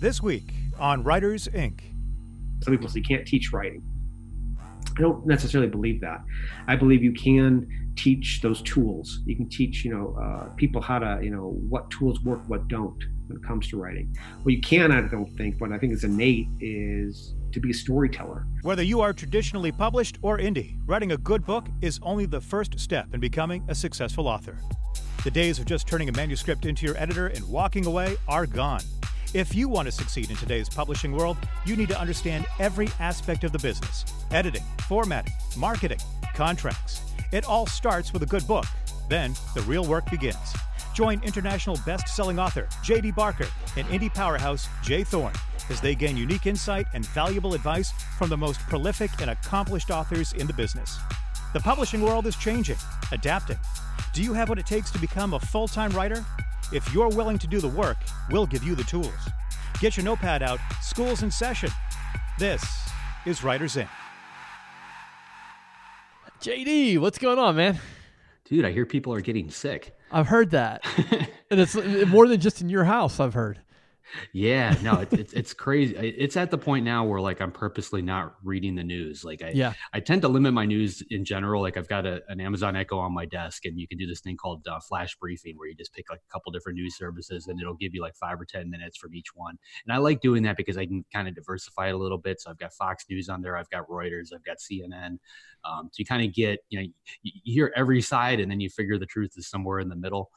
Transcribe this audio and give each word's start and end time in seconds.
This 0.00 0.22
week 0.22 0.54
on 0.78 1.04
Writers 1.04 1.46
Inc. 1.48 1.82
Some 2.62 2.72
people 2.72 2.88
say 2.88 3.00
you 3.00 3.04
can't 3.04 3.26
teach 3.26 3.52
writing. 3.52 3.82
I 4.58 5.00
don't 5.02 5.26
necessarily 5.26 5.68
believe 5.68 6.00
that. 6.00 6.22
I 6.66 6.74
believe 6.74 7.02
you 7.02 7.12
can 7.12 7.92
teach 7.96 8.40
those 8.40 8.62
tools. 8.62 9.20
You 9.26 9.36
can 9.36 9.50
teach, 9.50 9.84
you 9.84 9.94
know, 9.94 10.16
uh, 10.18 10.54
people 10.56 10.80
how 10.80 11.00
to, 11.00 11.20
you 11.22 11.28
know, 11.28 11.54
what 11.68 11.90
tools 11.90 12.18
work, 12.22 12.40
what 12.46 12.66
don't 12.68 12.96
when 13.26 13.36
it 13.36 13.44
comes 13.46 13.68
to 13.68 13.76
writing. 13.76 14.16
What 14.42 14.54
you 14.54 14.62
can, 14.62 14.90
I 14.90 15.02
don't 15.02 15.36
think, 15.36 15.58
but 15.58 15.70
I 15.70 15.76
think 15.76 15.92
is 15.92 16.02
innate 16.02 16.48
is 16.60 17.34
to 17.52 17.60
be 17.60 17.70
a 17.72 17.74
storyteller. 17.74 18.46
Whether 18.62 18.82
you 18.82 19.02
are 19.02 19.12
traditionally 19.12 19.70
published 19.70 20.16
or 20.22 20.38
indie, 20.38 20.78
writing 20.86 21.12
a 21.12 21.18
good 21.18 21.44
book 21.44 21.66
is 21.82 22.00
only 22.02 22.24
the 22.24 22.40
first 22.40 22.80
step 22.80 23.12
in 23.12 23.20
becoming 23.20 23.66
a 23.68 23.74
successful 23.74 24.28
author. 24.28 24.56
The 25.24 25.30
days 25.30 25.58
of 25.58 25.66
just 25.66 25.86
turning 25.86 26.08
a 26.08 26.12
manuscript 26.12 26.64
into 26.64 26.86
your 26.86 26.96
editor 26.96 27.26
and 27.26 27.46
walking 27.50 27.84
away 27.84 28.16
are 28.26 28.46
gone. 28.46 28.80
If 29.32 29.54
you 29.54 29.68
want 29.68 29.86
to 29.86 29.92
succeed 29.92 30.28
in 30.28 30.34
today's 30.36 30.68
publishing 30.68 31.12
world, 31.12 31.36
you 31.64 31.76
need 31.76 31.88
to 31.90 32.00
understand 32.00 32.46
every 32.58 32.88
aspect 32.98 33.44
of 33.44 33.52
the 33.52 33.60
business 33.60 34.04
editing, 34.32 34.64
formatting, 34.88 35.32
marketing, 35.56 36.00
contracts. 36.34 37.02
It 37.30 37.44
all 37.44 37.64
starts 37.66 38.12
with 38.12 38.24
a 38.24 38.26
good 38.26 38.44
book. 38.48 38.64
Then 39.08 39.34
the 39.54 39.62
real 39.62 39.84
work 39.86 40.10
begins. 40.10 40.36
Join 40.94 41.22
international 41.22 41.78
best 41.86 42.08
selling 42.08 42.40
author 42.40 42.68
J.D. 42.82 43.12
Barker 43.12 43.46
and 43.76 43.86
indie 43.88 44.12
powerhouse 44.12 44.68
J. 44.82 45.04
Thorn 45.04 45.32
as 45.68 45.80
they 45.80 45.94
gain 45.94 46.16
unique 46.16 46.46
insight 46.46 46.86
and 46.92 47.06
valuable 47.06 47.54
advice 47.54 47.92
from 48.18 48.30
the 48.30 48.36
most 48.36 48.58
prolific 48.68 49.12
and 49.20 49.30
accomplished 49.30 49.92
authors 49.92 50.32
in 50.32 50.48
the 50.48 50.52
business. 50.52 50.98
The 51.52 51.60
publishing 51.60 52.02
world 52.02 52.26
is 52.26 52.34
changing, 52.34 52.78
adapting. 53.12 53.58
Do 54.12 54.24
you 54.24 54.32
have 54.32 54.48
what 54.48 54.58
it 54.58 54.66
takes 54.66 54.90
to 54.90 54.98
become 54.98 55.34
a 55.34 55.40
full 55.40 55.68
time 55.68 55.92
writer? 55.92 56.24
If 56.72 56.94
you're 56.94 57.08
willing 57.08 57.36
to 57.38 57.48
do 57.48 57.60
the 57.60 57.68
work, 57.68 57.96
we'll 58.30 58.46
give 58.46 58.62
you 58.62 58.76
the 58.76 58.84
tools. 58.84 59.10
Get 59.80 59.96
your 59.96 60.04
notepad 60.04 60.42
out, 60.42 60.60
school's 60.80 61.24
in 61.24 61.30
session. 61.30 61.70
This 62.38 62.64
is 63.26 63.42
Writers 63.42 63.74
Inc. 63.74 63.88
JD, 66.40 66.98
what's 66.98 67.18
going 67.18 67.38
on, 67.38 67.56
man? 67.56 67.78
Dude, 68.44 68.64
I 68.64 68.70
hear 68.70 68.86
people 68.86 69.12
are 69.12 69.20
getting 69.20 69.50
sick. 69.50 69.96
I've 70.12 70.28
heard 70.28 70.50
that. 70.52 70.82
and 71.50 71.60
it's 71.60 71.74
more 72.06 72.28
than 72.28 72.40
just 72.40 72.60
in 72.60 72.68
your 72.68 72.84
house, 72.84 73.18
I've 73.18 73.34
heard. 73.34 73.58
Yeah, 74.32 74.76
no, 74.82 75.00
it, 75.00 75.12
it's 75.12 75.32
it's 75.32 75.54
crazy. 75.54 75.94
It's 75.96 76.36
at 76.36 76.50
the 76.50 76.58
point 76.58 76.84
now 76.84 77.04
where 77.04 77.20
like 77.20 77.40
I'm 77.40 77.52
purposely 77.52 78.02
not 78.02 78.34
reading 78.42 78.74
the 78.74 78.82
news. 78.82 79.24
Like 79.24 79.42
I 79.42 79.50
yeah. 79.50 79.72
I 79.92 80.00
tend 80.00 80.22
to 80.22 80.28
limit 80.28 80.52
my 80.52 80.64
news 80.64 81.02
in 81.10 81.24
general. 81.24 81.62
Like 81.62 81.76
I've 81.76 81.88
got 81.88 82.06
a, 82.06 82.22
an 82.28 82.40
Amazon 82.40 82.76
Echo 82.76 82.98
on 82.98 83.12
my 83.12 83.26
desk, 83.26 83.64
and 83.64 83.78
you 83.78 83.86
can 83.86 83.98
do 83.98 84.06
this 84.06 84.20
thing 84.20 84.36
called 84.36 84.66
uh, 84.68 84.80
flash 84.80 85.16
briefing, 85.16 85.54
where 85.56 85.68
you 85.68 85.74
just 85.74 85.92
pick 85.92 86.10
like 86.10 86.20
a 86.28 86.32
couple 86.32 86.52
different 86.52 86.78
news 86.78 86.96
services, 86.96 87.46
and 87.46 87.60
it'll 87.60 87.74
give 87.74 87.94
you 87.94 88.00
like 88.00 88.16
five 88.16 88.40
or 88.40 88.44
ten 88.44 88.70
minutes 88.70 88.96
from 88.96 89.14
each 89.14 89.34
one. 89.34 89.56
And 89.86 89.94
I 89.94 89.98
like 89.98 90.20
doing 90.20 90.42
that 90.44 90.56
because 90.56 90.76
I 90.76 90.86
can 90.86 91.04
kind 91.12 91.28
of 91.28 91.34
diversify 91.34 91.88
it 91.88 91.94
a 91.94 91.98
little 91.98 92.18
bit. 92.18 92.40
So 92.40 92.50
I've 92.50 92.58
got 92.58 92.72
Fox 92.74 93.04
News 93.08 93.28
on 93.28 93.42
there, 93.42 93.56
I've 93.56 93.70
got 93.70 93.88
Reuters, 93.88 94.28
I've 94.34 94.44
got 94.44 94.58
CNN. 94.58 95.18
Um, 95.64 95.90
so 95.92 95.98
you 95.98 96.06
kind 96.06 96.24
of 96.24 96.32
get 96.34 96.60
you 96.68 96.80
know 96.80 96.86
you 97.22 97.32
hear 97.44 97.72
every 97.76 98.00
side, 98.02 98.40
and 98.40 98.50
then 98.50 98.60
you 98.60 98.70
figure 98.70 98.98
the 98.98 99.06
truth 99.06 99.32
is 99.36 99.48
somewhere 99.48 99.80
in 99.80 99.88
the 99.88 99.96
middle. 99.96 100.30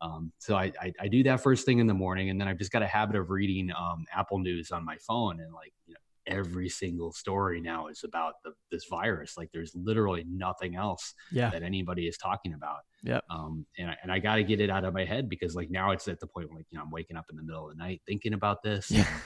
Um, 0.00 0.32
so 0.38 0.56
I, 0.56 0.72
I, 0.80 0.92
I, 1.00 1.08
do 1.08 1.22
that 1.22 1.42
first 1.42 1.64
thing 1.64 1.78
in 1.78 1.86
the 1.86 1.94
morning, 1.94 2.28
and 2.30 2.40
then 2.40 2.48
I've 2.48 2.58
just 2.58 2.70
got 2.70 2.82
a 2.82 2.86
habit 2.86 3.16
of 3.16 3.30
reading 3.30 3.70
um, 3.72 4.04
Apple 4.14 4.38
News 4.38 4.70
on 4.70 4.84
my 4.84 4.96
phone, 5.06 5.40
and 5.40 5.52
like 5.54 5.72
you 5.86 5.94
know, 5.94 6.00
every 6.26 6.68
single 6.68 7.12
story 7.12 7.60
now 7.60 7.86
is 7.86 8.02
about 8.04 8.34
the, 8.44 8.52
this 8.70 8.84
virus. 8.90 9.36
Like 9.36 9.48
there's 9.52 9.72
literally 9.74 10.24
nothing 10.28 10.76
else 10.76 11.14
yeah. 11.30 11.50
that 11.50 11.62
anybody 11.62 12.06
is 12.06 12.18
talking 12.18 12.52
about. 12.52 12.80
Yeah. 13.02 13.20
Um, 13.30 13.64
and 13.78 13.90
I, 13.90 13.96
and 14.02 14.12
I 14.12 14.18
got 14.18 14.36
to 14.36 14.44
get 14.44 14.60
it 14.60 14.70
out 14.70 14.84
of 14.84 14.92
my 14.92 15.04
head 15.04 15.28
because 15.28 15.54
like 15.54 15.70
now 15.70 15.92
it's 15.92 16.08
at 16.08 16.20
the 16.20 16.26
point 16.26 16.50
where 16.50 16.58
like 16.58 16.66
you 16.70 16.78
know 16.78 16.84
I'm 16.84 16.90
waking 16.90 17.16
up 17.16 17.26
in 17.30 17.36
the 17.36 17.42
middle 17.42 17.70
of 17.70 17.76
the 17.76 17.82
night 17.82 18.02
thinking 18.06 18.34
about 18.34 18.62
this. 18.62 18.90
Yeah. 18.90 19.06
And, 19.06 19.20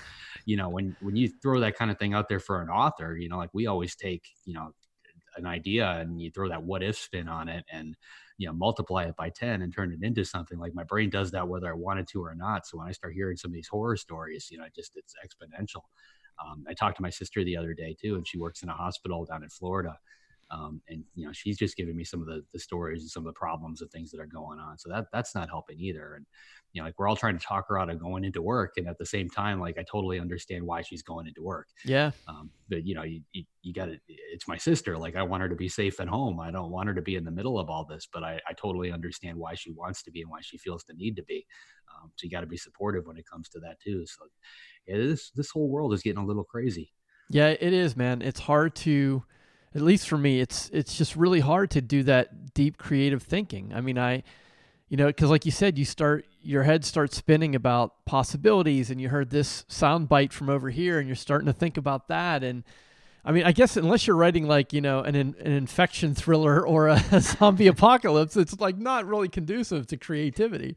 you 0.46 0.56
know 0.56 0.68
when 0.68 0.96
when 1.00 1.16
you 1.16 1.28
throw 1.42 1.60
that 1.60 1.76
kind 1.76 1.90
of 1.90 1.98
thing 1.98 2.14
out 2.14 2.28
there 2.28 2.40
for 2.40 2.62
an 2.62 2.68
author, 2.68 3.16
you 3.16 3.28
know 3.28 3.38
like 3.38 3.50
we 3.52 3.66
always 3.66 3.96
take 3.96 4.22
you 4.44 4.54
know 4.54 4.70
an 5.36 5.46
idea 5.46 5.88
and 5.88 6.20
you 6.20 6.30
throw 6.30 6.48
that 6.48 6.62
what 6.62 6.82
if 6.82 6.96
spin 6.96 7.28
on 7.28 7.48
it 7.48 7.64
and 7.72 7.96
you 8.40 8.46
know 8.46 8.54
multiply 8.54 9.04
it 9.04 9.14
by 9.16 9.28
10 9.28 9.60
and 9.60 9.72
turn 9.72 9.92
it 9.92 10.02
into 10.02 10.24
something 10.24 10.58
like 10.58 10.74
my 10.74 10.82
brain 10.82 11.10
does 11.10 11.30
that 11.30 11.46
whether 11.46 11.68
i 11.68 11.74
wanted 11.74 12.08
to 12.08 12.24
or 12.24 12.34
not. 12.34 12.66
So 12.66 12.78
when 12.78 12.88
i 12.88 12.92
start 12.92 13.12
hearing 13.12 13.36
some 13.36 13.50
of 13.50 13.54
these 13.54 13.68
horror 13.68 13.96
stories 13.96 14.48
you 14.50 14.56
know 14.58 14.64
just 14.74 14.96
it's 14.96 15.14
exponential. 15.24 15.82
Um, 16.42 16.64
i 16.66 16.72
talked 16.72 16.96
to 16.96 17.02
my 17.02 17.10
sister 17.10 17.44
the 17.44 17.56
other 17.56 17.74
day 17.74 17.94
too 18.00 18.14
and 18.16 18.26
she 18.26 18.38
works 18.38 18.62
in 18.62 18.70
a 18.70 18.72
hospital 18.72 19.26
down 19.26 19.42
in 19.42 19.50
florida 19.50 19.98
um, 20.50 20.80
and 20.88 21.04
you 21.14 21.24
know 21.24 21.32
she's 21.32 21.56
just 21.56 21.76
giving 21.76 21.96
me 21.96 22.04
some 22.04 22.20
of 22.20 22.26
the, 22.26 22.42
the 22.52 22.58
stories 22.58 23.02
and 23.02 23.10
some 23.10 23.22
of 23.26 23.32
the 23.32 23.38
problems 23.38 23.82
and 23.82 23.90
things 23.90 24.10
that 24.10 24.20
are 24.20 24.26
going 24.26 24.58
on. 24.58 24.78
So 24.78 24.88
that 24.90 25.06
that's 25.12 25.34
not 25.34 25.48
helping 25.48 25.78
either. 25.78 26.14
And 26.16 26.26
you 26.72 26.80
know 26.80 26.86
like 26.86 26.98
we're 26.98 27.08
all 27.08 27.16
trying 27.16 27.38
to 27.38 27.44
talk 27.44 27.66
her 27.68 27.78
out 27.78 27.90
of 27.90 28.00
going 28.00 28.24
into 28.24 28.42
work. 28.42 28.74
And 28.76 28.88
at 28.88 28.98
the 28.98 29.06
same 29.06 29.28
time 29.28 29.60
like 29.60 29.78
i 29.78 29.82
totally 29.82 30.18
understand 30.18 30.64
why 30.64 30.82
she's 30.82 31.02
going 31.02 31.26
into 31.26 31.42
work. 31.42 31.68
Yeah. 31.84 32.10
Um, 32.26 32.50
but 32.68 32.84
you 32.84 32.94
know 32.94 33.04
you, 33.04 33.20
you, 33.32 33.44
you 33.62 33.72
got 33.72 33.86
to 33.86 33.98
it's 34.08 34.48
my 34.48 34.56
sister. 34.56 34.98
Like 34.98 35.16
i 35.16 35.22
want 35.22 35.42
her 35.42 35.48
to 35.48 35.54
be 35.54 35.68
safe 35.68 36.00
at 36.00 36.08
home. 36.08 36.40
I 36.40 36.50
don't 36.50 36.70
want 36.70 36.88
her 36.88 36.94
to 36.94 37.02
be 37.02 37.14
in 37.14 37.24
the 37.24 37.30
middle 37.30 37.58
of 37.58 37.70
all 37.70 37.84
this 37.84 38.08
but 38.12 38.24
i, 38.24 38.40
I 38.48 38.52
totally 38.54 38.92
understand 38.92 39.38
why 39.38 39.54
she 39.54 39.70
wants 39.70 40.02
to 40.02 40.10
be 40.10 40.22
and 40.22 40.30
why 40.30 40.40
she 40.42 40.58
feels 40.58 40.84
the 40.84 40.94
need 40.94 41.16
to 41.16 41.22
be. 41.22 41.46
Um, 41.94 42.10
so 42.16 42.24
you 42.24 42.30
got 42.30 42.40
to 42.40 42.46
be 42.46 42.56
supportive 42.56 43.06
when 43.06 43.16
it 43.16 43.24
comes 43.30 43.48
to 43.50 43.60
that 43.60 43.80
too. 43.80 44.04
So 44.06 44.24
yeah, 44.86 44.96
this 44.96 45.30
this 45.30 45.50
whole 45.50 45.68
world 45.68 45.92
is 45.92 46.02
getting 46.02 46.22
a 46.22 46.26
little 46.26 46.44
crazy. 46.44 46.92
Yeah 47.28 47.48
it 47.50 47.72
is 47.72 47.96
man. 47.96 48.22
It's 48.22 48.40
hard 48.40 48.74
to 48.76 49.22
at 49.74 49.82
least 49.82 50.08
for 50.08 50.18
me, 50.18 50.40
it's 50.40 50.68
it's 50.72 50.96
just 50.96 51.14
really 51.14 51.40
hard 51.40 51.70
to 51.72 51.80
do 51.80 52.02
that 52.04 52.54
deep 52.54 52.76
creative 52.76 53.22
thinking. 53.22 53.72
I 53.74 53.80
mean, 53.80 53.98
I, 53.98 54.22
you 54.88 54.96
know, 54.96 55.06
because 55.06 55.30
like 55.30 55.44
you 55.44 55.52
said, 55.52 55.78
you 55.78 55.84
start 55.84 56.26
your 56.42 56.64
head 56.64 56.84
starts 56.84 57.16
spinning 57.16 57.54
about 57.54 58.04
possibilities, 58.04 58.90
and 58.90 59.00
you 59.00 59.08
heard 59.10 59.30
this 59.30 59.64
sound 59.68 60.08
bite 60.08 60.32
from 60.32 60.48
over 60.48 60.70
here, 60.70 60.98
and 60.98 61.08
you're 61.08 61.14
starting 61.14 61.46
to 61.46 61.52
think 61.52 61.76
about 61.76 62.08
that. 62.08 62.42
And 62.42 62.64
I 63.24 63.30
mean, 63.30 63.44
I 63.44 63.52
guess 63.52 63.76
unless 63.76 64.08
you're 64.08 64.16
writing 64.16 64.48
like 64.48 64.72
you 64.72 64.80
know 64.80 65.00
an 65.00 65.14
an 65.14 65.34
infection 65.38 66.16
thriller 66.16 66.66
or 66.66 66.88
a 66.88 67.00
zombie 67.20 67.68
apocalypse, 67.68 68.36
it's 68.36 68.58
like 68.58 68.76
not 68.76 69.06
really 69.06 69.28
conducive 69.28 69.86
to 69.88 69.96
creativity. 69.96 70.74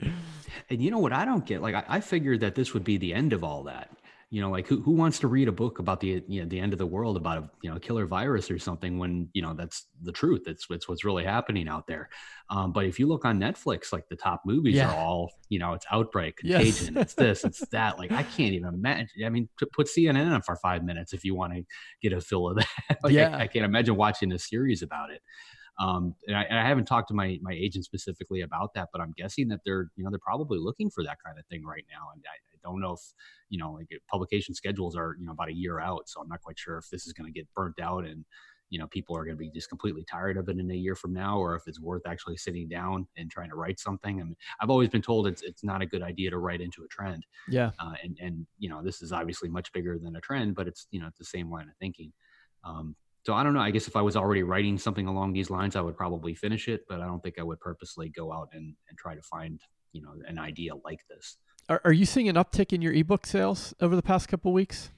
And 0.69 0.83
you 0.83 0.91
know 0.91 0.99
what 0.99 1.13
I 1.13 1.25
don't 1.25 1.47
get? 1.47 1.63
Like 1.63 1.73
I, 1.73 1.83
I 1.87 1.99
figured 1.99 2.41
that 2.41 2.53
this 2.53 2.75
would 2.75 2.83
be 2.83 2.97
the 2.97 3.15
end 3.15 3.33
of 3.33 3.43
all 3.43 3.63
that 3.63 3.89
you 4.33 4.41
know 4.41 4.49
like 4.49 4.65
who, 4.67 4.81
who 4.81 4.91
wants 4.91 5.19
to 5.19 5.27
read 5.27 5.47
a 5.47 5.51
book 5.51 5.77
about 5.77 5.99
the 5.99 6.23
you 6.27 6.41
know 6.41 6.47
the 6.47 6.59
end 6.59 6.73
of 6.73 6.79
the 6.79 6.87
world 6.87 7.17
about 7.17 7.37
a 7.37 7.49
you 7.61 7.69
know 7.71 7.77
killer 7.77 8.07
virus 8.07 8.49
or 8.49 8.57
something 8.57 8.97
when 8.97 9.29
you 9.33 9.43
know 9.43 9.53
that's 9.53 9.85
the 10.01 10.11
truth 10.11 10.41
it's, 10.47 10.65
it's 10.71 10.89
what's 10.89 11.05
really 11.05 11.23
happening 11.23 11.67
out 11.67 11.85
there 11.85 12.09
um, 12.49 12.71
but 12.71 12.83
if 12.85 12.97
you 12.97 13.05
look 13.05 13.25
on 13.25 13.39
netflix 13.39 13.93
like 13.93 14.07
the 14.09 14.15
top 14.15 14.41
movies 14.43 14.75
Yeah. 14.77 14.87
are 14.87 14.95
all 14.95 15.35
you 15.49 15.59
know 15.59 15.73
it's 15.73 15.85
outbreak 15.91 16.37
Yes. 16.41 16.63
contagion 16.63 16.97
it's 16.97 17.13
this 17.13 17.45
it's 17.45 17.67
that 17.71 17.99
like 17.99 18.11
i 18.11 18.23
can't 18.23 18.53
even 18.55 18.73
imagine 18.73 19.23
i 19.23 19.29
mean 19.29 19.47
to 19.59 19.67
put 19.67 19.85
cnn 19.85 20.33
on 20.33 20.41
for 20.41 20.55
five 20.55 20.83
minutes 20.83 21.13
if 21.13 21.23
you 21.23 21.35
want 21.35 21.53
to 21.53 21.63
get 22.01 22.11
a 22.11 22.19
fill 22.19 22.49
of 22.49 22.55
that 22.89 22.97
like 23.03 23.15
Yeah. 23.15 23.29
I, 23.37 23.43
I 23.43 23.47
can't 23.47 23.65
imagine 23.65 23.95
watching 23.95 24.31
a 24.31 24.39
series 24.39 24.81
about 24.81 25.11
it 25.11 25.21
um, 25.79 26.15
and 26.27 26.37
I, 26.37 26.43
and 26.43 26.59
I 26.59 26.67
haven't 26.67 26.85
talked 26.85 27.07
to 27.09 27.13
my 27.15 27.39
my 27.41 27.53
agent 27.53 27.85
specifically 27.85 28.41
about 28.41 28.75
that, 28.75 28.89
but 28.91 29.01
I'm 29.01 29.13
guessing 29.17 29.47
that 29.47 29.61
they're 29.65 29.89
you 29.95 30.03
know 30.03 30.11
they're 30.11 30.19
probably 30.19 30.59
looking 30.59 30.91
for 30.91 31.03
that 31.03 31.17
kind 31.25 31.39
of 31.39 31.45
thing 31.47 31.65
right 31.65 31.85
now. 31.89 32.09
And 32.13 32.23
I 32.27 32.37
don't 32.63 32.81
know 32.81 32.93
if 32.93 33.01
you 33.49 33.57
know 33.59 33.71
like 33.73 33.87
publication 34.09 34.53
schedules 34.55 34.95
are 34.95 35.15
you 35.19 35.25
know 35.25 35.31
about 35.33 35.49
a 35.49 35.53
year 35.53 35.79
out, 35.79 36.07
so 36.09 36.21
I'm 36.21 36.29
not 36.29 36.41
quite 36.41 36.59
sure 36.59 36.77
if 36.77 36.89
this 36.89 37.05
is 37.07 37.13
going 37.13 37.31
to 37.31 37.37
get 37.37 37.47
burnt 37.55 37.79
out 37.79 38.05
and 38.05 38.25
you 38.69 38.79
know 38.79 38.87
people 38.87 39.15
are 39.15 39.23
going 39.23 39.35
to 39.37 39.39
be 39.39 39.51
just 39.51 39.69
completely 39.69 40.03
tired 40.09 40.37
of 40.37 40.49
it 40.49 40.57
in 40.57 40.69
a 40.71 40.75
year 40.75 40.95
from 40.95 41.13
now, 41.13 41.37
or 41.37 41.55
if 41.55 41.63
it's 41.67 41.79
worth 41.79 42.03
actually 42.07 42.37
sitting 42.37 42.67
down 42.67 43.07
and 43.17 43.29
trying 43.29 43.49
to 43.49 43.55
write 43.55 43.79
something. 43.79 44.19
I 44.19 44.23
mean, 44.23 44.35
I've 44.61 44.69
always 44.69 44.89
been 44.89 45.01
told 45.01 45.27
it's 45.27 45.41
it's 45.43 45.63
not 45.63 45.81
a 45.81 45.85
good 45.85 46.01
idea 46.01 46.31
to 46.31 46.37
write 46.37 46.61
into 46.61 46.83
a 46.83 46.87
trend, 46.87 47.25
Yeah, 47.47 47.71
uh, 47.79 47.93
and 48.03 48.17
and 48.21 48.47
you 48.57 48.69
know 48.69 48.81
this 48.83 49.01
is 49.01 49.11
obviously 49.11 49.49
much 49.49 49.71
bigger 49.73 49.97
than 49.99 50.15
a 50.15 50.21
trend, 50.21 50.55
but 50.55 50.67
it's 50.67 50.87
you 50.91 50.99
know 50.99 51.07
it's 51.07 51.19
the 51.19 51.25
same 51.25 51.51
line 51.51 51.67
of 51.69 51.75
thinking. 51.79 52.13
Um, 52.63 52.95
so 53.25 53.33
I 53.33 53.43
don't 53.43 53.53
know. 53.53 53.61
I 53.61 53.71
guess 53.71 53.87
if 53.87 53.95
I 53.95 54.01
was 54.01 54.17
already 54.17 54.43
writing 54.43 54.77
something 54.77 55.07
along 55.07 55.33
these 55.33 55.49
lines, 55.49 55.75
I 55.75 55.81
would 55.81 55.95
probably 55.97 56.35
finish 56.35 56.67
it, 56.67 56.81
but 56.89 56.99
I 57.01 57.05
don't 57.05 57.21
think 57.21 57.39
I 57.39 57.43
would 57.43 57.59
purposely 57.59 58.09
go 58.09 58.33
out 58.33 58.49
and, 58.53 58.75
and 58.89 58.97
try 58.97 59.15
to 59.15 59.21
find 59.21 59.61
you 59.91 60.01
know 60.01 60.13
an 60.27 60.39
idea 60.39 60.73
like 60.83 60.99
this. 61.09 61.37
Are, 61.69 61.81
are 61.85 61.93
you 61.93 62.05
seeing 62.05 62.29
an 62.29 62.35
uptick 62.35 62.73
in 62.73 62.81
your 62.81 62.93
ebook 62.93 63.25
sales 63.25 63.73
over 63.79 63.95
the 63.95 64.01
past 64.01 64.27
couple 64.27 64.51
weeks? 64.53 64.91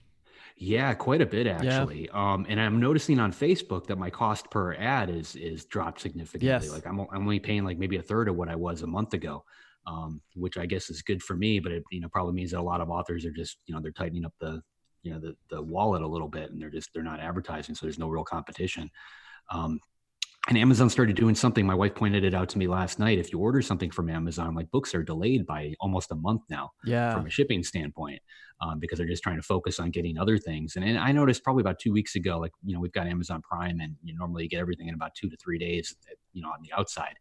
Yeah, 0.57 0.93
quite 0.93 1.21
a 1.21 1.25
bit 1.25 1.47
actually. 1.47 2.09
Um, 2.09 2.45
and 2.47 2.61
I'm 2.61 2.79
noticing 2.79 3.19
on 3.19 3.33
Facebook 3.33 3.87
that 3.87 3.97
my 3.97 4.09
cost 4.09 4.49
per 4.49 4.73
ad 4.75 5.09
is 5.09 5.35
is 5.35 5.65
dropped 5.65 5.99
significantly. 5.99 6.47
Yes. 6.47 6.71
Like 6.71 6.87
I'm 6.87 6.99
I'm 7.01 7.23
only 7.23 7.39
paying 7.39 7.65
like 7.65 7.77
maybe 7.77 7.97
a 7.97 8.01
third 8.01 8.29
of 8.29 8.37
what 8.37 8.47
I 8.47 8.55
was 8.55 8.81
a 8.81 8.87
month 8.87 9.13
ago, 9.13 9.43
um, 9.85 10.21
which 10.33 10.57
I 10.57 10.65
guess 10.65 10.89
is 10.89 11.01
good 11.01 11.21
for 11.21 11.35
me. 11.35 11.59
But 11.59 11.73
it 11.73 11.83
you 11.91 11.99
know 11.99 12.07
probably 12.07 12.33
means 12.33 12.51
that 12.51 12.59
a 12.59 12.63
lot 12.63 12.79
of 12.79 12.89
authors 12.89 13.25
are 13.25 13.31
just 13.31 13.57
you 13.65 13.75
know 13.75 13.81
they're 13.81 13.91
tightening 13.91 14.23
up 14.23 14.33
the 14.39 14.61
you 15.03 15.11
know 15.11 15.19
the 15.19 15.35
the 15.49 15.61
wallet 15.61 16.01
a 16.01 16.07
little 16.07 16.29
bit 16.29 16.51
and 16.51 16.61
they're 16.61 16.69
just 16.69 16.89
they're 16.93 17.03
not 17.03 17.19
advertising, 17.19 17.75
so 17.75 17.85
there's 17.85 17.99
no 17.99 18.07
real 18.07 18.23
competition. 18.23 18.89
Um, 19.51 19.79
and 20.47 20.57
Amazon 20.57 20.89
started 20.89 21.15
doing 21.15 21.33
something. 21.33 21.65
My 21.65 21.73
wife 21.73 21.95
pointed 21.95 22.23
it 22.23 22.35
out 22.35 22.49
to 22.49 22.57
me 22.59 22.67
last 22.67 22.99
night. 22.99 23.17
If 23.17 23.33
you 23.33 23.39
order 23.39 23.61
something 23.61 23.89
from 23.89 24.09
Amazon, 24.09 24.53
like 24.53 24.69
books 24.69 24.93
are 24.93 25.01
delayed 25.01 25.45
by 25.45 25.73
almost 25.79 26.11
a 26.11 26.15
month 26.15 26.43
now 26.49 26.71
Yeah, 26.83 27.15
from 27.15 27.25
a 27.25 27.29
shipping 27.29 27.63
standpoint 27.63 28.21
um, 28.61 28.79
because 28.79 28.99
they're 28.99 29.07
just 29.07 29.23
trying 29.23 29.37
to 29.37 29.41
focus 29.41 29.79
on 29.79 29.89
getting 29.89 30.17
other 30.19 30.37
things. 30.37 30.75
And, 30.75 30.85
and 30.85 30.99
I 30.99 31.11
noticed 31.11 31.43
probably 31.43 31.61
about 31.61 31.79
two 31.79 31.91
weeks 31.91 32.15
ago, 32.15 32.37
like, 32.37 32.51
you 32.63 32.75
know, 32.75 32.79
we've 32.79 32.91
got 32.91 33.07
Amazon 33.07 33.41
Prime 33.41 33.79
and 33.79 33.95
you 34.03 34.15
normally 34.15 34.43
you 34.43 34.49
get 34.49 34.59
everything 34.59 34.87
in 34.87 34.93
about 34.93 35.15
two 35.15 35.29
to 35.29 35.37
three 35.37 35.57
days, 35.57 35.95
you 36.33 36.43
know, 36.43 36.49
on 36.49 36.59
the 36.61 36.71
outside. 36.77 37.15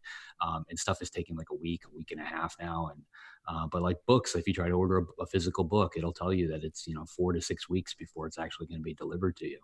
Um, 0.45 0.65
and 0.69 0.77
stuff 0.77 1.01
is 1.01 1.09
taking 1.09 1.35
like 1.35 1.49
a 1.51 1.55
week, 1.55 1.81
a 1.85 1.95
week 1.95 2.11
and 2.11 2.21
a 2.21 2.25
half 2.25 2.55
now. 2.59 2.91
And 2.93 3.01
Uh, 3.47 3.67
but 3.71 3.81
like 3.81 3.97
books, 4.07 4.35
if 4.35 4.47
you 4.47 4.53
try 4.53 4.67
to 4.67 4.73
order 4.73 4.99
a, 4.99 5.23
a, 5.23 5.25
physical 5.25 5.63
book, 5.63 5.93
it'll 5.95 6.13
tell 6.13 6.33
you 6.33 6.47
that 6.47 6.63
it's 6.63 6.87
you 6.87 6.95
know 6.95 7.05
four 7.05 7.33
to 7.33 7.41
six 7.41 7.69
weeks 7.69 7.93
before 7.93 8.25
it's 8.27 8.39
actually 8.39 8.67
going 8.67 8.79
to 8.79 8.83
be 8.83 8.93
delivered 8.93 9.35
to 9.37 9.47
you. 9.47 9.59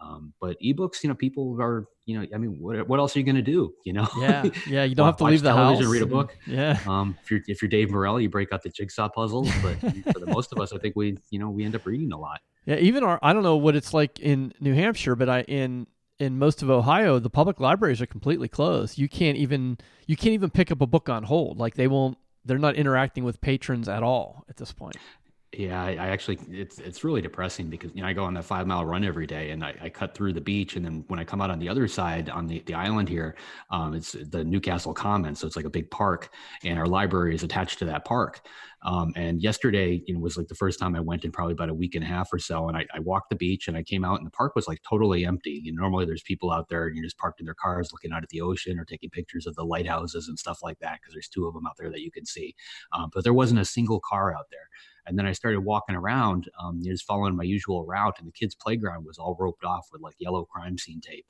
Um, 0.00 0.32
but 0.40 0.56
ebooks, 0.64 1.02
you 1.02 1.08
know, 1.08 1.14
people 1.14 1.58
are, 1.60 1.86
you 2.06 2.18
know, 2.18 2.26
I 2.34 2.38
mean, 2.38 2.56
what, 2.58 2.88
what 2.88 2.98
else 2.98 3.14
are 3.14 3.18
you 3.18 3.24
going 3.24 3.36
to 3.36 3.42
do? 3.42 3.74
You 3.84 3.92
know? 3.92 4.08
Yeah. 4.18 4.44
Yeah. 4.66 4.84
You 4.90 4.94
don't 4.94 5.06
have 5.06 5.18
to 5.18 5.24
leave 5.24 5.42
the 5.42 5.52
house. 5.52 5.78
And 5.78 5.88
read 5.88 6.02
a 6.02 6.06
book. 6.06 6.36
Yeah. 6.46 6.78
Um, 6.86 7.16
if 7.22 7.30
you're, 7.30 7.40
if 7.46 7.60
you're 7.60 7.68
Dave 7.68 7.90
Morrell, 7.90 8.18
you 8.20 8.30
break 8.30 8.50
out 8.52 8.62
the 8.62 8.70
jigsaw 8.70 9.08
puzzles, 9.10 9.50
but 9.62 9.78
for 10.12 10.18
the 10.18 10.26
most 10.26 10.52
of 10.52 10.58
us, 10.58 10.72
I 10.72 10.78
think 10.78 10.96
we, 10.96 11.18
you 11.30 11.38
know, 11.38 11.50
we 11.50 11.64
end 11.64 11.74
up 11.74 11.84
reading 11.84 12.12
a 12.12 12.18
lot. 12.18 12.40
Yeah. 12.64 12.76
Even 12.76 13.04
our, 13.04 13.18
I 13.22 13.32
don't 13.34 13.42
know 13.42 13.56
what 13.56 13.76
it's 13.76 13.92
like 13.92 14.20
in 14.20 14.54
New 14.58 14.74
Hampshire, 14.74 15.16
but 15.16 15.28
I, 15.28 15.42
in, 15.42 15.86
in 16.18 16.38
most 16.38 16.62
of 16.62 16.70
Ohio, 16.70 17.18
the 17.18 17.30
public 17.30 17.60
libraries 17.60 18.00
are 18.00 18.06
completely 18.06 18.48
closed. 18.48 18.98
You 18.98 19.08
can't 19.08 19.36
even, 19.36 19.76
you 20.06 20.16
can't 20.16 20.32
even 20.32 20.50
pick 20.50 20.70
up 20.70 20.80
a 20.80 20.86
book 20.86 21.10
on 21.10 21.24
hold. 21.24 21.58
Like 21.58 21.74
they 21.74 21.88
won't, 21.88 22.16
they're 22.46 22.58
not 22.58 22.74
interacting 22.74 23.22
with 23.22 23.40
patrons 23.42 23.86
at 23.86 24.02
all 24.02 24.44
at 24.48 24.56
this 24.56 24.72
point. 24.72 24.96
Yeah, 25.52 25.82
I, 25.82 25.90
I, 25.90 26.08
actually 26.10 26.38
it's 26.48 26.78
it's 26.78 27.02
really 27.02 27.20
depressing 27.20 27.66
because 27.70 27.90
you 27.92 28.02
know 28.02 28.08
I 28.08 28.12
go 28.12 28.22
on 28.22 28.34
that 28.34 28.44
five 28.44 28.68
mile 28.68 28.84
run 28.84 29.02
every 29.02 29.26
day 29.26 29.50
and 29.50 29.64
I, 29.64 29.74
I, 29.82 29.88
cut 29.88 30.14
through 30.14 30.32
the 30.32 30.40
beach 30.40 30.76
and 30.76 30.84
then 30.84 31.04
when 31.08 31.18
I 31.18 31.24
come 31.24 31.40
out 31.40 31.50
on 31.50 31.58
the 31.58 31.68
other 31.68 31.88
side 31.88 32.30
on 32.30 32.46
the, 32.46 32.62
the 32.66 32.74
island 32.74 33.08
here, 33.08 33.34
um, 33.72 33.94
it's 33.94 34.12
the 34.12 34.44
Newcastle 34.44 34.94
Commons, 34.94 35.40
so 35.40 35.48
it's 35.48 35.56
like 35.56 35.64
a 35.64 35.70
big 35.70 35.90
park 35.90 36.32
and 36.62 36.78
our 36.78 36.86
library 36.86 37.34
is 37.34 37.42
attached 37.42 37.80
to 37.80 37.84
that 37.86 38.04
park. 38.04 38.46
Um, 38.82 39.12
and 39.16 39.42
yesterday, 39.42 40.00
you 40.06 40.14
know, 40.14 40.20
was 40.20 40.36
like 40.36 40.46
the 40.46 40.54
first 40.54 40.78
time 40.78 40.94
I 40.94 41.00
went 41.00 41.24
in 41.24 41.32
probably 41.32 41.52
about 41.52 41.68
a 41.68 41.74
week 41.74 41.96
and 41.96 42.04
a 42.04 42.06
half 42.06 42.32
or 42.32 42.38
so, 42.38 42.68
and 42.68 42.76
I, 42.76 42.86
I 42.94 43.00
walked 43.00 43.30
the 43.30 43.36
beach 43.36 43.66
and 43.66 43.76
I 43.76 43.82
came 43.82 44.04
out 44.04 44.18
and 44.18 44.26
the 44.26 44.30
park 44.30 44.54
was 44.54 44.68
like 44.68 44.80
totally 44.88 45.26
empty. 45.26 45.60
You 45.64 45.72
know, 45.72 45.80
normally 45.80 46.04
there's 46.04 46.22
people 46.22 46.52
out 46.52 46.68
there 46.68 46.86
and 46.86 46.94
you're 46.94 47.04
just 47.04 47.18
parked 47.18 47.40
in 47.40 47.44
their 47.44 47.54
cars 47.54 47.90
looking 47.92 48.12
out 48.12 48.22
at 48.22 48.28
the 48.28 48.40
ocean 48.40 48.78
or 48.78 48.84
taking 48.84 49.10
pictures 49.10 49.48
of 49.48 49.56
the 49.56 49.64
lighthouses 49.64 50.28
and 50.28 50.38
stuff 50.38 50.60
like 50.62 50.78
that 50.78 51.00
because 51.00 51.12
there's 51.12 51.28
two 51.28 51.48
of 51.48 51.54
them 51.54 51.66
out 51.66 51.76
there 51.76 51.90
that 51.90 52.02
you 52.02 52.12
can 52.12 52.24
see, 52.24 52.54
um, 52.92 53.10
but 53.12 53.24
there 53.24 53.34
wasn't 53.34 53.58
a 53.58 53.64
single 53.64 53.98
car 53.98 54.32
out 54.32 54.46
there. 54.52 54.68
And 55.10 55.18
then 55.18 55.26
I 55.26 55.32
started 55.32 55.60
walking 55.62 55.96
around, 55.96 56.48
um, 56.62 56.80
just 56.84 57.04
following 57.04 57.34
my 57.34 57.42
usual 57.42 57.84
route, 57.84 58.14
and 58.20 58.28
the 58.28 58.32
kids' 58.32 58.54
playground 58.54 59.04
was 59.04 59.18
all 59.18 59.36
roped 59.40 59.64
off 59.64 59.88
with 59.90 60.00
like 60.00 60.14
yellow 60.20 60.44
crime 60.44 60.78
scene 60.78 61.00
tape. 61.00 61.26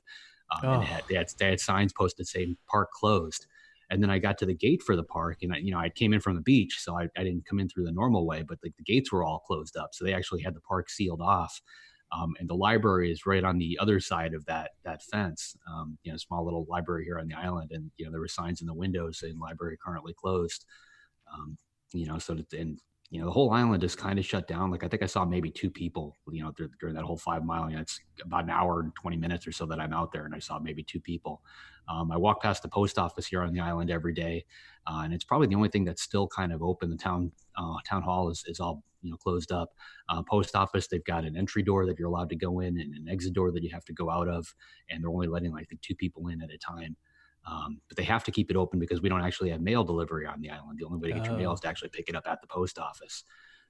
Um, 0.51 0.59
oh. 0.63 0.73
And 0.75 0.83
had, 0.83 1.03
they 1.09 1.15
had, 1.15 1.27
they 1.39 1.49
had 1.49 1.59
signs 1.59 1.91
posted 1.91 2.27
saying 2.27 2.57
park 2.69 2.91
closed. 2.91 3.47
And 3.89 4.03
then 4.03 4.11
I 4.11 4.19
got 4.19 4.37
to 4.37 4.45
the 4.45 4.53
gate 4.53 4.83
for 4.83 4.95
the 4.95 5.03
park, 5.03 5.39
and 5.41 5.51
I, 5.51 5.57
you 5.57 5.71
know, 5.71 5.79
I 5.79 5.89
came 5.89 6.13
in 6.13 6.21
from 6.21 6.35
the 6.35 6.41
beach, 6.41 6.77
so 6.79 6.95
I, 6.95 7.07
I 7.17 7.23
didn't 7.23 7.47
come 7.47 7.59
in 7.59 7.67
through 7.67 7.85
the 7.85 7.91
normal 7.91 8.27
way, 8.27 8.43
but 8.43 8.59
like 8.63 8.75
the 8.77 8.83
gates 8.83 9.11
were 9.11 9.23
all 9.23 9.39
closed 9.39 9.75
up, 9.75 9.89
so 9.93 10.05
they 10.05 10.13
actually 10.13 10.43
had 10.43 10.53
the 10.53 10.61
park 10.61 10.89
sealed 10.89 11.21
off. 11.21 11.59
Um, 12.13 12.35
and 12.39 12.47
the 12.47 12.55
library 12.55 13.11
is 13.11 13.25
right 13.25 13.43
on 13.43 13.57
the 13.57 13.79
other 13.81 13.99
side 13.99 14.33
of 14.33 14.45
that 14.45 14.71
that 14.83 15.01
fence. 15.01 15.55
Um, 15.67 15.97
you 16.03 16.11
know, 16.11 16.17
small 16.17 16.45
little 16.45 16.67
library 16.69 17.05
here 17.05 17.19
on 17.19 17.27
the 17.27 17.35
island, 17.35 17.71
and 17.71 17.89
you 17.97 18.05
know 18.05 18.11
there 18.11 18.19
were 18.19 18.27
signs 18.27 18.61
in 18.61 18.67
the 18.67 18.73
windows 18.73 19.19
saying 19.19 19.39
"library 19.39 19.77
currently 19.83 20.13
closed." 20.13 20.65
Um, 21.33 21.57
you 21.93 22.05
know, 22.05 22.17
so 22.17 22.35
that, 22.35 22.51
and 22.53 22.79
you 23.11 23.19
know 23.19 23.25
the 23.25 23.31
whole 23.31 23.51
island 23.51 23.83
is 23.83 23.95
kind 23.95 24.17
of 24.17 24.25
shut 24.25 24.47
down 24.47 24.71
like 24.71 24.83
i 24.83 24.87
think 24.87 25.03
i 25.03 25.05
saw 25.05 25.23
maybe 25.23 25.51
two 25.51 25.69
people 25.69 26.17
you 26.31 26.41
know 26.41 26.51
th- 26.51 26.69
during 26.79 26.95
that 26.95 27.03
whole 27.03 27.17
five 27.17 27.43
mile 27.43 27.69
you 27.69 27.75
know, 27.75 27.81
it's 27.81 27.99
about 28.23 28.45
an 28.45 28.49
hour 28.49 28.79
and 28.79 28.95
20 28.95 29.17
minutes 29.17 29.45
or 29.45 29.51
so 29.51 29.65
that 29.65 29.79
i'm 29.79 29.93
out 29.93 30.11
there 30.11 30.25
and 30.25 30.33
i 30.33 30.39
saw 30.39 30.57
maybe 30.57 30.81
two 30.81 30.99
people. 30.99 31.41
Um, 31.89 32.11
i 32.11 32.17
walk 32.17 32.41
past 32.41 32.63
the 32.63 32.69
post 32.69 32.97
office 32.97 33.27
here 33.27 33.41
on 33.43 33.53
the 33.53 33.59
island 33.59 33.91
every 33.91 34.13
day 34.13 34.45
uh, 34.87 35.01
and 35.03 35.13
it's 35.13 35.23
probably 35.23 35.47
the 35.47 35.55
only 35.55 35.69
thing 35.69 35.85
that's 35.85 36.01
still 36.01 36.27
kind 36.27 36.51
of 36.51 36.63
open. 36.63 36.89
The 36.89 36.97
town 36.97 37.31
uh, 37.57 37.75
town 37.87 38.01
hall 38.01 38.29
is, 38.29 38.43
is 38.47 38.59
all 38.59 38.83
you 39.01 39.11
know 39.11 39.17
closed 39.17 39.51
up. 39.51 39.69
Uh, 40.09 40.23
post 40.23 40.55
office 40.55 40.87
they've 40.87 41.03
got 41.03 41.23
an 41.23 41.37
entry 41.37 41.63
door 41.63 41.85
that 41.85 41.99
you're 41.99 42.07
allowed 42.07 42.29
to 42.29 42.35
go 42.35 42.59
in 42.59 42.79
and 42.79 42.95
an 42.95 43.07
exit 43.09 43.33
door 43.33 43.51
that 43.51 43.63
you 43.63 43.69
have 43.71 43.85
to 43.85 43.93
go 43.93 44.09
out 44.09 44.27
of 44.27 44.53
and 44.89 45.03
they're 45.03 45.11
only 45.11 45.27
letting 45.27 45.51
like 45.51 45.69
the 45.69 45.77
two 45.81 45.95
people 45.95 46.27
in 46.27 46.41
at 46.41 46.49
a 46.49 46.57
time 46.57 46.95
um, 47.45 47.81
but 47.87 47.97
they 47.97 48.03
have 48.03 48.23
to 48.25 48.31
keep 48.31 48.49
it 48.51 48.57
open 48.57 48.79
because 48.79 49.01
we 49.01 49.09
don't 49.09 49.23
actually 49.23 49.49
have 49.49 49.61
mail 49.61 49.83
delivery 49.83 50.25
on 50.25 50.41
the 50.41 50.49
island. 50.49 50.77
The 50.79 50.85
only 50.85 50.99
way 50.99 51.09
to 51.09 51.15
get 51.15 51.25
your 51.25 51.37
mail 51.37 51.51
oh. 51.51 51.53
is 51.53 51.59
to 51.61 51.67
actually 51.67 51.89
pick 51.89 52.09
it 52.09 52.15
up 52.15 52.23
at 52.27 52.41
the 52.41 52.47
post 52.47 52.77
office. 52.77 53.23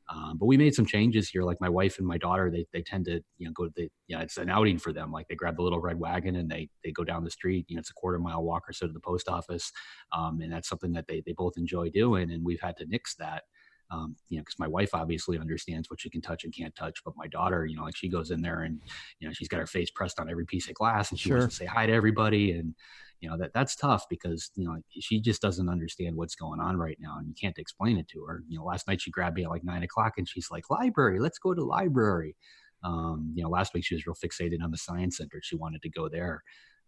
Um, 0.09 0.37
but 0.37 0.47
we 0.47 0.57
made 0.57 0.75
some 0.75 0.85
changes 0.85 1.29
here. 1.29 1.43
Like 1.43 1.61
my 1.61 1.69
wife 1.69 1.97
and 1.97 2.05
my 2.05 2.17
daughter, 2.17 2.51
they, 2.51 2.65
they 2.73 2.81
tend 2.81 3.05
to, 3.05 3.21
you 3.37 3.45
know, 3.45 3.51
go 3.53 3.65
to 3.65 3.71
the, 3.75 3.89
you 4.07 4.15
know, 4.15 4.21
it's 4.21 4.37
an 4.37 4.49
outing 4.49 4.77
for 4.77 4.91
them. 4.91 5.11
Like 5.11 5.27
they 5.29 5.35
grab 5.35 5.55
the 5.55 5.61
little 5.61 5.79
red 5.79 5.99
wagon 5.99 6.35
and 6.35 6.49
they, 6.49 6.69
they 6.83 6.91
go 6.91 7.05
down 7.05 7.23
the 7.23 7.31
street, 7.31 7.65
you 7.69 7.75
know, 7.75 7.79
it's 7.79 7.91
a 7.91 7.93
quarter 7.93 8.19
mile 8.19 8.43
walk 8.43 8.67
or 8.67 8.73
so 8.73 8.87
to 8.87 8.93
the 8.93 8.99
post 8.99 9.29
office. 9.29 9.71
Um, 10.11 10.41
and 10.41 10.51
that's 10.51 10.67
something 10.67 10.91
that 10.93 11.07
they, 11.07 11.21
they 11.25 11.33
both 11.33 11.53
enjoy 11.55 11.91
doing. 11.91 12.31
And 12.31 12.43
we've 12.43 12.59
had 12.59 12.75
to 12.77 12.85
nix 12.87 13.15
that. 13.15 13.43
Um, 13.89 14.15
you 14.29 14.37
know, 14.37 14.41
because 14.41 14.57
my 14.57 14.69
wife 14.69 14.91
obviously 14.93 15.37
understands 15.37 15.89
what 15.89 15.99
she 15.99 16.09
can 16.09 16.21
touch 16.21 16.45
and 16.45 16.55
can't 16.55 16.73
touch, 16.75 17.01
but 17.03 17.13
my 17.17 17.27
daughter, 17.27 17.65
you 17.65 17.75
know, 17.75 17.83
like 17.83 17.95
she 17.95 18.07
goes 18.07 18.31
in 18.31 18.41
there 18.41 18.61
and 18.61 18.79
you 19.19 19.27
know 19.27 19.33
she's 19.33 19.49
got 19.49 19.59
her 19.59 19.67
face 19.67 19.91
pressed 19.91 20.17
on 20.17 20.29
every 20.29 20.45
piece 20.45 20.69
of 20.69 20.75
glass 20.75 21.11
and 21.11 21.19
she 21.19 21.27
sure. 21.27 21.39
wants 21.39 21.57
to 21.57 21.63
say 21.63 21.65
hi 21.65 21.87
to 21.87 21.91
everybody, 21.91 22.51
and 22.51 22.73
you 23.21 23.29
know 23.29 23.37
that 23.37 23.53
that's 23.53 23.75
tough 23.75 24.05
because 24.09 24.51
you 24.55 24.65
know 24.65 24.77
she 24.89 25.21
just 25.21 25.41
doesn't 25.41 25.69
understand 25.69 26.15
what's 26.15 26.35
going 26.35 26.59
on 26.59 26.75
right 26.77 26.97
now 26.99 27.17
and 27.19 27.27
you 27.27 27.35
can't 27.39 27.57
explain 27.59 27.97
it 27.97 28.07
to 28.09 28.23
her. 28.25 28.43
You 28.49 28.57
know 28.57 28.65
last 28.65 28.87
night 28.87 28.99
she 28.99 29.11
grabbed 29.11 29.37
me 29.37 29.43
at 29.43 29.49
like 29.49 29.63
nine 29.63 29.83
o'clock 29.83 30.13
and 30.17 30.27
she's 30.27 30.49
like 30.51 30.69
library 30.69 31.19
let's 31.19 31.39
go 31.39 31.53
to 31.53 31.63
library. 31.63 32.35
Um, 32.83 33.31
you 33.35 33.43
know 33.43 33.49
last 33.49 33.73
week 33.73 33.85
she 33.85 33.95
was 33.95 34.05
real 34.05 34.15
fixated 34.15 34.63
on 34.63 34.71
the 34.71 34.77
science 34.77 35.17
center. 35.17 35.39
She 35.41 35.55
wanted 35.55 35.83
to 35.83 35.89
go 35.89 36.09
there. 36.09 36.43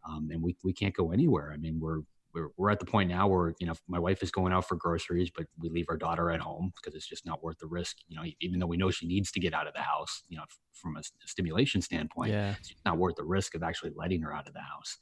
Um, 0.09 0.27
and 0.31 0.41
we, 0.41 0.57
we 0.65 0.74
can't 0.74 0.94
go 0.94 1.12
anywhere. 1.12 1.51
I 1.53 1.57
mean 1.57 1.80
we're, 1.80 2.00
we're 2.33 2.50
we're 2.57 2.71
at 2.71 2.80
the 2.80 2.85
point 2.85 3.09
now 3.09 3.27
where 3.27 3.53
you 3.59 3.68
know 3.68 3.75
my 3.88 4.00
wife 4.00 4.24
is 4.24 4.31
going 4.31 4.53
out 4.53 4.68
for 4.68 4.75
groceries 4.75 5.30
but 5.30 5.45
we 5.59 5.69
leave 5.69 5.85
our 5.88 5.97
daughter 5.97 6.31
at 6.31 6.39
home 6.39 6.74
because 6.75 6.95
it's 6.95 7.07
just 7.07 7.27
not 7.27 7.44
worth 7.44 7.59
the 7.59 7.68
risk. 7.68 7.97
You 8.07 8.18
know 8.18 8.24
even 8.41 8.59
though 8.59 8.65
we 8.65 8.77
know 8.77 8.89
she 8.89 9.06
needs 9.06 9.31
to 9.33 9.39
get 9.39 9.53
out 9.53 9.68
of 9.68 9.75
the 9.75 9.81
house 9.81 10.24
you 10.30 10.38
know 10.38 10.45
from 10.74 10.97
a 10.97 11.03
stimulation 11.27 11.80
standpoint 11.80 12.31
yeah. 12.31 12.56
it's 12.59 12.74
not 12.83 12.97
worth 12.97 13.15
the 13.18 13.24
risk 13.24 13.53
of 13.53 13.62
actually 13.62 13.91
letting 13.95 14.24
her 14.24 14.33
out 14.33 14.47
of 14.47 14.53
the 14.56 14.62
house. 14.62 14.97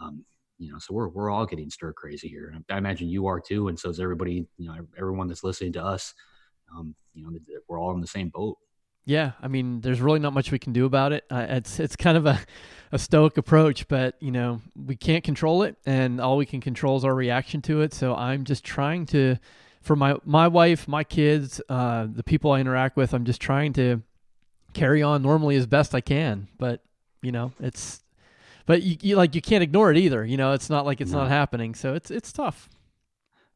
Um, 0.00 0.24
you 0.64 0.72
know, 0.72 0.78
so 0.78 0.94
we're 0.94 1.08
we're 1.08 1.30
all 1.30 1.46
getting 1.46 1.70
stir 1.70 1.92
crazy 1.92 2.28
here. 2.28 2.50
And 2.54 2.64
I 2.70 2.78
imagine 2.78 3.08
you 3.08 3.26
are 3.26 3.40
too, 3.40 3.68
and 3.68 3.78
so 3.78 3.90
is 3.90 4.00
everybody. 4.00 4.46
You 4.56 4.68
know, 4.68 4.76
everyone 4.98 5.28
that's 5.28 5.44
listening 5.44 5.72
to 5.74 5.84
us. 5.84 6.14
Um, 6.74 6.94
you 7.12 7.22
know, 7.22 7.38
we're 7.68 7.78
all 7.78 7.92
in 7.94 8.00
the 8.00 8.06
same 8.06 8.30
boat. 8.30 8.58
Yeah, 9.06 9.32
I 9.42 9.48
mean, 9.48 9.82
there's 9.82 10.00
really 10.00 10.18
not 10.18 10.32
much 10.32 10.50
we 10.50 10.58
can 10.58 10.72
do 10.72 10.86
about 10.86 11.12
it. 11.12 11.24
Uh, 11.30 11.46
it's 11.48 11.78
it's 11.78 11.96
kind 11.96 12.16
of 12.16 12.24
a, 12.24 12.40
a 12.92 12.98
stoic 12.98 13.36
approach, 13.36 13.86
but 13.88 14.16
you 14.20 14.30
know, 14.30 14.62
we 14.74 14.96
can't 14.96 15.22
control 15.22 15.62
it, 15.62 15.76
and 15.84 16.20
all 16.20 16.36
we 16.36 16.46
can 16.46 16.60
control 16.60 16.96
is 16.96 17.04
our 17.04 17.14
reaction 17.14 17.60
to 17.62 17.82
it. 17.82 17.92
So 17.92 18.14
I'm 18.14 18.44
just 18.44 18.64
trying 18.64 19.04
to, 19.06 19.36
for 19.82 19.94
my 19.94 20.16
my 20.24 20.48
wife, 20.48 20.88
my 20.88 21.04
kids, 21.04 21.60
uh, 21.68 22.06
the 22.10 22.24
people 22.24 22.52
I 22.52 22.60
interact 22.60 22.96
with, 22.96 23.12
I'm 23.12 23.24
just 23.24 23.42
trying 23.42 23.74
to 23.74 24.02
carry 24.72 25.02
on 25.02 25.22
normally 25.22 25.56
as 25.56 25.66
best 25.66 25.94
I 25.94 26.00
can. 26.00 26.48
But 26.58 26.82
you 27.20 27.32
know, 27.32 27.52
it's 27.60 28.02
but 28.66 28.82
you, 28.82 28.96
you, 29.00 29.16
like 29.16 29.34
you 29.34 29.42
can't 29.42 29.62
ignore 29.62 29.90
it 29.90 29.96
either. 29.96 30.24
You 30.24 30.36
know, 30.36 30.52
it's 30.52 30.70
not 30.70 30.86
like 30.86 31.00
it's 31.00 31.12
no. 31.12 31.18
not 31.18 31.28
happening. 31.28 31.74
So 31.74 31.94
it's 31.94 32.10
it's 32.10 32.32
tough. 32.32 32.68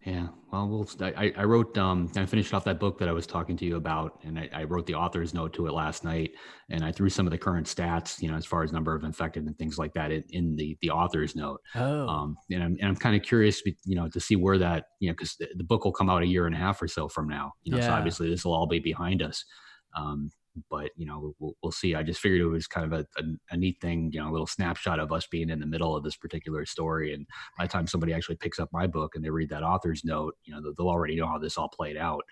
Yeah. 0.04 0.28
Well, 0.52 0.68
we'll 0.68 0.88
I, 1.00 1.34
I 1.36 1.44
wrote 1.44 1.76
um 1.76 2.10
I 2.16 2.24
finished 2.24 2.54
off 2.54 2.64
that 2.64 2.80
book 2.80 2.98
that 2.98 3.08
I 3.08 3.12
was 3.12 3.26
talking 3.26 3.56
to 3.58 3.66
you 3.66 3.76
about, 3.76 4.20
and 4.24 4.38
I, 4.38 4.48
I, 4.54 4.64
wrote 4.64 4.86
the 4.86 4.94
author's 4.94 5.34
note 5.34 5.52
to 5.54 5.66
it 5.66 5.72
last 5.72 6.04
night, 6.04 6.30
and 6.70 6.84
I 6.84 6.92
threw 6.92 7.10
some 7.10 7.26
of 7.26 7.30
the 7.32 7.36
current 7.36 7.66
stats, 7.66 8.22
you 8.22 8.30
know, 8.30 8.36
as 8.36 8.46
far 8.46 8.62
as 8.62 8.72
number 8.72 8.94
of 8.94 9.04
infected 9.04 9.44
and 9.44 9.58
things 9.58 9.76
like 9.76 9.92
that 9.94 10.10
in, 10.10 10.24
in 10.30 10.56
the 10.56 10.78
the 10.80 10.90
author's 10.90 11.36
note. 11.36 11.60
Oh. 11.74 12.06
Um, 12.06 12.36
and 12.50 12.62
I'm 12.62 12.76
and 12.80 12.88
I'm 12.88 12.96
kind 12.96 13.16
of 13.16 13.22
curious, 13.22 13.60
you 13.66 13.96
know, 13.96 14.08
to 14.08 14.20
see 14.20 14.36
where 14.36 14.56
that 14.58 14.84
you 15.00 15.10
know 15.10 15.14
because 15.14 15.36
the, 15.36 15.48
the, 15.56 15.64
book 15.64 15.84
will 15.84 15.92
come 15.92 16.08
out 16.08 16.22
a 16.22 16.26
year 16.26 16.46
and 16.46 16.54
a 16.54 16.58
half 16.58 16.80
or 16.80 16.88
so 16.88 17.08
from 17.08 17.28
now. 17.28 17.52
You 17.64 17.72
know, 17.72 17.78
yeah. 17.78 17.88
so 17.88 17.92
obviously 17.92 18.30
this 18.30 18.44
will 18.44 18.54
all 18.54 18.68
be 18.68 18.78
behind 18.78 19.20
us. 19.20 19.44
Um, 19.96 20.30
but 20.70 20.90
you 20.96 21.06
know 21.06 21.34
we'll, 21.38 21.54
we'll 21.62 21.72
see. 21.72 21.94
I 21.94 22.02
just 22.02 22.20
figured 22.20 22.40
it 22.40 22.46
was 22.46 22.66
kind 22.66 22.92
of 22.92 23.00
a, 23.00 23.20
a, 23.20 23.24
a, 23.50 23.56
neat 23.56 23.80
thing 23.80 24.10
you 24.12 24.20
know 24.20 24.28
a 24.28 24.32
little 24.32 24.46
snapshot 24.46 25.00
of 25.00 25.12
us 25.12 25.26
being 25.26 25.50
in 25.50 25.58
the 25.58 25.66
middle 25.66 25.96
of 25.96 26.04
this 26.04 26.16
particular 26.16 26.64
story. 26.66 27.14
And 27.14 27.26
by 27.56 27.64
the 27.64 27.72
time 27.72 27.86
somebody 27.86 28.12
actually 28.12 28.36
picks 28.36 28.58
up 28.58 28.68
my 28.72 28.86
book 28.86 29.14
and 29.14 29.24
they 29.24 29.30
read 29.30 29.50
that 29.50 29.62
author's 29.62 30.04
note 30.04 30.36
you 30.44 30.54
know 30.54 30.60
they'll 30.60 30.88
already 30.88 31.16
know 31.16 31.26
how 31.26 31.38
this 31.38 31.56
all 31.58 31.68
played 31.68 31.96
out. 31.96 32.22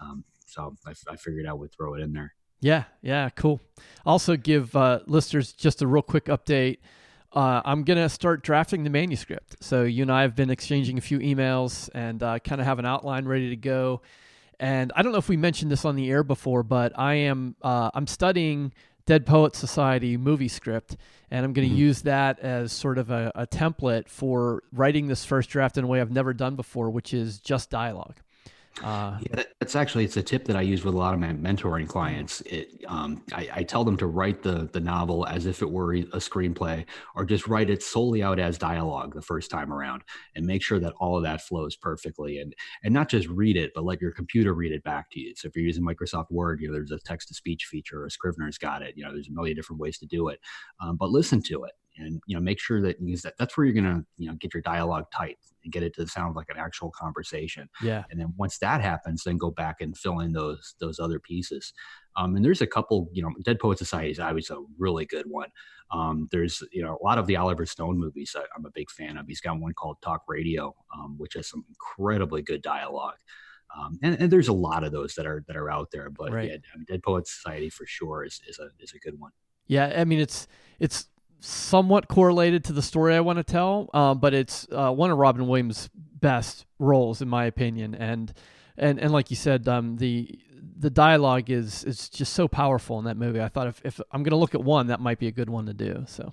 Um, 0.00 0.24
so 0.46 0.74
I, 0.86 0.92
I 1.10 1.16
figured 1.16 1.46
i 1.46 1.52
would 1.52 1.72
throw 1.72 1.94
it 1.94 2.00
in 2.00 2.12
there. 2.12 2.34
Yeah 2.60 2.84
yeah 3.02 3.30
cool. 3.30 3.60
Also 4.04 4.36
give 4.36 4.74
uh, 4.76 5.00
listeners 5.06 5.52
just 5.52 5.82
a 5.82 5.86
real 5.86 6.02
quick 6.02 6.26
update. 6.26 6.78
Uh, 7.32 7.60
I'm 7.64 7.84
going 7.84 7.98
to 7.98 8.08
start 8.08 8.42
drafting 8.42 8.84
the 8.84 8.90
manuscript. 8.90 9.56
So, 9.60 9.82
you 9.82 10.00
and 10.00 10.10
I 10.10 10.22
have 10.22 10.34
been 10.34 10.48
exchanging 10.48 10.96
a 10.96 11.02
few 11.02 11.18
emails 11.18 11.90
and 11.94 12.22
uh, 12.22 12.38
kind 12.38 12.58
of 12.58 12.66
have 12.66 12.78
an 12.78 12.86
outline 12.86 13.26
ready 13.26 13.50
to 13.50 13.56
go. 13.56 14.00
And 14.60 14.92
I 14.96 15.02
don't 15.02 15.12
know 15.12 15.18
if 15.18 15.28
we 15.28 15.36
mentioned 15.36 15.70
this 15.70 15.84
on 15.84 15.96
the 15.96 16.10
air 16.10 16.24
before, 16.24 16.62
but 16.62 16.98
I 16.98 17.14
am 17.14 17.54
uh, 17.62 17.90
I'm 17.94 18.06
studying 18.06 18.72
Dead 19.06 19.24
Poet 19.24 19.54
Society 19.54 20.16
movie 20.16 20.48
script, 20.48 20.96
and 21.30 21.44
I'm 21.44 21.52
going 21.52 21.68
to 21.68 21.72
mm-hmm. 21.72 21.80
use 21.80 22.02
that 22.02 22.40
as 22.40 22.72
sort 22.72 22.98
of 22.98 23.10
a, 23.10 23.32
a 23.34 23.46
template 23.46 24.08
for 24.08 24.62
writing 24.72 25.06
this 25.06 25.24
first 25.24 25.48
draft 25.48 25.78
in 25.78 25.84
a 25.84 25.86
way 25.86 26.00
I've 26.00 26.10
never 26.10 26.34
done 26.34 26.56
before, 26.56 26.90
which 26.90 27.14
is 27.14 27.38
just 27.38 27.70
dialogue. 27.70 28.16
Uh, 28.82 29.18
yeah, 29.20 29.42
that's 29.58 29.74
actually 29.74 30.04
it's 30.04 30.16
a 30.16 30.22
tip 30.22 30.44
that 30.44 30.56
I 30.56 30.60
use 30.60 30.84
with 30.84 30.94
a 30.94 30.96
lot 30.96 31.12
of 31.12 31.18
my 31.18 31.32
mentoring 31.32 31.88
clients. 31.88 32.42
It, 32.42 32.84
um, 32.86 33.22
I, 33.34 33.48
I, 33.52 33.62
tell 33.64 33.82
them 33.82 33.96
to 33.96 34.06
write 34.06 34.42
the 34.42 34.68
the 34.72 34.80
novel 34.80 35.26
as 35.26 35.46
if 35.46 35.62
it 35.62 35.70
were 35.70 35.94
a 35.94 36.18
screenplay, 36.18 36.84
or 37.16 37.24
just 37.24 37.48
write 37.48 37.70
it 37.70 37.82
solely 37.82 38.22
out 38.22 38.38
as 38.38 38.56
dialogue 38.56 39.14
the 39.14 39.22
first 39.22 39.50
time 39.50 39.72
around, 39.72 40.02
and 40.36 40.46
make 40.46 40.62
sure 40.62 40.78
that 40.78 40.92
all 41.00 41.16
of 41.16 41.24
that 41.24 41.42
flows 41.42 41.74
perfectly, 41.74 42.38
and 42.38 42.54
and 42.84 42.94
not 42.94 43.08
just 43.08 43.26
read 43.28 43.56
it, 43.56 43.72
but 43.74 43.84
let 43.84 44.00
your 44.00 44.12
computer 44.12 44.54
read 44.54 44.72
it 44.72 44.84
back 44.84 45.10
to 45.10 45.20
you. 45.20 45.34
So 45.36 45.48
if 45.48 45.56
you're 45.56 45.64
using 45.64 45.84
Microsoft 45.84 46.30
Word, 46.30 46.60
you 46.60 46.68
know 46.68 46.74
there's 46.74 46.92
a 46.92 47.00
text 47.00 47.28
to 47.28 47.34
speech 47.34 47.64
feature, 47.64 48.04
or 48.04 48.10
Scrivener's 48.10 48.58
got 48.58 48.82
it. 48.82 48.94
You 48.96 49.04
know 49.04 49.12
there's 49.12 49.28
a 49.28 49.32
million 49.32 49.56
different 49.56 49.80
ways 49.80 49.98
to 49.98 50.06
do 50.06 50.28
it, 50.28 50.38
um, 50.80 50.96
but 50.96 51.10
listen 51.10 51.42
to 51.42 51.64
it 51.64 51.72
and 51.98 52.20
you 52.26 52.36
know 52.36 52.40
make 52.40 52.60
sure 52.60 52.80
that, 52.82 52.96
that 53.22 53.34
that's 53.38 53.56
where 53.56 53.66
you're 53.66 53.74
gonna 53.74 54.04
you 54.16 54.28
know 54.28 54.36
get 54.36 54.54
your 54.54 54.62
dialogue 54.62 55.06
tight 55.14 55.36
and 55.64 55.72
get 55.72 55.82
it 55.82 55.94
to 55.94 56.06
sound 56.06 56.34
like 56.36 56.48
an 56.48 56.56
actual 56.56 56.90
conversation. 56.90 57.68
Yeah. 57.82 58.04
And 58.10 58.18
then 58.18 58.32
once 58.36 58.58
that 58.58 58.80
happens, 58.80 59.24
then 59.24 59.36
go 59.36 59.50
back 59.50 59.80
and 59.80 59.96
fill 59.96 60.20
in 60.20 60.32
those 60.32 60.74
those 60.80 60.98
other 60.98 61.18
pieces. 61.18 61.72
Um, 62.16 62.36
and 62.36 62.44
there's 62.44 62.62
a 62.62 62.66
couple, 62.66 63.08
you 63.12 63.22
know, 63.22 63.30
Dead 63.44 63.58
Poet 63.58 63.78
Society 63.78 64.10
is 64.10 64.18
always 64.18 64.50
a 64.50 64.62
really 64.78 65.04
good 65.04 65.26
one. 65.28 65.48
Um, 65.90 66.28
there's, 66.32 66.62
you 66.72 66.82
know, 66.82 66.98
a 67.00 67.04
lot 67.04 67.18
of 67.18 67.26
the 67.26 67.36
Oliver 67.36 67.64
Stone 67.64 67.98
movies 67.98 68.34
I, 68.36 68.40
am 68.56 68.66
a 68.66 68.70
big 68.70 68.90
fan 68.90 69.16
of. 69.16 69.26
He's 69.26 69.40
got 69.40 69.58
one 69.58 69.72
called 69.72 69.98
Talk 70.02 70.22
Radio, 70.26 70.74
um, 70.94 71.16
which 71.16 71.34
has 71.34 71.48
some 71.48 71.64
incredibly 71.68 72.42
good 72.42 72.62
dialogue. 72.62 73.16
Um, 73.76 73.98
and, 74.02 74.18
and, 74.18 74.30
there's 74.32 74.48
a 74.48 74.52
lot 74.52 74.82
of 74.82 74.92
those 74.92 75.14
that 75.14 75.26
are 75.26 75.44
that 75.46 75.56
are 75.56 75.70
out 75.70 75.90
there, 75.92 76.08
but 76.08 76.32
right. 76.32 76.48
yeah, 76.48 76.56
I 76.74 76.78
mean, 76.78 76.86
Dead 76.88 77.02
Poet 77.02 77.28
Society 77.28 77.68
for 77.68 77.84
sure 77.86 78.24
is, 78.24 78.40
is 78.48 78.58
a 78.58 78.70
is 78.80 78.94
a 78.94 78.98
good 78.98 79.20
one. 79.20 79.30
Yeah, 79.66 79.92
I 79.94 80.04
mean 80.06 80.20
it's 80.20 80.48
it's 80.80 81.06
somewhat 81.40 82.08
correlated 82.08 82.64
to 82.64 82.72
the 82.72 82.82
story 82.82 83.14
I 83.14 83.20
want 83.20 83.38
to 83.38 83.44
tell, 83.44 83.90
uh, 83.94 84.14
but 84.14 84.34
it's 84.34 84.66
uh, 84.72 84.92
one 84.92 85.10
of 85.10 85.18
Robin 85.18 85.46
Williams' 85.46 85.88
best 85.94 86.66
roles 86.78 87.22
in 87.22 87.28
my 87.28 87.44
opinion, 87.44 87.94
and 87.94 88.32
and 88.76 88.98
and 88.98 89.12
like 89.12 89.30
you 89.30 89.36
said, 89.36 89.68
um, 89.68 89.96
the 89.96 90.38
the 90.78 90.90
dialogue 90.90 91.50
is 91.50 91.84
is 91.84 92.08
just 92.08 92.32
so 92.32 92.48
powerful 92.48 92.98
in 92.98 93.04
that 93.04 93.16
movie. 93.16 93.40
I 93.40 93.48
thought 93.48 93.68
if, 93.68 93.80
if 93.84 94.00
I'm 94.12 94.22
going 94.22 94.30
to 94.30 94.36
look 94.36 94.54
at 94.54 94.62
one, 94.62 94.88
that 94.88 95.00
might 95.00 95.18
be 95.18 95.26
a 95.26 95.32
good 95.32 95.50
one 95.50 95.66
to 95.66 95.74
do. 95.74 96.04
So. 96.06 96.32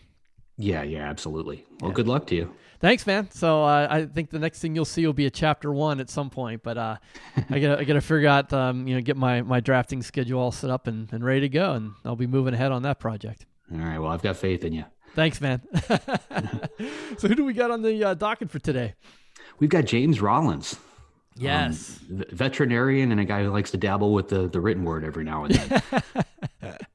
Yeah, 0.57 0.83
yeah, 0.83 1.09
absolutely. 1.09 1.65
Well, 1.81 1.91
yeah. 1.91 1.95
good 1.95 2.07
luck 2.07 2.27
to 2.27 2.35
you. 2.35 2.53
Thanks, 2.79 3.05
man. 3.05 3.29
So 3.31 3.63
uh, 3.63 3.87
I 3.89 4.05
think 4.05 4.29
the 4.29 4.39
next 4.39 4.59
thing 4.59 4.73
you'll 4.73 4.85
see 4.85 5.05
will 5.05 5.13
be 5.13 5.25
a 5.25 5.31
chapter 5.31 5.73
one 5.73 5.99
at 5.99 6.09
some 6.09 6.29
point, 6.29 6.63
but 6.63 6.77
uh, 6.77 6.97
I 7.49 7.59
gotta 7.59 7.79
I 7.79 7.83
gotta 7.83 8.01
figure 8.01 8.27
out 8.29 8.53
um, 8.53 8.87
you 8.87 8.95
know 8.95 9.01
get 9.01 9.17
my 9.17 9.41
my 9.41 9.59
drafting 9.59 10.01
schedule 10.01 10.39
all 10.39 10.51
set 10.51 10.69
up 10.69 10.87
and, 10.87 11.11
and 11.11 11.23
ready 11.23 11.41
to 11.41 11.49
go, 11.49 11.73
and 11.73 11.93
I'll 12.05 12.15
be 12.15 12.27
moving 12.27 12.53
ahead 12.53 12.71
on 12.71 12.83
that 12.83 12.99
project. 12.99 13.45
All 13.71 13.79
right. 13.79 13.97
Well, 13.97 14.11
I've 14.11 14.21
got 14.21 14.37
faith 14.37 14.63
in 14.63 14.73
you. 14.73 14.85
Thanks, 15.15 15.41
man. 15.41 15.61
so 17.17 17.27
who 17.27 17.35
do 17.35 17.45
we 17.45 17.53
got 17.53 17.71
on 17.71 17.81
the 17.81 18.03
uh, 18.03 18.13
docket 18.13 18.51
for 18.51 18.59
today? 18.59 18.93
We've 19.59 19.69
got 19.69 19.85
James 19.85 20.21
Rollins. 20.21 20.77
Yes. 21.37 21.99
Um, 22.09 22.23
veterinarian 22.31 23.11
and 23.11 23.19
a 23.19 23.25
guy 23.25 23.43
who 23.43 23.49
likes 23.49 23.71
to 23.71 23.77
dabble 23.77 24.13
with 24.13 24.29
the, 24.29 24.47
the 24.47 24.59
written 24.59 24.83
word 24.83 25.03
every 25.03 25.23
now 25.23 25.45
and 25.45 25.55
then. 25.55 26.77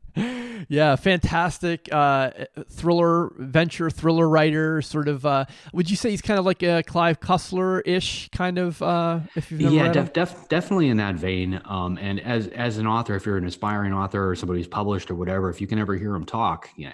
yeah, 0.69 0.97
fantastic 0.97 1.89
uh, 1.93 2.31
thriller, 2.71 3.33
venture 3.39 3.91
thriller 3.91 4.29
writer. 4.29 4.83
Sort 4.83 5.09
of. 5.09 5.25
Uh, 5.25 5.45
would 5.73 5.91
you 5.91 5.97
say 5.97 6.11
he's 6.11 6.23
kind 6.23 6.39
of 6.39 6.45
like 6.45 6.63
a 6.63 6.83
Clive 6.83 7.21
Cussler 7.21 7.83
ish 7.85 8.29
kind 8.31 8.59
of? 8.59 8.81
Uh, 8.83 9.21
if 9.37 9.51
you've 9.51 9.61
never 9.61 9.75
yeah, 9.75 9.93
def, 9.93 10.13
def, 10.13 10.49
definitely 10.49 10.89
in 10.89 10.97
that 10.99 11.15
vein. 11.15 11.61
Um, 11.65 11.99
and 11.99 12.21
as 12.21 12.49
as 12.49 12.79
an 12.79 12.87
author, 12.87 13.15
if 13.15 13.27
you're 13.27 13.37
an 13.37 13.47
aspiring 13.47 13.93
author 13.93 14.31
or 14.31 14.35
somebody 14.37 14.61
who's 14.61 14.69
published 14.69 15.11
or 15.11 15.15
whatever, 15.15 15.51
if 15.51 15.61
you 15.61 15.67
can 15.67 15.79
ever 15.79 15.95
hear 15.97 16.15
him 16.15 16.25
talk 16.25 16.69
yeah, 16.77 16.93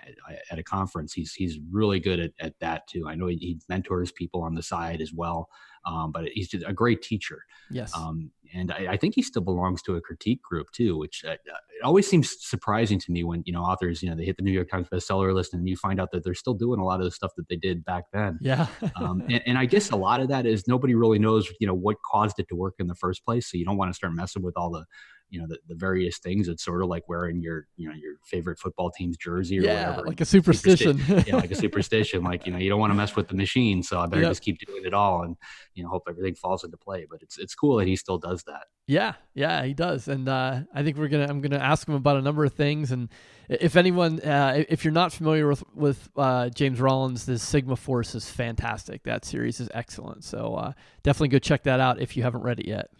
at 0.51 0.59
a 0.59 0.63
conference, 0.63 1.13
he's 1.13 1.33
he's 1.33 1.59
really 1.71 2.01
good 2.01 2.21
at, 2.21 2.33
at 2.41 2.55
that 2.61 2.87
too. 2.87 3.07
I 3.09 3.15
know 3.15 3.27
he, 3.27 3.37
he 3.37 3.61
mentors 3.69 4.13
people 4.13 4.43
on 4.43 4.55
the 4.55 4.63
side 4.63 5.01
as 5.01 5.13
well. 5.13 5.49
Um, 5.87 6.11
but 6.11 6.25
he's 6.35 6.49
just 6.49 6.65
a 6.67 6.73
great 6.73 7.01
teacher. 7.01 7.45
Yes. 7.71 7.97
Um, 7.97 8.33
and 8.55 8.73
I, 8.73 8.93
I, 8.93 8.97
think 8.97 9.15
he 9.15 9.23
still 9.23 9.43
belongs 9.43 9.83
to 9.83 9.97
a 9.97 10.01
critique 10.01 10.43
group 10.43 10.71
too, 10.73 10.97
which 10.97 11.25
uh, 11.25 11.33
it 11.33 11.85
always 11.85 12.07
seems 12.07 12.37
surprising 12.41 12.99
to 13.01 13.13
me 13.13 13.25
when 13.25 13.43
you 13.47 13.53
know 13.53 13.63
authors, 13.63 14.03
you 14.03 14.11
know, 14.11 14.17
they 14.17 14.25
hit 14.25 14.37
the 14.37 14.43
New 14.43 14.53
York 14.53 14.71
Times 14.71 14.89
bestseller 14.93 15.35
list, 15.35 15.55
and 15.55 15.69
you 15.69 15.77
find 15.77 16.01
out 16.01 16.11
that 16.13 16.25
they're 16.25 16.35
still 16.35 16.55
doing 16.55 16.81
a 16.81 16.85
lot 16.85 17.01
of 17.01 17.05
the 17.05 17.11
stuff 17.11 17.33
that 17.37 17.49
they 17.49 17.57
did 17.57 17.85
back 17.85 18.05
then. 18.13 18.39
Yeah. 18.41 18.67
um, 18.97 19.23
and, 19.29 19.43
and, 19.47 19.59
I 19.59 19.67
guess 19.67 19.91
a 19.91 19.97
lot 19.97 20.21
of 20.21 20.29
that 20.29 20.47
is 20.47 20.67
nobody 20.69 20.95
really 20.95 21.19
knows, 21.19 21.49
you 21.61 21.67
know, 21.67 21.75
what 21.75 21.97
caused 22.11 22.39
it 22.39 22.49
to 22.49 22.55
work 22.55 22.75
in 22.79 22.87
the 22.87 22.95
first 22.95 23.25
place. 23.25 23.51
So 23.51 23.57
you 23.57 23.65
don't 23.65 23.77
want 23.77 23.91
to 23.91 23.95
start 23.95 24.13
messing 24.15 24.43
with 24.43 24.57
all 24.57 24.71
the 24.71 24.85
you 25.29 25.41
know 25.41 25.47
the, 25.49 25.59
the 25.69 25.75
various 25.75 26.19
things 26.19 26.49
it's 26.49 26.65
sort 26.65 26.83
of 26.83 26.89
like 26.89 27.09
wearing 27.09 27.41
your 27.41 27.67
you 27.77 27.89
know 27.89 27.95
your 27.95 28.15
favorite 28.25 28.59
football 28.59 28.91
team's 28.91 29.17
jersey 29.17 29.59
or 29.59 29.63
yeah, 29.63 29.91
whatever 29.91 30.07
like 30.07 30.21
a 30.21 30.25
superstition. 30.25 30.99
Supersti- 30.99 31.27
yeah 31.27 31.37
like 31.37 31.51
a 31.51 31.55
superstition 31.67 32.23
like 32.23 32.47
you 32.47 32.53
know 32.53 32.59
you 32.59 32.69
don't 32.69 32.81
want 32.81 32.91
to 32.91 32.95
mess 32.95 33.17
with 33.17 33.29
the 33.29 33.35
machine 33.35 33.83
so 33.83 33.99
i 33.99 34.07
better 34.07 34.23
yep. 34.23 34.31
just 34.31 34.43
keep 34.43 34.59
doing 34.67 34.85
it 34.85 34.95
all 34.95 35.23
and 35.23 35.37
you 35.75 35.83
know 35.83 35.89
hope 35.89 36.05
everything 36.09 36.35
falls 36.35 36.65
into 36.65 36.77
play 36.77 37.07
but 37.11 37.21
it's 37.23 37.39
it's 37.39 37.55
cool 37.55 37.77
that 37.77 37.87
he 37.87 37.97
still 37.97 38.19
does 38.19 38.43
that. 38.45 38.65
Yeah 38.87 39.15
yeah 39.35 39.65
he 39.65 39.75
does 39.75 40.07
and 40.07 40.29
uh, 40.29 40.61
i 40.73 40.83
think 40.83 40.97
we're 40.97 41.09
gonna 41.09 41.27
i'm 41.29 41.41
gonna 41.41 41.59
ask 41.59 41.89
him 41.89 41.95
about 41.95 42.17
a 42.17 42.23
number 42.23 42.45
of 42.45 42.53
things 42.53 42.93
and 42.93 43.09
if 43.49 43.77
anyone 43.77 44.21
uh, 44.21 44.65
if 44.69 44.85
you're 44.85 44.93
not 44.93 45.13
familiar 45.13 45.49
with 45.49 45.65
with 45.75 46.09
uh, 46.17 46.49
james 46.51 46.81
rollins 46.81 47.27
this 47.27 47.43
sigma 47.43 47.77
force 47.77 48.15
is 48.15 48.29
fantastic. 48.29 49.03
That 49.05 49.25
series 49.25 49.59
is 49.59 49.69
excellent 49.75 50.23
so 50.23 50.55
uh, 50.55 50.73
definitely 51.03 51.29
go 51.29 51.39
check 51.39 51.65
that 51.65 51.81
out 51.81 52.01
if 52.01 52.17
you 52.17 52.23
haven't 52.23 52.43
read 52.43 52.61
it 52.61 52.67
yet 52.67 52.91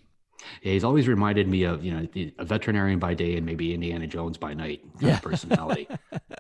he's 0.61 0.85
always 0.85 1.09
reminded 1.09 1.49
me 1.49 1.65
of 1.65 1.85
you 1.85 1.93
know 1.93 2.07
a 2.39 2.45
veterinarian 2.45 2.99
by 2.99 3.15
day 3.15 3.37
and 3.37 3.47
maybe 3.47 3.75
Indiana 3.75 4.07
Jones 4.07 4.39
by 4.39 4.55
night. 4.55 4.85
Yeah, 5.01 5.19
personality. 5.21 5.89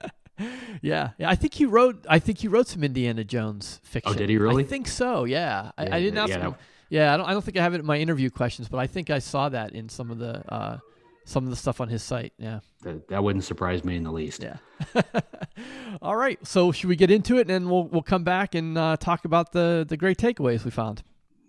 yeah, 0.83 1.11
yeah. 1.19 1.31
I 1.31 1.35
think 1.35 1.55
he 1.55 1.67
wrote. 1.67 2.05
I 2.09 2.19
think 2.19 2.38
he 2.38 2.49
wrote 2.49 2.69
some 2.69 2.85
Indiana 2.85 3.25
Jones 3.25 3.81
fiction. 3.83 4.12
Oh, 4.12 4.17
did 4.17 4.29
he 4.29 4.38
really? 4.38 4.65
I 4.65 4.67
think 4.67 4.88
so. 4.88 5.25
Yeah, 5.25 5.71
I, 5.79 5.97
I 5.97 6.00
didn't 6.00 6.19
ask 6.19 6.31
yeah, 6.31 6.38
him. 6.38 6.50
No. 6.50 6.57
Yeah, 6.88 7.15
I 7.15 7.17
don't. 7.17 7.26
I 7.26 7.33
don't 7.33 7.45
think 7.45 7.57
I 7.57 7.62
have 7.62 7.75
it 7.75 7.81
in 7.81 7.87
my 7.87 7.99
interview 7.99 8.31
questions, 8.31 8.69
but 8.69 8.79
I 8.79 8.87
think 8.87 9.11
I 9.11 9.19
saw 9.19 9.49
that 9.49 9.73
in 9.73 9.88
some 9.88 10.11
of 10.11 10.19
the 10.19 10.43
uh, 10.53 10.79
some 11.25 11.45
of 11.45 11.50
the 11.50 11.57
stuff 11.57 11.81
on 11.81 11.88
his 11.88 12.03
site. 12.03 12.33
Yeah, 12.38 12.61
that, 12.83 13.09
that 13.09 13.23
wouldn't 13.23 13.45
surprise 13.45 13.85
me 13.85 13.97
in 13.97 14.05
the 14.05 14.12
least. 14.12 14.43
Yeah. 14.43 14.57
All 16.03 16.17
right. 16.17 16.38
So 16.47 16.73
should 16.73 16.88
we 16.88 16.97
get 16.97 17.11
into 17.11 17.37
it, 17.37 17.43
and 17.43 17.50
then 17.50 17.69
we'll 17.69 17.88
we'll 17.88 18.03
come 18.03 18.25
back 18.25 18.55
and 18.55 18.79
uh, 18.79 18.97
talk 18.99 19.25
about 19.25 19.53
the 19.53 19.85
the 19.87 19.97
great 19.97 20.19
takeaways 20.19 20.65
we 20.65 20.71
found. 20.71 21.03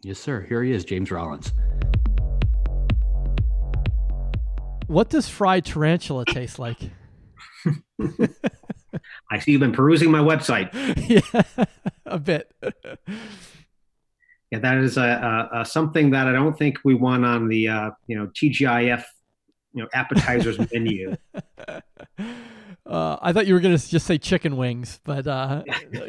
Yes, 0.03 0.19
sir. 0.19 0.41
Here 0.41 0.63
he 0.63 0.71
is, 0.71 0.85
James 0.85 1.11
Rollins. 1.11 1.53
What 4.87 5.09
does 5.09 5.27
fried 5.27 5.65
tarantula 5.65 6.25
taste 6.25 6.59
like? 6.59 6.77
I 9.29 9.39
see 9.39 9.51
you've 9.51 9.61
been 9.61 9.73
perusing 9.73 10.09
my 10.09 10.19
website. 10.19 10.69
yeah, 11.09 11.65
a 12.05 12.17
bit. 12.17 12.49
yeah, 14.49 14.59
that 14.59 14.77
is 14.77 14.97
a, 14.97 15.49
a, 15.51 15.61
a, 15.61 15.65
something 15.65 16.11
that 16.11 16.27
I 16.27 16.31
don't 16.31 16.57
think 16.57 16.77
we 16.85 16.95
want 16.95 17.25
on 17.25 17.49
the 17.49 17.67
uh, 17.67 17.91
you 18.07 18.17
know 18.17 18.27
TGIF 18.27 19.03
you 19.73 19.83
know 19.83 19.89
appetizers 19.93 20.57
menu. 20.71 21.15
Uh, 22.85 23.17
I 23.21 23.33
thought 23.33 23.47
you 23.47 23.53
were 23.53 23.59
going 23.59 23.77
to 23.77 23.89
just 23.89 24.05
say 24.05 24.17
chicken 24.17 24.55
wings, 24.55 25.01
but 25.03 25.27
uh, 25.27 25.63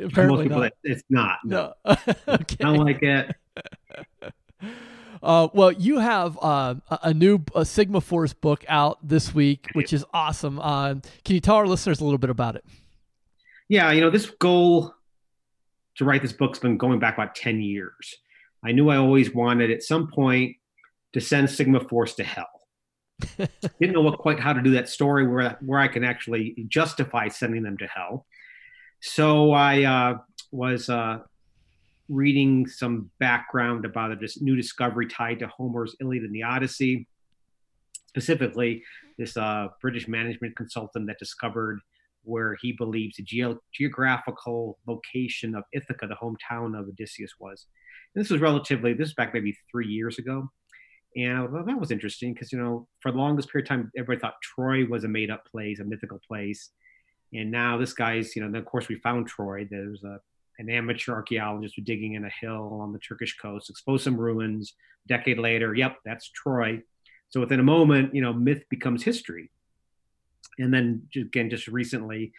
apparently 0.04 0.48
not. 0.48 0.70
It's 0.84 1.02
not. 1.10 1.38
No, 1.44 1.72
no. 1.84 1.96
okay. 2.28 2.56
I 2.60 2.64
don't 2.64 2.76
like 2.78 3.02
it. 3.02 3.34
Uh, 5.22 5.48
well, 5.52 5.72
you 5.72 5.98
have 5.98 6.38
uh, 6.40 6.76
a 7.02 7.12
new 7.12 7.44
a 7.54 7.64
Sigma 7.64 8.00
Force 8.00 8.32
book 8.32 8.64
out 8.68 8.98
this 9.06 9.34
week, 9.34 9.66
which 9.72 9.92
is 9.92 10.04
awesome. 10.12 10.58
Uh, 10.58 10.94
can 11.24 11.34
you 11.34 11.40
tell 11.40 11.56
our 11.56 11.66
listeners 11.66 12.00
a 12.00 12.04
little 12.04 12.18
bit 12.18 12.30
about 12.30 12.56
it? 12.56 12.64
Yeah, 13.68 13.92
you 13.92 14.00
know, 14.00 14.10
this 14.10 14.26
goal 14.26 14.94
to 15.96 16.04
write 16.04 16.22
this 16.22 16.32
book's 16.32 16.58
been 16.58 16.78
going 16.78 16.98
back 16.98 17.14
about 17.14 17.34
10 17.34 17.60
years. 17.60 18.14
I 18.64 18.72
knew 18.72 18.88
I 18.88 18.96
always 18.96 19.34
wanted 19.34 19.70
at 19.70 19.82
some 19.82 20.08
point 20.08 20.56
to 21.12 21.20
send 21.20 21.50
Sigma 21.50 21.80
Force 21.80 22.14
to 22.14 22.24
hell. 22.24 22.46
Didn't 23.80 23.94
know 23.94 24.00
what 24.00 24.18
quite 24.18 24.38
how 24.38 24.52
to 24.52 24.62
do 24.62 24.72
that 24.72 24.88
story 24.88 25.26
where 25.26 25.56
where 25.60 25.80
I 25.80 25.88
can 25.88 26.04
actually 26.04 26.54
justify 26.68 27.28
sending 27.28 27.62
them 27.62 27.76
to 27.78 27.86
hell. 27.86 28.26
So 29.00 29.52
I 29.52 29.82
uh, 29.82 30.18
was 30.52 30.88
uh, 30.88 31.18
reading 32.08 32.66
some 32.66 33.10
background 33.18 33.84
about 33.84 34.12
a 34.12 34.28
new 34.40 34.56
discovery 34.56 35.06
tied 35.06 35.38
to 35.40 35.48
Homer's 35.48 35.94
Iliad 36.00 36.24
and 36.24 36.34
the 36.34 36.42
Odyssey. 36.42 37.06
Specifically, 38.08 38.82
this 39.18 39.36
uh, 39.36 39.68
British 39.80 40.08
management 40.08 40.56
consultant 40.56 41.06
that 41.06 41.18
discovered 41.18 41.80
where 42.24 42.56
he 42.60 42.72
believes 42.72 43.16
the 43.16 43.22
ge- 43.22 43.58
geographical 43.72 44.78
location 44.86 45.54
of 45.54 45.64
Ithaca, 45.72 46.06
the 46.06 46.16
hometown 46.16 46.78
of 46.78 46.88
Odysseus, 46.88 47.32
was. 47.38 47.66
And 48.14 48.24
this 48.24 48.30
was 48.30 48.40
relatively, 48.40 48.92
this 48.92 49.08
was 49.08 49.14
back 49.14 49.34
maybe 49.34 49.56
three 49.70 49.86
years 49.86 50.18
ago. 50.18 50.50
And 51.16 51.48
that 51.66 51.80
was 51.80 51.90
interesting 51.90 52.34
because, 52.34 52.52
you 52.52 52.58
know, 52.58 52.86
for 53.00 53.10
the 53.10 53.18
longest 53.18 53.50
period 53.50 53.64
of 53.64 53.68
time, 53.68 53.90
everybody 53.96 54.20
thought 54.20 54.40
Troy 54.42 54.86
was 54.86 55.04
a 55.04 55.08
made 55.08 55.30
up 55.30 55.46
place, 55.46 55.80
a 55.80 55.84
mythical 55.84 56.20
place. 56.26 56.70
And 57.32 57.50
now 57.50 57.76
this 57.78 57.92
guy's, 57.92 58.36
you 58.36 58.42
know, 58.42 58.50
then 58.50 58.60
of 58.60 58.66
course 58.66 58.88
we 58.88 58.96
found 58.96 59.26
Troy. 59.26 59.66
There's 59.70 60.04
a 60.04 60.20
an 60.58 60.68
amateur 60.68 61.14
archaeologist 61.14 61.76
was 61.76 61.84
digging 61.84 62.14
in 62.14 62.24
a 62.24 62.30
hill 62.40 62.80
on 62.82 62.92
the 62.92 62.98
Turkish 62.98 63.36
coast, 63.36 63.70
exposed 63.70 64.04
some 64.04 64.16
ruins. 64.16 64.74
A 65.06 65.08
decade 65.08 65.38
later, 65.38 65.74
yep, 65.74 65.96
that's 66.04 66.30
Troy. 66.30 66.82
So 67.30 67.40
within 67.40 67.60
a 67.60 67.64
moment, 67.64 68.14
you 68.14 68.22
know, 68.22 68.32
myth 68.32 68.64
becomes 68.68 69.02
history. 69.02 69.50
And 70.58 70.74
then 70.74 71.02
again, 71.16 71.50
just 71.50 71.68
recently, 71.68 72.32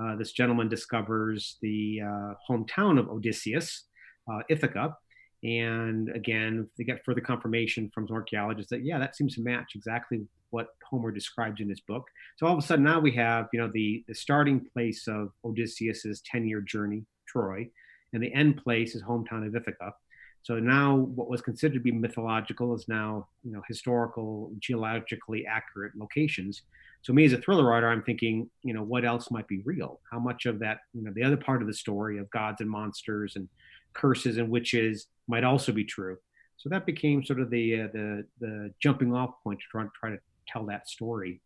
uh, 0.00 0.16
this 0.16 0.32
gentleman 0.32 0.68
discovers 0.68 1.56
the 1.62 2.00
uh, 2.02 2.34
hometown 2.48 2.98
of 2.98 3.08
Odysseus, 3.08 3.84
uh, 4.30 4.40
Ithaca. 4.48 4.96
And 5.42 6.08
again, 6.10 6.68
they 6.78 6.84
get 6.84 7.04
further 7.04 7.20
confirmation 7.20 7.90
from 7.92 8.06
some 8.06 8.16
archaeologists 8.16 8.70
that, 8.70 8.84
yeah, 8.84 8.98
that 8.98 9.16
seems 9.16 9.34
to 9.34 9.42
match 9.42 9.72
exactly 9.74 10.26
what 10.50 10.68
Homer 10.88 11.10
describes 11.10 11.60
in 11.60 11.68
his 11.68 11.80
book. 11.80 12.04
So 12.36 12.46
all 12.46 12.52
of 12.52 12.58
a 12.58 12.66
sudden 12.66 12.84
now 12.84 13.00
we 13.00 13.12
have, 13.12 13.48
you 13.52 13.60
know, 13.60 13.70
the, 13.72 14.04
the 14.06 14.14
starting 14.14 14.64
place 14.72 15.06
of 15.08 15.30
Odysseus's 15.44 16.22
10 16.30 16.46
year 16.46 16.60
journey 16.60 17.04
Troy, 17.26 17.68
and 18.12 18.22
the 18.22 18.32
end 18.32 18.62
place 18.62 18.94
is 18.94 19.02
hometown 19.02 19.46
of 19.46 19.54
Ithaca. 19.54 19.94
So 20.42 20.58
now 20.60 20.94
what 20.96 21.30
was 21.30 21.40
considered 21.40 21.74
to 21.74 21.80
be 21.80 21.90
mythological 21.90 22.74
is 22.74 22.86
now, 22.86 23.28
you 23.42 23.52
know, 23.52 23.62
historical, 23.66 24.52
geologically 24.58 25.46
accurate 25.46 25.92
locations. 25.96 26.62
So 27.00 27.14
me 27.14 27.24
as 27.24 27.32
a 27.32 27.38
thriller 27.38 27.64
writer, 27.64 27.88
I'm 27.88 28.02
thinking, 28.02 28.50
you 28.62 28.74
know, 28.74 28.82
what 28.82 29.06
else 29.06 29.30
might 29.30 29.48
be 29.48 29.62
real? 29.64 30.00
How 30.12 30.18
much 30.18 30.44
of 30.44 30.58
that, 30.58 30.80
you 30.92 31.02
know, 31.02 31.12
the 31.14 31.22
other 31.22 31.38
part 31.38 31.62
of 31.62 31.66
the 31.66 31.72
story 31.72 32.18
of 32.18 32.28
gods 32.30 32.60
and 32.60 32.68
monsters 32.68 33.36
and 33.36 33.48
curses 33.94 34.36
and 34.36 34.50
witches 34.50 35.06
might 35.28 35.44
also 35.44 35.72
be 35.72 35.84
true. 35.84 36.18
So 36.58 36.68
that 36.68 36.84
became 36.84 37.24
sort 37.24 37.40
of 37.40 37.50
the 37.50 37.82
uh, 37.82 37.88
the 37.92 38.26
the 38.40 38.74
jumping 38.80 39.14
off 39.14 39.42
point 39.42 39.60
to 39.60 39.64
try, 39.70 39.86
try 39.98 40.10
to 40.10 40.18
tell 40.46 40.66
that 40.66 40.88
story. 40.88 41.40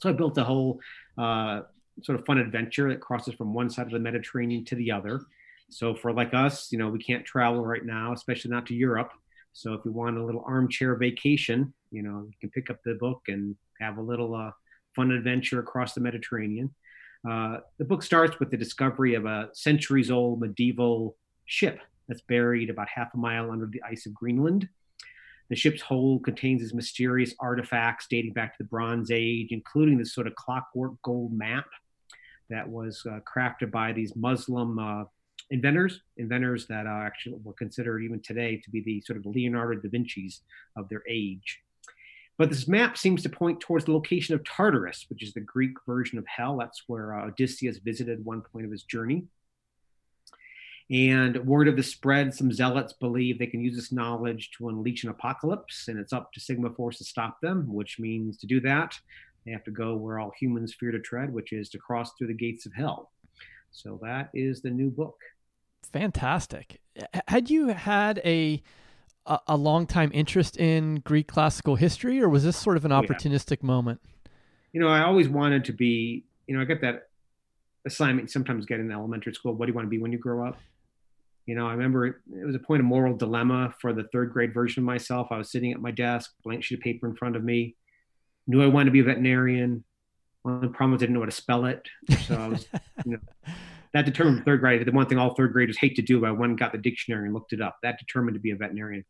So 0.00 0.10
I 0.10 0.12
built 0.12 0.36
a 0.38 0.44
whole 0.44 0.80
uh, 1.16 1.62
sort 2.02 2.18
of 2.18 2.26
fun 2.26 2.38
adventure 2.38 2.88
that 2.90 3.00
crosses 3.00 3.34
from 3.34 3.54
one 3.54 3.70
side 3.70 3.86
of 3.86 3.92
the 3.92 3.98
Mediterranean 3.98 4.64
to 4.66 4.74
the 4.74 4.90
other. 4.90 5.20
So 5.70 5.94
for 5.94 6.12
like 6.12 6.34
us, 6.34 6.70
you 6.70 6.78
know, 6.78 6.88
we 6.88 6.98
can't 6.98 7.24
travel 7.24 7.64
right 7.64 7.84
now, 7.84 8.12
especially 8.12 8.50
not 8.50 8.66
to 8.66 8.74
Europe. 8.74 9.12
So 9.52 9.72
if 9.72 9.84
you 9.84 9.92
want 9.92 10.18
a 10.18 10.24
little 10.24 10.44
armchair 10.46 10.94
vacation, 10.96 11.72
you 11.90 12.02
know, 12.02 12.26
you 12.26 12.34
can 12.40 12.50
pick 12.50 12.70
up 12.70 12.78
the 12.84 12.94
book 12.94 13.22
and 13.28 13.56
have 13.80 13.96
a 13.96 14.02
little 14.02 14.34
uh, 14.34 14.50
fun 14.94 15.10
adventure 15.10 15.60
across 15.60 15.94
the 15.94 16.00
Mediterranean. 16.00 16.74
Uh, 17.28 17.58
the 17.78 17.84
book 17.84 18.02
starts 18.02 18.38
with 18.38 18.50
the 18.50 18.56
discovery 18.56 19.14
of 19.14 19.24
a 19.24 19.48
centuries 19.54 20.10
old 20.10 20.40
medieval 20.40 21.16
ship 21.46 21.80
that's 22.06 22.20
buried 22.22 22.70
about 22.70 22.88
half 22.88 23.12
a 23.14 23.16
mile 23.16 23.50
under 23.50 23.66
the 23.66 23.82
ice 23.82 24.06
of 24.06 24.14
Greenland. 24.14 24.68
The 25.48 25.56
ship's 25.56 25.80
hold 25.80 26.24
contains 26.24 26.60
these 26.60 26.74
mysterious 26.74 27.34
artifacts 27.40 28.06
dating 28.08 28.32
back 28.32 28.52
to 28.52 28.62
the 28.62 28.68
Bronze 28.68 29.10
Age, 29.10 29.48
including 29.50 29.96
this 29.98 30.12
sort 30.12 30.26
of 30.26 30.34
clockwork 30.34 31.00
gold 31.02 31.32
map 31.32 31.66
that 32.50 32.68
was 32.68 33.02
uh, 33.06 33.20
crafted 33.20 33.70
by 33.70 33.92
these 33.92 34.14
Muslim 34.16 34.78
uh, 34.78 35.04
inventors, 35.50 36.00
inventors 36.16 36.66
that 36.66 36.86
are 36.86 37.06
actually 37.06 37.36
were 37.42 37.52
considered 37.52 38.02
even 38.02 38.20
today 38.20 38.60
to 38.64 38.70
be 38.70 38.82
the 38.82 39.00
sort 39.02 39.18
of 39.18 39.26
Leonardo 39.26 39.80
da 39.80 39.88
Vinci's 39.88 40.42
of 40.76 40.88
their 40.88 41.02
age. 41.08 41.60
But 42.38 42.50
this 42.50 42.68
map 42.68 42.98
seems 42.98 43.22
to 43.22 43.30
point 43.30 43.60
towards 43.60 43.86
the 43.86 43.92
location 43.92 44.34
of 44.34 44.44
Tartarus, 44.44 45.06
which 45.08 45.22
is 45.22 45.32
the 45.32 45.40
Greek 45.40 45.72
version 45.86 46.18
of 46.18 46.26
hell. 46.26 46.58
That's 46.58 46.82
where 46.86 47.18
uh, 47.18 47.28
Odysseus 47.28 47.78
visited 47.78 48.24
one 48.24 48.42
point 48.42 48.66
of 48.66 48.72
his 48.72 48.82
journey. 48.82 49.24
And 50.90 51.44
word 51.46 51.66
of 51.66 51.76
the 51.76 51.82
spread, 51.82 52.32
some 52.32 52.52
zealots 52.52 52.92
believe 52.92 53.38
they 53.38 53.46
can 53.46 53.60
use 53.60 53.74
this 53.74 53.90
knowledge 53.90 54.50
to 54.56 54.68
unleash 54.68 55.02
an 55.02 55.10
apocalypse, 55.10 55.88
and 55.88 55.98
it's 55.98 56.12
up 56.12 56.32
to 56.32 56.40
Sigma 56.40 56.70
Force 56.70 56.98
to 56.98 57.04
stop 57.04 57.40
them, 57.40 57.72
which 57.72 57.98
means 57.98 58.38
to 58.38 58.46
do 58.46 58.60
that, 58.60 58.96
they 59.46 59.52
have 59.52 59.64
to 59.64 59.70
go 59.70 59.96
where 59.96 60.18
all 60.18 60.32
humans 60.38 60.74
fear 60.78 60.90
to 60.90 60.98
tread, 60.98 61.32
which 61.32 61.52
is 61.52 61.68
to 61.70 61.78
cross 61.78 62.12
through 62.18 62.26
the 62.26 62.34
gates 62.34 62.66
of 62.66 62.74
hell. 62.74 63.12
So 63.70 63.98
that 64.02 64.30
is 64.34 64.60
the 64.60 64.70
new 64.70 64.90
book. 64.90 65.16
Fantastic. 65.92 66.80
Had 67.28 67.48
you 67.48 67.68
had 67.68 68.20
a 68.24 68.62
a, 69.48 69.56
long 69.56 69.86
time 69.86 70.10
interest 70.14 70.56
in 70.56 70.96
Greek 71.00 71.26
classical 71.26 71.74
history, 71.74 72.20
or 72.22 72.28
was 72.28 72.44
this 72.44 72.56
sort 72.56 72.76
of 72.76 72.84
an 72.84 72.92
opportunistic 72.92 73.58
oh, 73.58 73.62
yeah. 73.62 73.66
moment? 73.66 74.00
You 74.72 74.80
know, 74.80 74.88
I 74.88 75.02
always 75.02 75.28
wanted 75.28 75.64
to 75.66 75.72
be. 75.72 76.24
You 76.46 76.54
know, 76.54 76.62
I 76.62 76.64
get 76.64 76.80
that 76.82 77.08
assignment 77.86 78.30
sometimes 78.30 78.66
get 78.66 78.78
in 78.78 78.90
elementary 78.90 79.34
school. 79.34 79.54
What 79.54 79.66
do 79.66 79.72
you 79.72 79.74
want 79.74 79.86
to 79.86 79.90
be 79.90 79.98
when 79.98 80.12
you 80.12 80.18
grow 80.18 80.46
up? 80.46 80.58
You 81.46 81.54
know, 81.54 81.66
I 81.66 81.72
remember 81.72 82.06
it, 82.06 82.16
it 82.40 82.44
was 82.44 82.54
a 82.54 82.60
point 82.60 82.80
of 82.80 82.86
moral 82.86 83.16
dilemma 83.16 83.74
for 83.80 83.92
the 83.92 84.04
third 84.12 84.32
grade 84.32 84.54
version 84.54 84.82
of 84.82 84.86
myself. 84.86 85.28
I 85.30 85.38
was 85.38 85.50
sitting 85.50 85.72
at 85.72 85.80
my 85.80 85.90
desk, 85.90 86.34
blank 86.44 86.64
sheet 86.64 86.78
of 86.78 86.80
paper 86.82 87.08
in 87.08 87.16
front 87.16 87.36
of 87.36 87.44
me. 87.44 87.76
Knew 88.46 88.62
I 88.62 88.66
wanted 88.66 88.86
to 88.86 88.90
be 88.92 89.00
a 89.00 89.04
veterinarian. 89.04 89.84
One 90.42 90.72
problem 90.72 90.98
didn't 90.98 91.14
know 91.14 91.20
how 91.20 91.26
to 91.26 91.32
spell 91.32 91.64
it. 91.64 91.86
So 92.26 92.36
I 92.36 92.48
was, 92.48 92.66
you 93.04 93.12
know, 93.12 93.52
that 93.92 94.04
determined 94.04 94.44
third 94.44 94.60
grade. 94.60 94.86
The 94.86 94.92
one 94.92 95.06
thing 95.06 95.18
all 95.18 95.34
third 95.34 95.52
graders 95.52 95.78
hate 95.78 95.96
to 95.96 96.02
do, 96.02 96.20
but 96.20 96.28
I 96.28 96.32
went 96.32 96.50
and 96.50 96.58
got 96.58 96.72
the 96.72 96.78
dictionary 96.78 97.24
and 97.24 97.34
looked 97.34 97.52
it 97.52 97.60
up. 97.60 97.78
That 97.82 97.98
determined 97.98 98.34
to 98.34 98.40
be 98.40 98.52
a 98.52 98.56
veterinarian. 98.56 99.04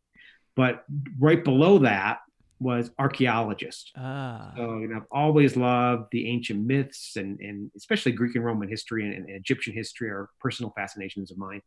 But 0.55 0.83
right 1.19 1.43
below 1.43 1.79
that 1.79 2.19
was 2.59 2.89
archaeologist. 2.97 3.91
Ah. 3.95 4.51
So 4.55 4.79
you 4.79 4.87
know, 4.87 4.97
I've 4.97 5.07
always 5.11 5.55
loved 5.55 6.07
the 6.11 6.27
ancient 6.27 6.65
myths 6.65 7.15
and 7.15 7.39
and 7.39 7.71
especially 7.77 8.13
Greek 8.13 8.35
and 8.35 8.43
Roman 8.43 8.67
history 8.67 9.05
and, 9.05 9.13
and 9.13 9.29
Egyptian 9.29 9.73
history 9.73 10.09
are 10.09 10.29
personal 10.39 10.73
fascinations 10.75 11.31
of 11.31 11.37
mine. 11.37 11.61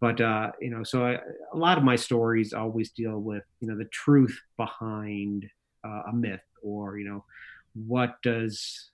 But 0.00 0.20
uh, 0.20 0.52
you 0.60 0.70
know, 0.70 0.84
so 0.84 1.04
I, 1.04 1.18
a 1.52 1.56
lot 1.56 1.78
of 1.78 1.84
my 1.84 1.96
stories 1.96 2.52
always 2.52 2.90
deal 2.90 3.18
with 3.18 3.44
you 3.60 3.68
know 3.68 3.76
the 3.76 3.86
truth 3.86 4.40
behind 4.56 5.48
uh, 5.84 6.02
a 6.08 6.12
myth, 6.12 6.44
or 6.62 6.98
you 6.98 7.08
know, 7.08 7.24
what 7.86 8.20
does 8.22 8.90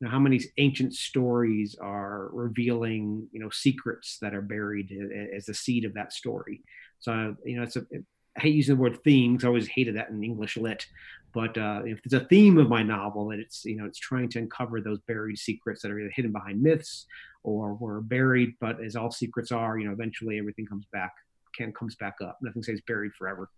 you 0.00 0.06
know, 0.06 0.10
how 0.10 0.18
many 0.18 0.40
ancient 0.58 0.94
stories 0.94 1.76
are 1.80 2.28
revealing 2.32 3.28
you 3.32 3.40
know 3.40 3.50
secrets 3.50 4.18
that 4.20 4.34
are 4.34 4.42
buried 4.42 4.92
as 5.34 5.46
the 5.46 5.54
seed 5.54 5.84
of 5.84 5.94
that 5.94 6.12
story. 6.12 6.62
So 7.00 7.36
you 7.44 7.56
know, 7.56 7.62
it's 7.62 7.76
a 7.76 7.86
I 8.36 8.42
hate 8.42 8.54
using 8.54 8.76
the 8.76 8.82
word 8.82 9.02
theme 9.02 9.32
because 9.32 9.44
I 9.44 9.48
always 9.48 9.68
hated 9.68 9.96
that 9.96 10.10
in 10.10 10.22
English 10.22 10.56
lit. 10.56 10.86
But 11.32 11.56
uh, 11.58 11.82
if 11.84 12.00
there's 12.02 12.22
a 12.22 12.26
theme 12.26 12.58
of 12.58 12.68
my 12.68 12.82
novel, 12.82 13.30
and 13.30 13.40
it's 13.40 13.64
you 13.64 13.76
know 13.76 13.84
it's 13.84 13.98
trying 13.98 14.28
to 14.30 14.38
uncover 14.38 14.80
those 14.80 15.00
buried 15.00 15.38
secrets 15.38 15.82
that 15.82 15.90
are 15.90 15.98
either 15.98 16.12
hidden 16.14 16.32
behind 16.32 16.62
myths 16.62 17.06
or 17.42 17.74
were 17.74 18.00
buried, 18.00 18.54
but 18.60 18.82
as 18.82 18.96
all 18.96 19.10
secrets 19.10 19.52
are, 19.52 19.78
you 19.78 19.86
know, 19.86 19.92
eventually 19.92 20.38
everything 20.38 20.66
comes 20.66 20.86
back, 20.92 21.12
can 21.54 21.72
comes 21.72 21.94
back 21.94 22.16
up. 22.22 22.38
Nothing 22.42 22.62
stays 22.62 22.80
buried 22.86 23.12
forever. 23.14 23.50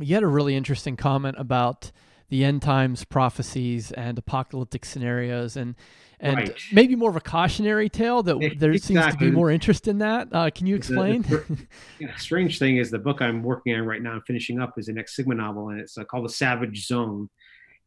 You 0.00 0.14
had 0.14 0.22
a 0.22 0.28
really 0.28 0.54
interesting 0.54 0.96
comment 0.96 1.36
about 1.38 1.90
the 2.28 2.44
end 2.44 2.62
times 2.62 3.04
prophecies 3.04 3.92
and 3.92 4.18
apocalyptic 4.18 4.84
scenarios 4.84 5.56
and 5.56 5.74
and 6.18 6.36
right. 6.36 6.56
maybe 6.72 6.96
more 6.96 7.10
of 7.10 7.16
a 7.16 7.20
cautionary 7.20 7.88
tale 7.88 8.22
that 8.22 8.38
there 8.58 8.72
exactly. 8.72 9.02
seems 9.02 9.12
to 9.12 9.18
be 9.18 9.30
more 9.30 9.50
interest 9.50 9.86
in 9.86 9.98
that 9.98 10.28
uh, 10.32 10.50
can 10.50 10.66
you 10.66 10.74
explain 10.74 11.22
the, 11.22 11.36
the, 11.48 11.66
yeah, 12.06 12.16
strange 12.16 12.58
thing 12.58 12.78
is 12.78 12.90
the 12.90 12.98
book 12.98 13.20
i'm 13.20 13.42
working 13.42 13.74
on 13.74 13.82
right 13.82 14.02
now 14.02 14.12
and 14.12 14.22
finishing 14.26 14.58
up 14.58 14.74
is 14.78 14.86
the 14.86 14.92
next 14.92 15.14
sigma 15.14 15.34
novel 15.34 15.68
and 15.68 15.80
it's 15.80 15.98
uh, 15.98 16.04
called 16.04 16.24
the 16.24 16.32
savage 16.32 16.86
zone 16.86 17.28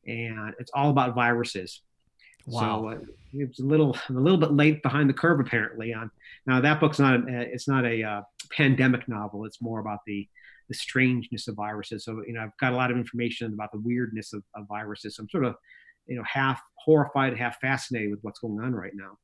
and 0.07 0.53
it's 0.59 0.71
all 0.73 0.89
about 0.89 1.15
viruses 1.15 1.81
wow 2.45 2.81
so, 2.81 2.89
uh, 2.89 2.97
it's 3.33 3.59
a 3.59 3.63
little 3.63 3.97
a 4.09 4.13
little 4.13 4.39
bit 4.39 4.51
late 4.51 4.81
behind 4.83 5.09
the 5.09 5.13
curve 5.13 5.39
apparently 5.39 5.93
on 5.93 6.09
now 6.45 6.61
that 6.61 6.79
book's 6.79 6.99
not 6.99 7.15
a, 7.27 7.41
it's 7.41 7.67
not 7.67 7.83
a 7.85 8.03
uh, 8.03 8.21
pandemic 8.51 9.07
novel 9.07 9.43
it's 9.43 9.61
more 9.61 9.79
about 9.79 9.99
the 10.05 10.27
the 10.69 10.75
strangeness 10.75 11.47
of 11.47 11.55
viruses. 11.55 12.05
So, 12.05 12.21
you 12.25 12.33
know, 12.33 12.41
I've 12.41 12.57
got 12.59 12.71
a 12.71 12.75
lot 12.75 12.91
of 12.91 12.97
information 12.97 13.53
about 13.53 13.71
the 13.71 13.79
weirdness 13.79 14.33
of, 14.33 14.43
of 14.55 14.67
viruses. 14.67 15.15
So 15.15 15.23
I'm 15.23 15.29
sort 15.29 15.45
of, 15.45 15.55
you 16.07 16.15
know, 16.15 16.23
half 16.25 16.61
horrified, 16.75 17.37
half 17.37 17.59
fascinated 17.59 18.11
with 18.11 18.19
what's 18.21 18.39
going 18.39 18.59
on 18.63 18.73
right 18.73 18.93
now. 18.95 19.17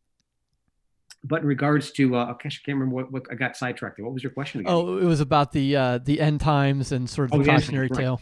But 1.23 1.41
in 1.41 1.47
regards 1.47 1.91
to, 1.93 2.15
uh, 2.15 2.33
gosh, 2.33 2.61
I 2.61 2.65
can't 2.65 2.77
remember 2.77 2.95
what, 2.95 3.11
what 3.11 3.23
I 3.31 3.35
got 3.35 3.55
sidetracked. 3.55 3.99
What 3.99 4.13
was 4.13 4.23
your 4.23 4.31
question 4.31 4.61
again? 4.61 4.73
Oh, 4.73 4.97
it 4.97 5.05
was 5.05 5.21
about 5.21 5.51
the 5.51 5.75
uh, 5.75 5.97
the 5.97 6.19
end 6.19 6.41
times 6.41 6.91
and 6.91 7.09
sort 7.09 7.29
of 7.29 7.39
oh, 7.39 7.43
the 7.43 7.49
cautionary 7.49 7.87
right. 7.87 7.99
tale. 7.99 8.21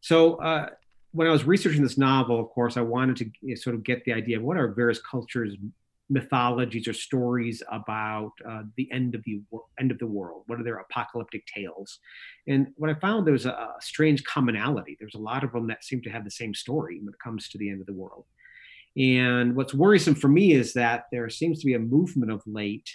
So 0.00 0.36
uh, 0.36 0.70
when 1.12 1.26
I 1.26 1.30
was 1.30 1.44
researching 1.44 1.82
this 1.82 1.96
novel, 1.96 2.38
of 2.38 2.48
course, 2.50 2.76
I 2.76 2.82
wanted 2.82 3.32
to 3.32 3.56
sort 3.56 3.74
of 3.74 3.84
get 3.84 4.04
the 4.04 4.12
idea 4.12 4.36
of 4.36 4.42
what 4.42 4.58
are 4.58 4.68
various 4.68 5.00
cultures 5.00 5.56
mythologies 6.08 6.86
or 6.86 6.92
stories 6.92 7.62
about 7.70 8.32
uh, 8.48 8.62
the 8.76 8.90
end 8.92 9.14
of 9.14 9.22
the 9.24 9.40
end 9.80 9.90
of 9.90 9.98
the 9.98 10.06
world. 10.06 10.44
What 10.46 10.60
are 10.60 10.64
their 10.64 10.78
apocalyptic 10.78 11.44
tales? 11.46 11.98
And 12.46 12.68
what 12.76 12.90
I 12.90 12.94
found 12.94 13.26
there 13.26 13.32
was 13.32 13.46
a, 13.46 13.50
a, 13.50 13.74
strange 13.80 14.22
commonality. 14.24 14.96
There's 14.98 15.16
a 15.16 15.18
lot 15.18 15.42
of 15.42 15.52
them 15.52 15.66
that 15.66 15.84
seem 15.84 16.00
to 16.02 16.10
have 16.10 16.24
the 16.24 16.30
same 16.30 16.54
story 16.54 17.00
when 17.00 17.12
it 17.12 17.18
comes 17.22 17.48
to 17.48 17.58
the 17.58 17.70
end 17.70 17.80
of 17.80 17.86
the 17.86 17.92
world. 17.92 18.24
And 18.96 19.56
what's 19.56 19.74
worrisome 19.74 20.14
for 20.14 20.28
me 20.28 20.52
is 20.52 20.72
that 20.74 21.04
there 21.12 21.28
seems 21.28 21.60
to 21.60 21.66
be 21.66 21.74
a 21.74 21.78
movement 21.78 22.30
of 22.30 22.42
late 22.46 22.88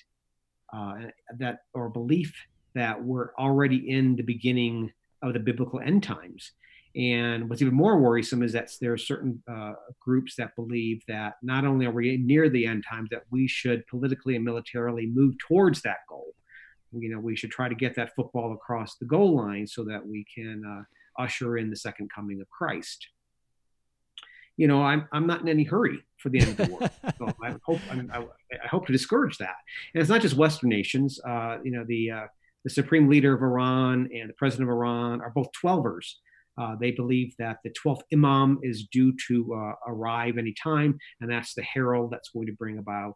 uh, 0.73 0.95
that 1.37 1.59
or 1.73 1.89
belief 1.89 2.33
that 2.73 3.03
we're 3.03 3.33
already 3.37 3.89
in 3.89 4.15
the 4.15 4.23
beginning 4.23 4.91
of 5.21 5.33
the 5.33 5.39
biblical 5.39 5.79
end 5.79 6.01
times 6.01 6.53
and 6.95 7.49
what's 7.49 7.61
even 7.61 7.73
more 7.73 7.99
worrisome 7.99 8.43
is 8.43 8.51
that 8.53 8.69
there 8.81 8.91
are 8.91 8.97
certain 8.97 9.41
uh, 9.49 9.73
groups 9.99 10.35
that 10.35 10.55
believe 10.55 11.01
that 11.07 11.35
not 11.41 11.63
only 11.63 11.85
are 11.85 11.91
we 11.91 12.17
near 12.17 12.49
the 12.49 12.65
end 12.65 12.83
times, 12.89 13.09
that 13.11 13.23
we 13.31 13.47
should 13.47 13.87
politically 13.87 14.35
and 14.35 14.43
militarily 14.43 15.05
move 15.05 15.35
towards 15.37 15.81
that 15.83 15.99
goal. 16.09 16.33
You 16.91 17.09
know, 17.09 17.19
we 17.19 17.37
should 17.37 17.51
try 17.51 17.69
to 17.69 17.75
get 17.75 17.95
that 17.95 18.13
football 18.15 18.51
across 18.51 18.97
the 18.97 19.05
goal 19.05 19.37
line 19.37 19.65
so 19.67 19.85
that 19.85 20.05
we 20.05 20.25
can 20.35 20.63
uh, 20.65 21.21
usher 21.23 21.57
in 21.57 21.69
the 21.69 21.77
second 21.77 22.09
coming 22.13 22.41
of 22.41 22.49
Christ. 22.49 23.07
You 24.57 24.67
know, 24.67 24.83
I'm, 24.83 25.07
I'm 25.13 25.25
not 25.25 25.39
in 25.39 25.47
any 25.47 25.63
hurry 25.63 26.03
for 26.17 26.27
the 26.27 26.41
end 26.41 26.49
of 26.49 26.57
the 26.57 26.73
world. 26.73 26.91
so 27.17 27.33
I 27.41 27.55
hope 27.65 27.79
I, 27.89 28.19
I, 28.19 28.67
hope 28.67 28.85
to 28.87 28.91
discourage 28.91 29.37
that. 29.37 29.55
And 29.93 30.01
it's 30.01 30.09
not 30.09 30.21
just 30.21 30.35
Western 30.35 30.69
nations. 30.69 31.21
Uh, 31.25 31.59
you 31.63 31.71
know, 31.71 31.85
the 31.87 32.11
uh, 32.11 32.25
the 32.65 32.69
supreme 32.69 33.09
leader 33.09 33.33
of 33.33 33.41
Iran 33.41 34.09
and 34.13 34.29
the 34.29 34.33
president 34.33 34.69
of 34.69 34.73
Iran 34.73 35.21
are 35.21 35.31
both 35.31 35.47
Twelvers 35.53 36.15
uh, 36.61 36.75
they 36.79 36.91
believe 36.91 37.33
that 37.39 37.57
the 37.63 37.71
12th 37.71 38.03
Imam 38.13 38.59
is 38.61 38.87
due 38.91 39.13
to 39.27 39.53
uh, 39.55 39.73
arrive 39.87 40.37
anytime, 40.37 40.95
and 41.19 41.31
that's 41.31 41.55
the 41.55 41.63
herald 41.63 42.11
that's 42.11 42.29
going 42.29 42.45
to 42.45 42.53
bring 42.53 42.77
about 42.77 43.15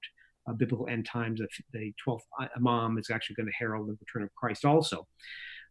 uh, 0.50 0.54
biblical 0.54 0.88
end 0.90 1.06
times. 1.06 1.40
The 1.72 1.94
12th 2.08 2.22
Imam 2.58 2.98
is 2.98 3.12
actually 3.12 3.36
going 3.36 3.46
to 3.46 3.54
herald 3.58 3.88
the 3.88 3.98
return 4.00 4.24
of 4.24 4.34
Christ 4.34 4.66
also. 4.66 5.08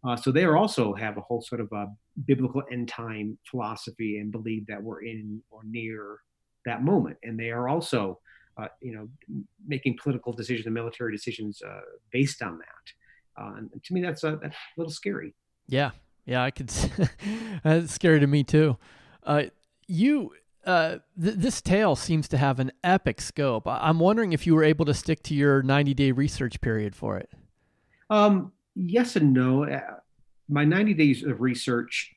Uh, 0.07 0.15
so 0.15 0.31
they 0.31 0.45
also 0.45 0.95
have 0.95 1.17
a 1.17 1.21
whole 1.23 1.43
sort 1.43 1.61
of 1.61 1.69
a 1.73 1.87
biblical 2.27 2.63
end 2.71 2.89
time 2.89 3.39
philosophy 3.51 4.19
and 4.19 4.31
believe 4.31 4.67
that 4.69 4.81
we're 4.81 5.03
in 5.03 5.43
or 5.51 5.63
near 5.65 6.19
that 6.67 6.85
moment. 6.85 7.17
And 7.25 7.41
they 7.41 7.51
are 7.51 7.69
also, 7.69 8.21
uh, 8.57 8.69
you 8.81 8.95
know, 8.95 9.09
making 9.67 9.97
political 10.01 10.33
decisions 10.33 10.67
and 10.67 10.75
military 10.75 11.11
decisions 11.11 11.61
uh, 11.67 11.81
based 12.13 12.41
on 12.41 12.59
that. 12.59 13.43
Uh, 13.43 13.55
and 13.57 13.71
to 13.83 13.95
me, 13.95 14.01
that's 14.01 14.21
that's 14.21 14.45
a 14.45 14.53
little 14.77 14.93
scary. 14.93 15.35
Yeah, 15.67 15.91
yeah, 16.25 16.43
I 16.43 16.51
could. 16.51 16.71
that's 17.65 17.93
scary 17.93 18.21
to 18.21 18.27
me 18.27 18.45
too. 18.45 18.77
Uh, 19.23 19.45
you, 19.87 20.33
uh, 20.65 20.99
th- 21.21 21.37
this 21.37 21.61
tale 21.61 21.97
seems 21.97 22.29
to 22.29 22.39
have 22.39 22.59
an 22.61 22.73
epic 22.83 23.21
scope. 23.21 23.67
I- 23.67 23.89
am 23.89 23.99
wondering 23.99 24.33
if 24.33 24.47
you 24.47 24.55
were 24.55 24.65
able 24.65 24.85
to 24.87 24.95
stick 24.95 25.23
to 25.25 25.35
your 25.35 25.63
90 25.63 25.95
day 25.95 26.13
research 26.13 26.61
period 26.61 26.95
for 26.95 27.17
it. 27.19 27.31
Um, 28.11 28.53
yes 28.75 29.17
and 29.17 29.33
no. 29.33 29.65
Uh, 29.65 29.81
my 30.49 30.65
90 30.65 30.95
days 30.95 31.23
of 31.23 31.41
research 31.41 32.15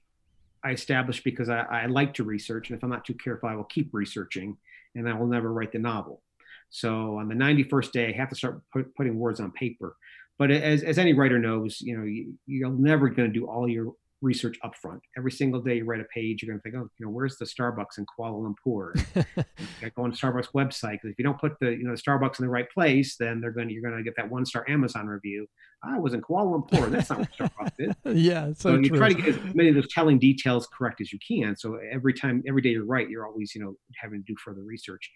I 0.64 0.72
established 0.72 1.24
because 1.24 1.50
I, 1.50 1.62
I, 1.62 1.86
like 1.86 2.14
to 2.16 2.24
research, 2.24 2.70
and 2.70 2.78
if 2.78 2.84
I'm 2.84 2.90
not 2.90 3.06
too 3.06 3.14
careful, 3.14 3.48
I 3.48 3.56
will 3.56 3.64
keep 3.66 3.94
researching, 3.94 4.58
and 4.96 5.08
I 5.08 5.14
will 5.14 5.28
never 5.28 5.54
write 5.54 5.72
the 5.72 5.80
novel. 5.80 6.22
So 6.70 7.18
on 7.18 7.30
the 7.30 7.36
91st 7.36 7.92
day, 7.92 8.14
I 8.14 8.18
have 8.18 8.30
to 8.30 8.36
start 8.36 8.62
put, 8.74 8.94
putting 8.96 9.18
words 9.18 9.40
on 9.40 9.52
paper. 9.52 9.96
But 10.40 10.52
as, 10.52 10.84
as 10.84 10.98
any 10.98 11.14
writer 11.14 11.40
knows, 11.40 11.82
you 11.82 11.98
know, 11.98 12.04
you, 12.04 12.34
you're 12.46 12.70
never 12.70 13.10
going 13.10 13.32
to 13.32 13.40
do 13.40 13.48
all 13.48 13.68
your 13.68 13.94
research 14.22 14.58
upfront. 14.64 15.00
Every 15.18 15.32
single 15.32 15.62
day 15.62 15.78
you 15.78 15.86
write 15.86 16.00
a 16.00 16.06
page, 16.06 16.42
you're 16.42 16.52
going 16.52 16.60
to 16.60 16.64
think, 16.64 16.76
oh, 16.76 16.90
you 16.98 17.06
know, 17.06 17.12
where's 17.12 17.38
the 17.38 17.46
Starbucks 17.46 17.98
in 17.98 18.06
Kuala 18.06 18.54
Lumpur? 18.66 18.96
you 19.82 19.92
go 19.96 20.04
on 20.04 20.12
Starbucks 20.12 20.50
website 20.56 20.94
because 20.94 21.12
if 21.12 21.20
you 21.20 21.24
don't 21.24 21.40
put 21.40 21.60
the 21.60 21.72
you 21.72 21.84
know 21.84 21.92
the 21.92 22.02
Starbucks 22.02 22.40
in 22.40 22.46
the 22.46 22.50
right 22.50 22.70
place, 22.72 23.16
then 23.18 23.40
they're 23.42 23.52
going 23.52 23.68
to 23.68 23.74
you're 23.74 23.84
going 23.84 23.96
to 23.96 24.04
get 24.04 24.16
that 24.18 24.30
one 24.30 24.46
star 24.46 24.66
Amazon 24.68 25.08
review. 25.08 25.48
I 25.84 26.00
was 26.00 26.14
in 26.14 26.22
Kuala 26.22 26.64
Lumpur. 26.64 26.90
That's 26.90 27.10
not 27.10 27.20
what 27.20 27.32
Starbucks 27.38 27.74
is. 27.80 27.96
yeah, 28.24 28.48
so, 28.48 28.76
so 28.76 28.76
you 28.76 28.90
try 28.90 29.10
to 29.10 29.16
get 29.16 29.28
as 29.28 29.56
many 29.56 29.70
of 29.70 29.76
those 29.76 29.92
telling 29.94 30.18
details 30.18 30.68
correct 30.76 31.02
as 31.02 31.14
you 31.14 31.20
can. 31.26 31.56
So 31.56 31.78
every 31.92 32.14
time, 32.14 32.44
every 32.48 32.62
day 32.62 32.70
you 32.70 32.84
write, 32.84 33.10
you're 33.10 33.28
always 33.28 33.54
you 33.54 33.62
know 33.62 33.76
having 34.02 34.24
to 34.24 34.26
do 34.26 34.36
further 34.44 34.62
research. 34.64 35.12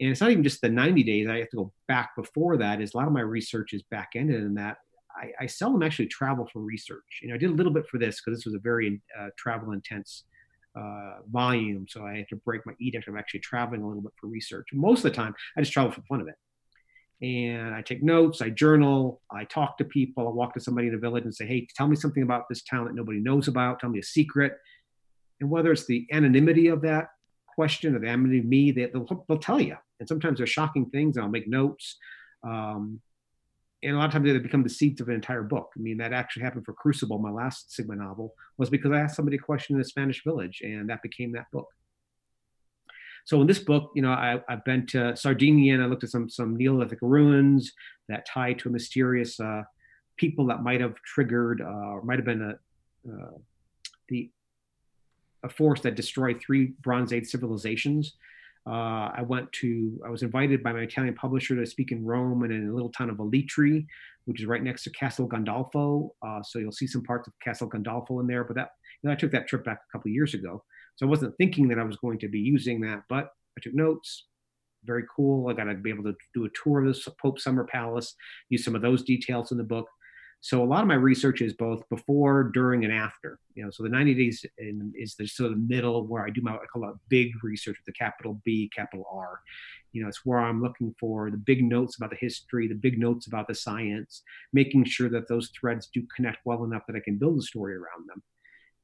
And 0.00 0.10
it's 0.10 0.20
not 0.20 0.30
even 0.30 0.44
just 0.44 0.60
the 0.60 0.68
90 0.68 1.02
days. 1.02 1.28
I 1.28 1.38
have 1.38 1.50
to 1.50 1.56
go 1.56 1.72
back 1.88 2.14
before 2.16 2.56
that. 2.58 2.80
Is 2.80 2.94
a 2.94 2.96
lot 2.96 3.06
of 3.06 3.12
my 3.12 3.20
research 3.20 3.72
is 3.72 3.82
back 3.82 4.10
ended 4.14 4.42
in 4.42 4.54
that 4.54 4.78
I, 5.18 5.44
I, 5.44 5.46
seldom 5.46 5.82
actually 5.82 6.06
travel 6.06 6.48
for 6.52 6.60
research. 6.60 7.20
You 7.22 7.28
know, 7.28 7.34
I 7.34 7.38
did 7.38 7.50
a 7.50 7.54
little 7.54 7.72
bit 7.72 7.86
for 7.88 7.98
this 7.98 8.20
because 8.20 8.38
this 8.38 8.46
was 8.46 8.54
a 8.54 8.60
very 8.60 9.00
uh, 9.18 9.28
travel 9.36 9.72
intense 9.72 10.24
uh, 10.78 11.16
volume, 11.30 11.86
so 11.88 12.04
I 12.04 12.18
had 12.18 12.28
to 12.28 12.36
break 12.36 12.64
my 12.64 12.72
edict 12.78 13.08
i'm 13.08 13.16
actually 13.16 13.40
traveling 13.40 13.82
a 13.82 13.86
little 13.86 14.02
bit 14.02 14.12
for 14.20 14.28
research. 14.28 14.68
Most 14.72 14.98
of 14.98 15.04
the 15.04 15.16
time, 15.16 15.34
I 15.56 15.60
just 15.60 15.72
travel 15.72 15.90
for 15.90 16.00
the 16.00 16.06
fun 16.06 16.20
of 16.20 16.28
it, 16.28 17.26
and 17.26 17.74
I 17.74 17.82
take 17.82 18.02
notes, 18.02 18.40
I 18.40 18.50
journal, 18.50 19.20
I 19.30 19.44
talk 19.44 19.78
to 19.78 19.84
people, 19.84 20.28
I 20.28 20.30
walk 20.30 20.54
to 20.54 20.60
somebody 20.60 20.88
in 20.88 20.94
a 20.94 20.98
village 20.98 21.24
and 21.24 21.34
say, 21.34 21.46
"Hey, 21.46 21.66
tell 21.74 21.88
me 21.88 21.96
something 21.96 22.22
about 22.22 22.44
this 22.48 22.62
town 22.62 22.84
that 22.86 22.94
nobody 22.94 23.18
knows 23.18 23.48
about. 23.48 23.80
Tell 23.80 23.90
me 23.90 23.98
a 23.98 24.04
secret." 24.04 24.56
And 25.40 25.50
whether 25.50 25.72
it's 25.72 25.86
the 25.86 26.06
anonymity 26.12 26.68
of 26.68 26.82
that 26.82 27.08
question 27.58 27.96
or 27.96 27.98
the 27.98 28.06
anonymity 28.06 28.38
of 28.38 28.44
me, 28.44 28.70
they, 28.70 28.86
will 28.86 29.24
they'll 29.26 29.36
tell 29.50 29.60
you. 29.60 29.76
And 29.98 30.08
sometimes 30.08 30.38
they're 30.38 30.46
shocking 30.46 30.86
things, 30.90 31.16
and 31.16 31.24
I'll 31.24 31.30
make 31.38 31.48
notes. 31.48 31.96
Um, 32.44 33.00
and 33.82 33.96
a 33.96 33.98
lot 33.98 34.06
of 34.06 34.12
times 34.12 34.26
they 34.26 34.38
become 34.38 34.62
the 34.62 34.68
seeds 34.68 35.00
of 35.00 35.08
an 35.08 35.16
entire 35.16 35.42
book. 35.42 35.70
I 35.76 35.80
mean, 35.80 35.98
that 35.98 36.12
actually 36.12 36.44
happened 36.44 36.64
for 36.64 36.72
Crucible, 36.72 37.18
my 37.18 37.32
last 37.32 37.72
Sigma 37.74 37.96
novel, 37.96 38.32
was 38.58 38.70
because 38.70 38.92
I 38.92 39.00
asked 39.00 39.16
somebody 39.16 39.38
a 39.38 39.40
question 39.40 39.74
in 39.74 39.82
a 39.82 39.84
Spanish 39.84 40.22
village, 40.22 40.60
and 40.62 40.88
that 40.88 41.02
became 41.02 41.32
that 41.32 41.50
book. 41.52 41.66
So 43.24 43.40
in 43.40 43.48
this 43.48 43.58
book, 43.58 43.90
you 43.96 44.02
know, 44.02 44.12
I, 44.12 44.40
have 44.48 44.64
been 44.64 44.86
to 44.94 45.16
Sardinia 45.16 45.74
and 45.74 45.82
I 45.82 45.86
looked 45.86 46.04
at 46.04 46.10
some 46.10 46.30
some 46.30 46.56
Neolithic 46.56 47.00
ruins 47.02 47.72
that 48.08 48.24
tie 48.24 48.52
to 48.54 48.68
a 48.68 48.72
mysterious 48.72 49.38
uh, 49.40 49.64
people 50.16 50.46
that 50.46 50.62
might 50.62 50.80
have 50.80 50.94
triggered 51.12 51.60
uh, 51.60 51.88
or 51.94 52.02
might 52.04 52.18
have 52.20 52.24
been 52.24 52.42
a 52.50 52.54
uh, 53.12 53.36
the 54.08 54.30
a 55.44 55.48
force 55.48 55.80
that 55.82 55.94
destroyed 55.94 56.40
three 56.40 56.74
Bronze 56.80 57.12
Age 57.12 57.26
civilizations. 57.26 58.14
Uh, 58.66 59.10
I 59.16 59.22
went 59.26 59.50
to, 59.52 59.98
I 60.04 60.10
was 60.10 60.22
invited 60.22 60.62
by 60.62 60.72
my 60.72 60.80
Italian 60.80 61.14
publisher 61.14 61.56
to 61.56 61.64
speak 61.64 61.90
in 61.90 62.04
Rome 62.04 62.42
and 62.42 62.52
in 62.52 62.68
a 62.68 62.74
little 62.74 62.90
town 62.90 63.08
of 63.08 63.16
Velletri, 63.16 63.86
which 64.26 64.40
is 64.40 64.46
right 64.46 64.62
next 64.62 64.84
to 64.84 64.90
Castel 64.90 65.28
Gandolfo. 65.28 66.10
Uh, 66.26 66.42
so 66.42 66.58
you'll 66.58 66.72
see 66.72 66.86
some 66.86 67.02
parts 67.02 67.26
of 67.26 67.32
Castel 67.42 67.70
Gandolfo 67.70 68.20
in 68.20 68.26
there. 68.26 68.44
But 68.44 68.56
that, 68.56 68.70
you 69.02 69.08
know, 69.08 69.12
I 69.12 69.16
took 69.16 69.30
that 69.32 69.48
trip 69.48 69.64
back 69.64 69.78
a 69.78 69.92
couple 69.96 70.10
years 70.10 70.34
ago. 70.34 70.62
So 70.96 71.06
I 71.06 71.08
wasn't 71.08 71.36
thinking 71.38 71.68
that 71.68 71.78
I 71.78 71.84
was 71.84 71.96
going 71.96 72.18
to 72.18 72.28
be 72.28 72.40
using 72.40 72.80
that, 72.82 73.04
but 73.08 73.30
I 73.56 73.60
took 73.62 73.74
notes. 73.74 74.26
Very 74.84 75.04
cool. 75.14 75.48
I 75.48 75.54
got 75.54 75.64
to 75.64 75.74
be 75.74 75.90
able 75.90 76.04
to 76.04 76.14
do 76.34 76.44
a 76.44 76.48
tour 76.62 76.84
of 76.84 76.94
the 76.94 77.10
Pope 77.22 77.40
Summer 77.40 77.64
Palace, 77.64 78.14
use 78.50 78.64
some 78.64 78.74
of 78.74 78.82
those 78.82 79.02
details 79.02 79.50
in 79.50 79.58
the 79.58 79.64
book. 79.64 79.88
So 80.40 80.62
a 80.62 80.64
lot 80.64 80.82
of 80.82 80.88
my 80.88 80.94
research 80.94 81.40
is 81.40 81.52
both 81.52 81.88
before, 81.88 82.44
during, 82.54 82.84
and 82.84 82.92
after. 82.92 83.40
You 83.54 83.64
know, 83.64 83.70
so 83.70 83.82
the 83.82 83.88
90 83.88 84.14
days 84.14 84.46
in, 84.58 84.92
is 84.96 85.16
the 85.16 85.26
sort 85.26 85.52
of 85.52 85.58
middle 85.58 86.06
where 86.06 86.24
I 86.24 86.30
do 86.30 86.40
my 86.42 86.52
I 86.52 86.66
call 86.72 86.88
it 86.88 86.94
big 87.08 87.32
research 87.42 87.76
with 87.78 87.86
the 87.86 87.92
capital 87.92 88.40
B, 88.44 88.70
capital 88.74 89.04
R. 89.12 89.40
You 89.92 90.02
know, 90.02 90.08
it's 90.08 90.24
where 90.24 90.38
I'm 90.38 90.62
looking 90.62 90.94
for 90.98 91.30
the 91.30 91.36
big 91.36 91.64
notes 91.64 91.96
about 91.96 92.10
the 92.10 92.16
history, 92.16 92.68
the 92.68 92.74
big 92.74 92.98
notes 92.98 93.26
about 93.26 93.48
the 93.48 93.54
science, 93.54 94.22
making 94.52 94.84
sure 94.84 95.08
that 95.08 95.28
those 95.28 95.50
threads 95.58 95.88
do 95.92 96.06
connect 96.14 96.38
well 96.44 96.62
enough 96.64 96.82
that 96.86 96.96
I 96.96 97.00
can 97.00 97.18
build 97.18 97.38
a 97.38 97.42
story 97.42 97.74
around 97.74 98.08
them. 98.08 98.22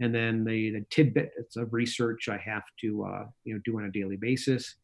And 0.01 0.12
then 0.12 0.45
the, 0.45 0.71
the 0.71 0.85
tidbits 0.90 1.57
of 1.57 1.73
research 1.73 2.29
I 2.29 2.38
have 2.38 2.64
to 2.81 3.05
uh, 3.05 3.27
you 3.45 3.55
know 3.55 3.61
do 3.64 3.79
on 3.79 3.85
a 3.85 3.93
daily 3.93 4.17
basis 4.17 4.75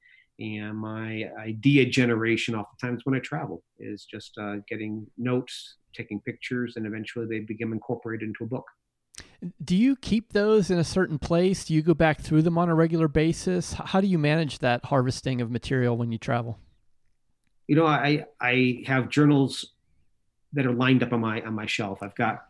and 0.40 0.76
my 0.76 1.24
idea 1.38 1.85
generation 1.85 2.55
oftentimes 2.55 3.03
when 3.05 3.14
i 3.14 3.18
travel 3.18 3.62
is 3.79 4.07
just 4.11 4.33
uh, 4.38 4.57
getting 4.68 5.07
notes 5.18 5.76
taking 5.94 6.20
pictures, 6.20 6.74
and 6.76 6.87
eventually 6.87 7.26
they 7.26 7.40
become 7.40 7.72
incorporated 7.72 8.29
into 8.29 8.44
a 8.44 8.46
book. 8.46 8.64
Do 9.62 9.76
you 9.76 9.96
keep 9.96 10.33
those 10.33 10.70
in 10.70 10.79
a 10.79 10.85
certain 10.85 11.18
place? 11.18 11.64
Do 11.64 11.74
you 11.74 11.83
go 11.83 11.94
back 11.94 12.20
through 12.20 12.42
them 12.42 12.59
on 12.59 12.68
a 12.68 12.74
regular 12.74 13.09
basis? 13.09 13.72
How 13.72 14.00
do 14.00 14.07
you 14.07 14.18
manage 14.18 14.59
that 14.59 14.85
harvesting 14.87 15.40
of 15.40 15.50
material 15.50 15.96
when 15.96 16.12
you 16.12 16.18
travel? 16.18 16.59
You 17.66 17.76
know, 17.76 17.87
I 17.87 18.24
I 18.40 18.83
have 18.87 19.09
journals 19.09 19.72
that 20.53 20.66
are 20.66 20.72
lined 20.72 21.03
up 21.03 21.12
on 21.12 21.20
my 21.20 21.40
on 21.42 21.55
my 21.55 21.66
shelf. 21.66 22.03
I've 22.03 22.14
got 22.14 22.40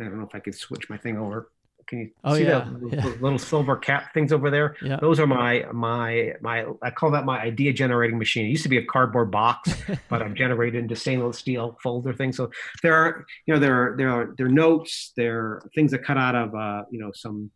I 0.00 0.04
don't 0.04 0.18
know 0.18 0.26
if 0.26 0.34
I 0.34 0.40
could 0.40 0.54
switch 0.54 0.88
my 0.88 0.96
thing 0.96 1.16
over. 1.16 1.50
Can 1.86 1.98
you 2.00 2.10
oh, 2.24 2.34
see 2.34 2.44
yeah. 2.44 2.68
the 2.80 2.96
yeah. 2.96 3.04
little 3.20 3.38
silver 3.38 3.76
cap 3.76 4.12
things 4.12 4.32
over 4.32 4.50
there? 4.50 4.76
Yeah. 4.82 4.96
Those 4.96 5.20
are 5.20 5.26
my 5.26 5.66
my 5.72 6.32
my 6.40 6.66
I 6.82 6.90
call 6.90 7.10
that 7.12 7.24
my 7.24 7.40
idea 7.40 7.72
generating 7.72 8.18
machine. 8.18 8.46
It 8.46 8.50
used 8.50 8.64
to 8.64 8.68
be 8.68 8.78
a 8.78 8.84
cardboard 8.84 9.30
box, 9.30 9.72
but 10.08 10.22
I've 10.22 10.34
generated 10.34 10.82
into 10.82 10.96
stainless 10.96 11.38
steel 11.38 11.78
folder 11.82 12.12
things. 12.12 12.36
So 12.36 12.50
there 12.82 12.94
are 12.94 13.24
you 13.46 13.54
know 13.54 13.60
there 13.60 13.74
are 13.74 13.96
there 13.96 14.10
are 14.10 14.34
there 14.36 14.46
are 14.46 14.50
notes, 14.50 15.12
there 15.16 15.38
are 15.38 15.70
things 15.74 15.92
that 15.92 16.04
cut 16.04 16.18
out 16.18 16.34
of 16.34 16.54
uh, 16.54 16.82
you 16.90 16.98
know 16.98 17.10
some 17.14 17.50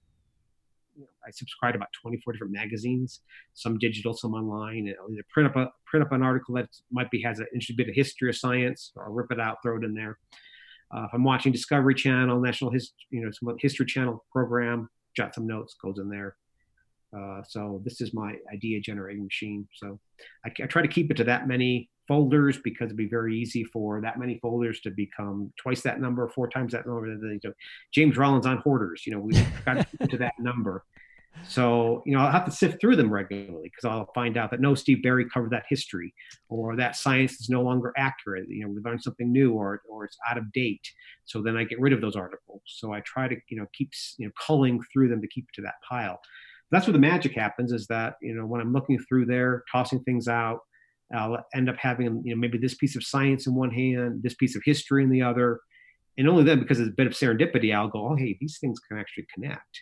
I 1.26 1.30
subscribe 1.30 1.74
to 1.74 1.78
about 1.78 1.90
24 2.00 2.32
different 2.32 2.52
magazines, 2.52 3.20
some 3.54 3.78
digital, 3.78 4.14
some 4.14 4.34
online. 4.34 4.88
And 4.88 4.96
I'll 5.00 5.12
either 5.12 5.24
print 5.32 5.48
up 5.48 5.56
a 5.56 5.70
print 5.86 6.04
up 6.04 6.12
an 6.12 6.22
article 6.22 6.54
that 6.54 6.68
might 6.90 7.10
be 7.10 7.22
has 7.22 7.40
an 7.40 7.46
interesting 7.52 7.76
bit 7.76 7.88
of 7.88 7.94
history 7.94 8.28
or 8.28 8.32
science, 8.32 8.92
or 8.96 9.06
I'll 9.06 9.12
rip 9.12 9.30
it 9.30 9.40
out, 9.40 9.58
throw 9.62 9.76
it 9.76 9.84
in 9.84 9.94
there. 9.94 10.18
Uh, 10.94 11.04
if 11.04 11.10
I'm 11.12 11.24
watching 11.24 11.52
Discovery 11.52 11.94
Channel, 11.94 12.40
National 12.40 12.70
History, 12.70 12.96
you 13.10 13.24
know, 13.24 13.30
some 13.30 13.54
History 13.60 13.86
Channel 13.86 14.24
program, 14.32 14.88
jot 15.16 15.34
some 15.34 15.46
notes, 15.46 15.76
goes 15.82 15.98
in 15.98 16.08
there. 16.08 16.36
Uh, 17.16 17.42
so 17.48 17.80
this 17.84 18.00
is 18.00 18.14
my 18.14 18.34
idea 18.52 18.80
generating 18.80 19.24
machine. 19.24 19.66
So 19.74 19.98
I, 20.44 20.50
I, 20.62 20.66
try 20.66 20.80
to 20.82 20.88
keep 20.88 21.10
it 21.10 21.16
to 21.16 21.24
that 21.24 21.48
many 21.48 21.90
folders 22.06 22.58
because 22.62 22.86
it'd 22.86 22.96
be 22.96 23.08
very 23.08 23.36
easy 23.36 23.64
for 23.64 24.00
that 24.00 24.18
many 24.18 24.38
folders 24.38 24.80
to 24.80 24.90
become 24.90 25.52
twice 25.56 25.80
that 25.82 26.00
number, 26.00 26.28
four 26.28 26.48
times 26.48 26.72
that 26.72 26.86
number. 26.86 27.16
James 27.92 28.16
Rollins 28.16 28.46
on 28.46 28.58
hoarders, 28.58 29.02
you 29.06 29.12
know, 29.12 29.18
we've 29.18 29.64
got 29.64 29.86
to 29.98 30.06
to 30.06 30.18
that 30.18 30.34
number. 30.38 30.84
So, 31.46 32.02
you 32.04 32.12
know, 32.12 32.20
I'll 32.20 32.30
have 32.30 32.44
to 32.44 32.50
sift 32.50 32.80
through 32.80 32.96
them 32.96 33.10
regularly 33.10 33.70
because 33.70 33.84
I'll 33.84 34.10
find 34.14 34.36
out 34.36 34.50
that 34.50 34.60
no, 34.60 34.74
Steve 34.74 35.02
Berry 35.02 35.28
covered 35.28 35.50
that 35.50 35.64
history 35.68 36.14
or 36.48 36.76
that 36.76 36.96
science 36.96 37.40
is 37.40 37.48
no 37.48 37.62
longer 37.62 37.92
accurate. 37.96 38.48
You 38.48 38.64
know, 38.64 38.70
we 38.70 38.80
learned 38.80 39.02
something 39.02 39.32
new 39.32 39.52
or, 39.54 39.82
or 39.88 40.04
it's 40.04 40.18
out 40.28 40.38
of 40.38 40.52
date. 40.52 40.86
So 41.24 41.42
then 41.42 41.56
I 41.56 41.64
get 41.64 41.80
rid 41.80 41.92
of 41.92 42.00
those 42.00 42.16
articles. 42.16 42.62
So 42.66 42.92
I 42.92 43.00
try 43.00 43.28
to, 43.28 43.36
you 43.48 43.56
know, 43.56 43.66
keep, 43.72 43.90
you 44.18 44.26
know, 44.26 44.32
culling 44.44 44.80
through 44.92 45.08
them 45.08 45.20
to 45.22 45.28
keep 45.28 45.50
to 45.54 45.62
that 45.62 45.74
pile. 45.88 46.20
That's 46.70 46.86
where 46.86 46.92
the 46.92 47.00
magic 47.00 47.34
happens 47.34 47.72
is 47.72 47.86
that, 47.88 48.14
you 48.22 48.34
know, 48.34 48.46
when 48.46 48.60
I'm 48.60 48.72
looking 48.72 48.98
through 48.98 49.26
there, 49.26 49.64
tossing 49.70 50.02
things 50.04 50.28
out, 50.28 50.60
I'll 51.12 51.44
end 51.54 51.68
up 51.68 51.76
having, 51.76 52.22
you 52.24 52.34
know, 52.34 52.40
maybe 52.40 52.58
this 52.58 52.74
piece 52.74 52.94
of 52.94 53.02
science 53.02 53.48
in 53.48 53.54
one 53.54 53.72
hand, 53.72 54.22
this 54.22 54.34
piece 54.34 54.54
of 54.54 54.62
history 54.64 55.02
in 55.02 55.10
the 55.10 55.22
other. 55.22 55.60
And 56.16 56.28
only 56.28 56.44
then, 56.44 56.60
because 56.60 56.78
it's 56.78 56.90
a 56.90 56.92
bit 56.92 57.08
of 57.08 57.14
serendipity, 57.14 57.74
I'll 57.74 57.88
go, 57.88 58.10
oh, 58.10 58.14
hey, 58.14 58.36
these 58.40 58.58
things 58.60 58.78
can 58.78 58.98
actually 58.98 59.26
connect 59.34 59.80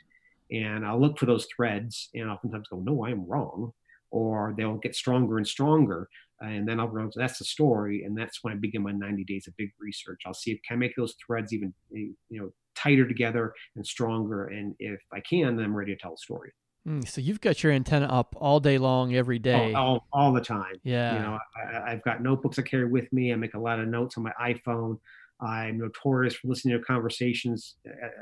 and 0.50 0.86
I'll 0.86 1.00
look 1.00 1.18
for 1.18 1.26
those 1.26 1.46
threads 1.54 2.08
and 2.14 2.30
oftentimes 2.30 2.68
go, 2.68 2.80
no, 2.80 3.04
I 3.04 3.10
am 3.10 3.26
wrong. 3.26 3.72
Or 4.10 4.54
they'll 4.56 4.78
get 4.78 4.94
stronger 4.94 5.36
and 5.36 5.46
stronger. 5.46 6.08
And 6.40 6.66
then 6.66 6.80
I'll 6.80 6.88
go, 6.88 7.10
that's 7.14 7.38
the 7.38 7.44
story. 7.44 8.04
And 8.04 8.16
that's 8.16 8.38
when 8.42 8.54
I 8.54 8.56
begin 8.56 8.82
my 8.82 8.92
90 8.92 9.24
days 9.24 9.46
of 9.48 9.56
big 9.56 9.70
research. 9.78 10.22
I'll 10.24 10.34
see 10.34 10.52
if 10.52 10.60
can 10.66 10.76
I 10.76 10.78
make 10.78 10.96
those 10.96 11.14
threads 11.26 11.52
even, 11.52 11.74
you 11.90 12.14
know, 12.30 12.50
tighter 12.74 13.06
together 13.06 13.52
and 13.76 13.86
stronger. 13.86 14.46
And 14.46 14.74
if 14.78 15.00
I 15.12 15.20
can, 15.20 15.56
then 15.56 15.64
I'm 15.64 15.76
ready 15.76 15.94
to 15.94 16.00
tell 16.00 16.14
a 16.14 16.18
story. 16.18 16.52
Mm, 16.86 17.06
so 17.06 17.20
you've 17.20 17.40
got 17.40 17.62
your 17.62 17.72
antenna 17.72 18.06
up 18.06 18.34
all 18.38 18.60
day 18.60 18.78
long, 18.78 19.14
every 19.14 19.38
day. 19.38 19.74
All, 19.74 19.84
all, 19.84 20.08
all 20.12 20.32
the 20.32 20.40
time. 20.40 20.76
Yeah. 20.84 21.14
You 21.14 21.18
know, 21.18 21.38
I, 21.86 21.90
have 21.90 22.04
got 22.04 22.22
notebooks 22.22 22.58
I 22.58 22.62
carry 22.62 22.86
with 22.86 23.12
me. 23.12 23.32
I 23.32 23.36
make 23.36 23.54
a 23.54 23.58
lot 23.58 23.80
of 23.80 23.88
notes 23.88 24.16
on 24.16 24.22
my 24.22 24.32
iPhone. 24.40 24.98
I'm 25.40 25.78
notorious 25.78 26.34
for 26.34 26.48
listening 26.48 26.78
to 26.78 26.84
conversations 26.84 27.76
at, 27.84 28.12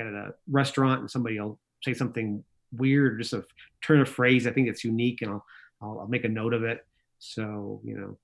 at 0.00 0.06
a 0.06 0.34
restaurant 0.48 1.00
and 1.00 1.10
somebody 1.10 1.38
will 1.38 1.58
say 1.86 1.94
something 1.94 2.44
weird 2.72 3.14
or 3.14 3.18
just 3.18 3.32
a 3.32 3.44
turn 3.80 4.00
of 4.00 4.08
phrase 4.08 4.46
I 4.46 4.50
think 4.50 4.68
it's 4.68 4.84
unique 4.84 5.22
and 5.22 5.30
I'll, 5.30 5.46
I'll, 5.80 6.00
I'll 6.00 6.08
make 6.08 6.24
a 6.24 6.28
note 6.28 6.52
of 6.52 6.64
it. 6.64 6.84
So, 7.18 7.80
you 7.84 7.96
know, 7.96 8.18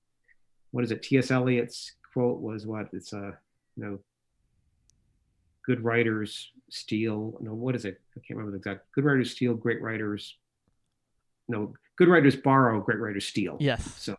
what 0.71 0.83
is 0.83 0.91
it? 0.91 1.01
T.S. 1.01 1.31
Eliot's 1.31 1.93
quote 2.11 2.39
was 2.39 2.67
what? 2.67 2.87
It's 2.93 3.13
a, 3.13 3.17
uh, 3.17 3.31
you 3.75 3.83
know, 3.83 3.99
good 5.65 5.83
writers 5.83 6.51
steal. 6.69 7.37
No, 7.41 7.53
what 7.53 7.75
is 7.75 7.85
it? 7.85 7.99
I 8.15 8.19
can't 8.19 8.37
remember 8.37 8.51
the 8.51 8.57
exact. 8.57 8.91
Good 8.91 9.03
writers 9.03 9.31
steal. 9.31 9.53
Great 9.55 9.81
writers. 9.81 10.35
No, 11.47 11.73
good 11.97 12.07
writers 12.07 12.35
borrow. 12.35 12.81
Great 12.81 12.99
writers 12.99 13.25
steal. 13.25 13.57
Yes. 13.59 13.83
So, 13.97 14.17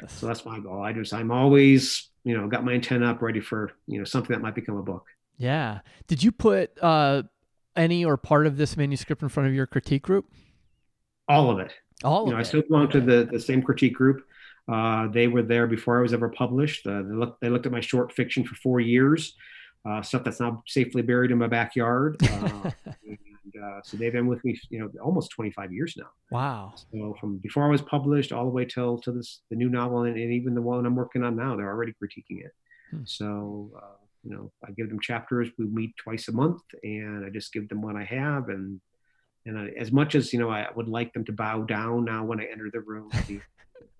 yes. 0.00 0.12
so 0.12 0.26
that's 0.26 0.44
my 0.46 0.58
goal. 0.58 0.82
I 0.82 0.92
just 0.92 1.12
I'm 1.12 1.30
always 1.30 2.08
you 2.24 2.36
know 2.36 2.48
got 2.48 2.64
my 2.64 2.72
antenna 2.72 3.10
up, 3.10 3.20
ready 3.20 3.40
for 3.40 3.72
you 3.86 3.98
know 3.98 4.04
something 4.04 4.34
that 4.34 4.40
might 4.40 4.54
become 4.54 4.76
a 4.76 4.82
book. 4.82 5.06
Yeah. 5.36 5.80
Did 6.06 6.22
you 6.22 6.32
put 6.32 6.70
uh, 6.82 7.24
any 7.76 8.04
or 8.04 8.16
part 8.16 8.46
of 8.46 8.56
this 8.56 8.76
manuscript 8.76 9.22
in 9.22 9.28
front 9.28 9.48
of 9.48 9.54
your 9.54 9.66
critique 9.66 10.02
group? 10.02 10.26
All 11.28 11.50
of 11.50 11.58
it. 11.58 11.72
All 12.04 12.22
you 12.22 12.26
of 12.26 12.28
know, 12.32 12.36
it. 12.36 12.40
I 12.40 12.42
still 12.42 12.62
belong 12.62 12.88
to 12.90 13.00
the 13.00 13.28
the 13.30 13.40
same 13.40 13.62
critique 13.62 13.94
group. 13.94 14.24
Uh, 14.70 15.08
they 15.08 15.28
were 15.28 15.42
there 15.42 15.66
before 15.66 15.98
I 15.98 16.02
was 16.02 16.14
ever 16.14 16.28
published. 16.28 16.86
Uh, 16.86 17.02
they, 17.02 17.14
looked, 17.14 17.40
they 17.40 17.48
looked 17.48 17.66
at 17.66 17.72
my 17.72 17.80
short 17.80 18.12
fiction 18.12 18.44
for 18.44 18.54
four 18.56 18.80
years, 18.80 19.34
uh, 19.88 20.02
stuff 20.02 20.22
that's 20.24 20.40
now 20.40 20.62
safely 20.66 21.02
buried 21.02 21.30
in 21.30 21.38
my 21.38 21.48
backyard. 21.48 22.16
Uh, 22.22 22.70
and, 23.06 23.18
uh, 23.62 23.80
so 23.82 23.96
they've 23.96 24.12
been 24.12 24.28
with 24.28 24.44
me, 24.44 24.58
you 24.70 24.78
know, 24.78 24.90
almost 25.02 25.30
25 25.32 25.72
years 25.72 25.96
now. 25.96 26.10
wow. 26.30 26.72
So 26.92 27.16
from 27.20 27.38
before 27.38 27.64
I 27.64 27.70
was 27.70 27.82
published 27.82 28.32
all 28.32 28.44
the 28.44 28.50
way 28.50 28.64
till 28.64 28.98
to 29.00 29.12
this 29.12 29.40
the 29.50 29.56
new 29.56 29.68
novel 29.68 30.04
and, 30.04 30.16
and 30.16 30.32
even 30.32 30.54
the 30.54 30.62
one 30.62 30.86
I'm 30.86 30.94
working 30.94 31.24
on 31.24 31.36
now, 31.36 31.56
they're 31.56 31.68
already 31.68 31.92
critiquing 31.92 32.44
it. 32.44 32.52
Hmm. 32.90 33.02
So 33.04 33.72
uh, 33.76 33.96
you 34.24 34.34
know, 34.34 34.52
I 34.66 34.70
give 34.72 34.88
them 34.88 35.00
chapters. 35.00 35.48
We 35.58 35.66
meet 35.66 35.96
twice 35.96 36.28
a 36.28 36.32
month, 36.32 36.60
and 36.82 37.24
I 37.24 37.30
just 37.30 37.52
give 37.52 37.68
them 37.68 37.82
what 37.82 37.96
I 37.96 38.04
have. 38.04 38.48
And 38.48 38.80
and 39.44 39.58
I, 39.58 39.68
as 39.78 39.90
much 39.90 40.14
as 40.14 40.32
you 40.32 40.38
know, 40.38 40.50
I 40.50 40.68
would 40.76 40.88
like 40.88 41.12
them 41.12 41.24
to 41.24 41.32
bow 41.32 41.62
down 41.62 42.04
now 42.04 42.24
when 42.24 42.40
I 42.40 42.44
enter 42.44 42.70
the 42.72 42.80
room. 42.80 43.10
They, 43.28 43.40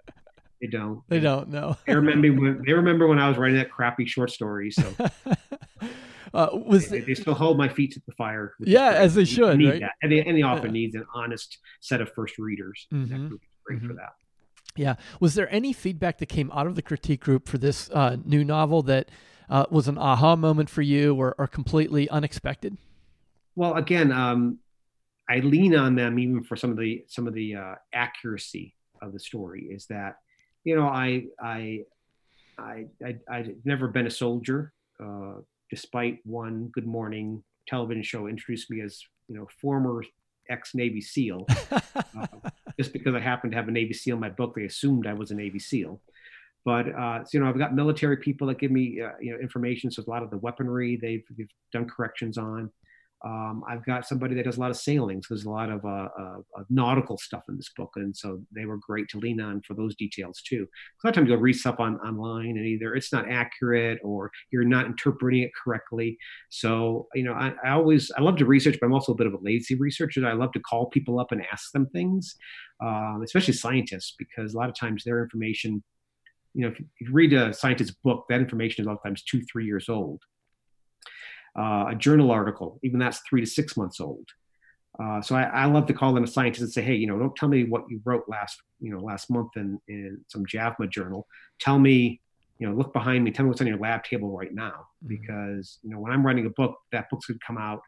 they 0.60 0.68
don't. 0.68 1.02
They 1.08 1.18
don't 1.20 1.48
know. 1.48 1.76
They 1.86 1.94
remember 1.96 2.32
when 2.32 2.62
they 2.64 2.72
remember 2.72 3.08
when 3.08 3.18
I 3.18 3.28
was 3.28 3.36
writing 3.38 3.56
that 3.56 3.70
crappy 3.70 4.06
short 4.06 4.30
story. 4.30 4.70
So 4.70 4.94
uh, 6.34 6.48
was 6.52 6.88
they, 6.88 7.00
they 7.00 7.14
still 7.14 7.34
hold 7.34 7.58
my 7.58 7.68
feet 7.68 7.92
to 7.94 8.02
the 8.06 8.12
fire. 8.14 8.54
Yeah, 8.60 8.90
as 8.92 9.14
they 9.16 9.24
should, 9.24 9.58
Need 9.58 9.68
right? 9.68 9.80
that. 9.80 9.92
And, 10.02 10.12
they, 10.12 10.20
and 10.24 10.36
the 10.36 10.44
author 10.44 10.66
Yeah. 10.66 10.72
needs 10.72 10.94
an 10.94 11.04
honest 11.14 11.58
set 11.80 12.00
of 12.00 12.10
first 12.12 12.38
readers. 12.38 12.86
That 12.92 13.08
Mhm. 13.10 13.28
group 13.28 13.40
is 13.42 13.48
great 13.66 13.80
for 13.80 13.88
Mhm. 13.94 13.96
that. 13.96 14.12
Yeah. 14.76 14.94
Was 15.20 15.34
there 15.34 15.52
any 15.52 15.72
feedback 15.74 16.16
that 16.18 16.26
came 16.30 16.50
out 16.52 16.66
of 16.66 16.76
the 16.76 16.82
critique 16.82 17.20
group 17.20 17.46
for 17.48 17.58
this 17.58 17.90
uh, 17.90 18.16
new 18.24 18.42
novel 18.44 18.82
that 18.84 19.10
uh, 19.52 19.66
was 19.70 19.86
an 19.86 19.98
aha 19.98 20.34
moment 20.34 20.70
for 20.70 20.80
you 20.80 21.14
or, 21.14 21.34
or 21.36 21.46
completely 21.46 22.08
unexpected? 22.08 22.78
Well, 23.54 23.74
again, 23.74 24.10
um, 24.10 24.58
I 25.28 25.40
lean 25.40 25.76
on 25.76 25.94
them 25.94 26.18
even 26.18 26.42
for 26.42 26.56
some 26.56 26.70
of 26.70 26.78
the 26.78 27.04
some 27.06 27.28
of 27.28 27.34
the 27.34 27.56
uh, 27.56 27.74
accuracy 27.92 28.74
of 29.02 29.12
the 29.12 29.20
story. 29.20 29.68
Is 29.70 29.86
that 29.86 30.16
you 30.64 30.74
know 30.74 30.86
I 30.86 31.26
I 31.38 31.82
I 32.58 32.86
I 33.04 33.16
I've 33.30 33.54
never 33.64 33.88
been 33.88 34.06
a 34.06 34.10
soldier, 34.10 34.72
uh, 34.98 35.34
despite 35.70 36.20
one 36.24 36.70
Good 36.72 36.86
Morning 36.86 37.44
television 37.68 38.02
show 38.02 38.28
introduced 38.28 38.70
me 38.70 38.80
as 38.80 39.02
you 39.28 39.36
know 39.36 39.46
former 39.60 40.02
ex 40.48 40.74
Navy 40.74 41.02
SEAL. 41.02 41.46
Uh, 42.14 42.26
just 42.78 42.92
because 42.92 43.14
I 43.14 43.20
happened 43.20 43.52
to 43.52 43.56
have 43.56 43.68
a 43.68 43.70
Navy 43.70 43.94
SEAL 43.94 44.16
in 44.16 44.20
my 44.20 44.28
book, 44.28 44.54
they 44.54 44.64
assumed 44.64 45.06
I 45.06 45.14
was 45.14 45.30
a 45.30 45.34
Navy 45.34 45.58
SEAL. 45.58 46.00
But 46.64 46.94
uh, 46.94 47.24
so, 47.24 47.30
you 47.32 47.40
know, 47.40 47.48
I've 47.48 47.58
got 47.58 47.74
military 47.74 48.16
people 48.16 48.46
that 48.48 48.58
give 48.58 48.70
me 48.70 49.00
uh, 49.00 49.10
you 49.20 49.32
know 49.32 49.38
information. 49.40 49.90
So 49.90 50.02
a 50.06 50.10
lot 50.10 50.22
of 50.22 50.30
the 50.30 50.38
weaponry 50.38 50.98
they've, 51.00 51.24
they've 51.36 51.48
done 51.72 51.88
corrections 51.88 52.38
on. 52.38 52.70
Um, 53.24 53.62
I've 53.68 53.84
got 53.84 54.06
somebody 54.06 54.34
that 54.34 54.44
does 54.44 54.56
a 54.56 54.60
lot 54.60 54.72
of 54.72 54.76
sailing, 54.76 55.22
so 55.22 55.34
There's 55.34 55.44
a 55.44 55.50
lot 55.50 55.70
of 55.70 55.84
uh, 55.84 56.08
uh, 56.18 56.38
uh, 56.58 56.64
nautical 56.70 57.16
stuff 57.16 57.44
in 57.48 57.56
this 57.56 57.70
book, 57.76 57.90
and 57.94 58.16
so 58.16 58.42
they 58.52 58.66
were 58.66 58.78
great 58.78 59.08
to 59.10 59.18
lean 59.18 59.40
on 59.40 59.62
for 59.62 59.74
those 59.74 59.94
details 59.94 60.42
too. 60.42 60.66
A 60.66 61.06
lot 61.06 61.10
of 61.10 61.14
times 61.14 61.28
you'll 61.28 61.38
read 61.38 61.52
stuff 61.52 61.78
on 61.78 62.00
online, 62.00 62.56
and 62.56 62.66
either 62.66 62.96
it's 62.96 63.12
not 63.12 63.30
accurate 63.30 64.00
or 64.02 64.32
you're 64.50 64.64
not 64.64 64.86
interpreting 64.86 65.42
it 65.42 65.52
correctly. 65.54 66.18
So 66.50 67.06
you 67.14 67.22
know, 67.22 67.32
I, 67.34 67.52
I 67.64 67.70
always 67.70 68.10
I 68.16 68.22
love 68.22 68.36
to 68.38 68.44
research, 68.44 68.78
but 68.80 68.86
I'm 68.86 68.92
also 68.92 69.12
a 69.12 69.16
bit 69.16 69.28
of 69.28 69.34
a 69.34 69.38
lazy 69.40 69.76
researcher. 69.76 70.26
I 70.26 70.32
love 70.32 70.50
to 70.52 70.60
call 70.60 70.86
people 70.86 71.20
up 71.20 71.30
and 71.30 71.44
ask 71.52 71.70
them 71.70 71.86
things, 71.92 72.34
um, 72.82 73.20
especially 73.24 73.54
scientists, 73.54 74.16
because 74.18 74.54
a 74.54 74.58
lot 74.58 74.68
of 74.68 74.74
times 74.74 75.04
their 75.04 75.22
information, 75.22 75.84
you 76.54 76.62
know, 76.62 76.68
if, 76.68 76.80
you 77.00 77.12
read 77.12 77.32
a 77.32 77.52
scientist's 77.52 77.94
book, 78.04 78.26
that 78.28 78.40
information 78.40 78.82
is 78.82 78.86
a 78.86 78.90
lot 78.90 78.98
of 78.98 79.02
times 79.02 79.22
two, 79.22 79.42
three 79.42 79.66
years 79.66 79.88
old 79.88 80.20
uh, 81.58 81.86
a 81.90 81.94
journal 81.94 82.30
article, 82.30 82.78
even 82.82 82.98
that's 82.98 83.20
three 83.28 83.40
to 83.40 83.46
six 83.46 83.76
months 83.76 84.00
old. 84.00 84.26
Uh, 85.02 85.22
so 85.22 85.34
I, 85.34 85.44
I, 85.44 85.64
love 85.64 85.86
to 85.86 85.94
call 85.94 86.12
them 86.12 86.24
a 86.24 86.26
scientist 86.26 86.62
and 86.62 86.70
say, 86.70 86.82
hey, 86.82 86.94
you 86.94 87.06
know, 87.06 87.18
don't 87.18 87.34
tell 87.34 87.48
me 87.48 87.64
what 87.64 87.84
you 87.88 88.00
wrote 88.04 88.24
last, 88.28 88.60
you 88.78 88.90
know, 88.90 89.00
last 89.00 89.30
month 89.30 89.56
in, 89.56 89.80
in 89.88 90.22
some 90.28 90.44
JAVMA 90.44 90.90
journal. 90.90 91.26
Tell 91.60 91.78
me, 91.78 92.20
you 92.58 92.68
know, 92.68 92.74
look 92.74 92.92
behind 92.92 93.24
me. 93.24 93.30
Tell 93.30 93.44
me 93.44 93.48
what's 93.48 93.62
on 93.62 93.66
your 93.66 93.78
lab 93.78 94.04
table 94.04 94.36
right 94.36 94.52
now, 94.52 94.86
Mhm. 95.02 95.08
because 95.08 95.78
you 95.82 95.90
know, 95.90 95.98
when 95.98 96.12
I'm 96.12 96.24
writing 96.24 96.44
a 96.44 96.50
book, 96.50 96.76
that 96.92 97.08
book's 97.10 97.26
going 97.26 97.38
to 97.38 97.46
come 97.46 97.56
out 97.56 97.80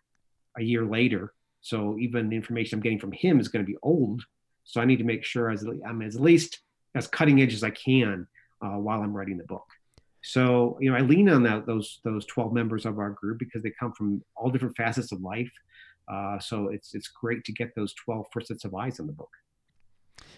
a 0.56 0.62
year 0.62 0.84
later. 0.86 1.34
So 1.60 1.98
even 1.98 2.30
the 2.30 2.36
information 2.36 2.78
I'm 2.78 2.82
getting 2.82 2.98
from 2.98 3.12
him 3.12 3.38
is 3.38 3.48
going 3.48 3.64
to 3.64 3.70
be 3.70 3.78
old. 3.82 4.22
So 4.64 4.80
I 4.80 4.86
need 4.86 4.98
to 4.98 5.04
make 5.04 5.24
sure 5.24 5.50
as 5.50 5.66
I'm 5.86 6.00
as 6.00 6.18
least 6.18 6.60
as 6.94 7.06
cutting 7.06 7.42
edge 7.42 7.52
as 7.52 7.62
I 7.62 7.70
can 7.70 8.26
uh, 8.64 8.78
while 8.78 9.02
I'm 9.02 9.12
writing 9.12 9.36
the 9.36 9.44
book. 9.44 9.66
So 10.22 10.78
you 10.80 10.90
know, 10.90 10.96
I 10.96 11.00
lean 11.00 11.28
on 11.28 11.42
that 11.42 11.66
those 11.66 12.00
those 12.02 12.24
12 12.26 12.52
members 12.52 12.86
of 12.86 12.98
our 12.98 13.10
group 13.10 13.38
because 13.38 13.62
they 13.62 13.72
come 13.78 13.92
from 13.92 14.22
all 14.36 14.50
different 14.50 14.76
facets 14.76 15.12
of 15.12 15.20
life. 15.20 15.50
Uh, 16.10 16.38
so 16.38 16.68
it's 16.68 16.94
it's 16.94 17.08
great 17.08 17.44
to 17.44 17.52
get 17.52 17.74
those 17.76 17.94
12 17.94 18.26
first 18.32 18.48
sets 18.48 18.64
of 18.64 18.74
eyes 18.74 19.00
on 19.00 19.06
the 19.06 19.12
book. 19.12 19.30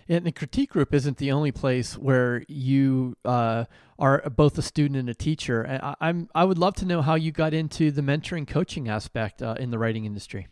And 0.09 0.25
the 0.25 0.33
critique 0.33 0.71
group 0.71 0.95
isn't 0.95 1.19
the 1.19 1.33
only 1.33 1.51
place 1.51 1.99
where 1.99 2.45
you 2.49 3.17
uh, 3.25 3.65
are 3.99 4.23
both 4.31 4.57
a 4.57 4.63
student 4.63 4.99
and 4.99 5.09
a 5.09 5.15
teacher. 5.15 5.67
I, 5.83 5.95
I'm 6.01 6.29
I 6.35 6.45
would 6.45 6.59
love 6.59 6.75
to 6.77 6.85
know 6.85 7.03
how 7.03 7.15
you 7.15 7.31
got 7.31 7.55
into 7.55 7.91
the 7.91 8.03
mentoring 8.03 8.47
coaching 8.47 8.89
aspect 8.89 9.43
uh, 9.43 9.57
in 9.59 9.71
the 9.71 9.79
writing 9.79 10.05
industry. 10.05 10.49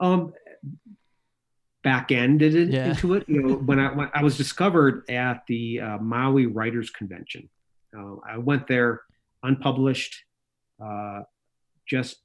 Um, 0.00 0.32
back 1.84 2.10
ended 2.10 2.54
it 2.56 2.70
Yeah. 2.70 2.88
into 2.90 3.14
it. 3.14 3.28
You 3.28 3.42
know, 3.42 3.54
when 3.56 3.78
I 3.78 3.92
when 3.94 4.10
I 4.12 4.22
was 4.24 4.36
discovered 4.36 5.08
at 5.08 5.44
the 5.46 5.80
uh, 5.80 5.98
Maui 5.98 6.46
Writers 6.46 6.90
Convention, 6.90 7.48
uh, 7.96 8.16
I 8.28 8.38
went 8.38 8.66
there 8.66 9.02
unpublished. 9.44 10.24
Uh, 10.84 11.20
just 11.86 12.16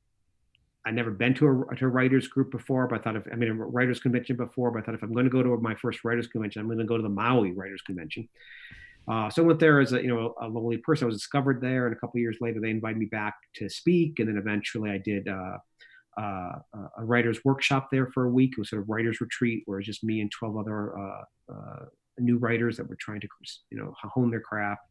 I 0.86 0.92
never 0.92 1.12
been 1.12 1.34
to 1.36 1.66
a, 1.72 1.76
to 1.76 1.86
a 1.86 1.90
writers 1.90 2.28
group 2.28 2.50
before, 2.52 2.88
but 2.88 3.00
I 3.00 3.04
thought 3.04 3.16
if 3.18 3.24
I 3.32 3.36
mean 3.36 3.50
a 3.50 3.54
writers 3.54 4.00
convention 4.00 4.38
before, 4.38 4.72
but 4.72 4.80
I 4.80 4.86
thought 4.86 4.96
if 4.96 5.04
I'm 5.04 5.14
going 5.14 5.26
to 5.26 5.30
go 5.32 5.44
to 5.44 5.58
my 5.58 5.76
first 5.76 6.04
writers 6.04 6.28
convention, 6.28 6.62
I'm 6.62 6.68
going 6.68 6.80
to 6.80 6.86
go 6.86 6.98
to 6.98 7.04
the 7.04 7.10
Maui 7.10 7.52
Writers 7.52 7.82
Convention. 7.82 8.28
Uh, 9.08 9.30
so 9.30 9.44
I 9.44 9.46
went 9.48 9.60
there 9.60 9.80
as 9.82 9.92
a 9.92 10.02
you 10.02 10.08
know 10.08 10.34
a 10.42 10.48
lonely 10.48 10.78
person. 10.78 11.06
I 11.06 11.08
was 11.08 11.18
discovered 11.18 11.60
there, 11.62 11.86
and 11.88 11.96
a 11.96 12.00
couple 12.00 12.18
of 12.18 12.22
years 12.22 12.38
later, 12.40 12.60
they 12.62 12.70
invited 12.70 12.98
me 12.98 13.06
back 13.08 13.36
to 13.56 13.70
speak, 13.70 14.20
and 14.20 14.30
then 14.30 14.38
eventually 14.38 14.90
I 14.90 14.98
did 15.00 15.28
uh, 15.28 15.58
uh, 16.20 16.60
a 16.98 17.06
writers 17.06 17.40
workshop 17.46 17.90
there 17.92 18.08
for 18.08 18.26
a 18.26 18.30
week. 18.30 18.52
It 18.52 18.60
was 18.60 18.70
sort 18.70 18.82
of 18.82 18.90
writers 18.90 19.22
retreat, 19.22 19.64
where 19.66 19.78
it 19.78 19.82
was 19.82 19.86
just 19.86 20.04
me 20.04 20.22
and 20.22 20.32
twelve 20.32 20.58
other 20.58 20.98
uh, 20.98 21.24
uh, 21.54 21.86
new 22.18 22.38
writers 22.38 22.78
that 22.78 22.90
were 22.90 22.98
trying 23.00 23.22
to 23.22 23.28
you 23.72 23.78
know 23.78 23.94
hone 24.02 24.30
their 24.30 24.42
craft. 24.42 24.82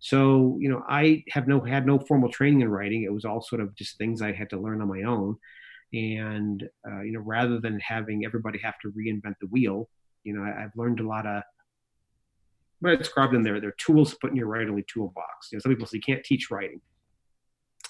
So 0.00 0.58
you 0.60 0.68
know, 0.68 0.84
I 0.88 1.24
have 1.30 1.48
no 1.48 1.60
had 1.60 1.86
no 1.86 1.98
formal 1.98 2.30
training 2.30 2.60
in 2.60 2.68
writing. 2.68 3.02
It 3.02 3.12
was 3.12 3.24
all 3.24 3.40
sort 3.40 3.60
of 3.60 3.74
just 3.74 3.96
things 3.98 4.20
I 4.20 4.32
had 4.32 4.50
to 4.50 4.60
learn 4.60 4.82
on 4.82 4.88
my 4.88 5.02
own. 5.02 5.36
And 5.92 6.68
uh, 6.86 7.00
you 7.00 7.12
know, 7.12 7.20
rather 7.20 7.60
than 7.60 7.80
having 7.80 8.24
everybody 8.24 8.58
have 8.58 8.78
to 8.82 8.92
reinvent 8.92 9.34
the 9.40 9.46
wheel, 9.46 9.88
you 10.24 10.34
know, 10.34 10.42
I, 10.42 10.64
I've 10.64 10.76
learned 10.76 11.00
a 11.00 11.06
lot 11.06 11.26
of. 11.26 11.42
What 12.80 12.92
I 12.92 12.96
described 12.96 13.34
in 13.34 13.42
there, 13.42 13.60
they're 13.60 13.72
tools 13.72 14.10
to 14.10 14.18
put 14.20 14.30
in 14.30 14.36
your 14.36 14.46
writing 14.46 14.84
toolbox. 14.86 15.50
You 15.50 15.56
know, 15.56 15.60
some 15.62 15.72
people 15.72 15.86
say 15.86 15.96
you 15.96 16.02
can't 16.02 16.22
teach 16.22 16.48
writing. 16.48 16.80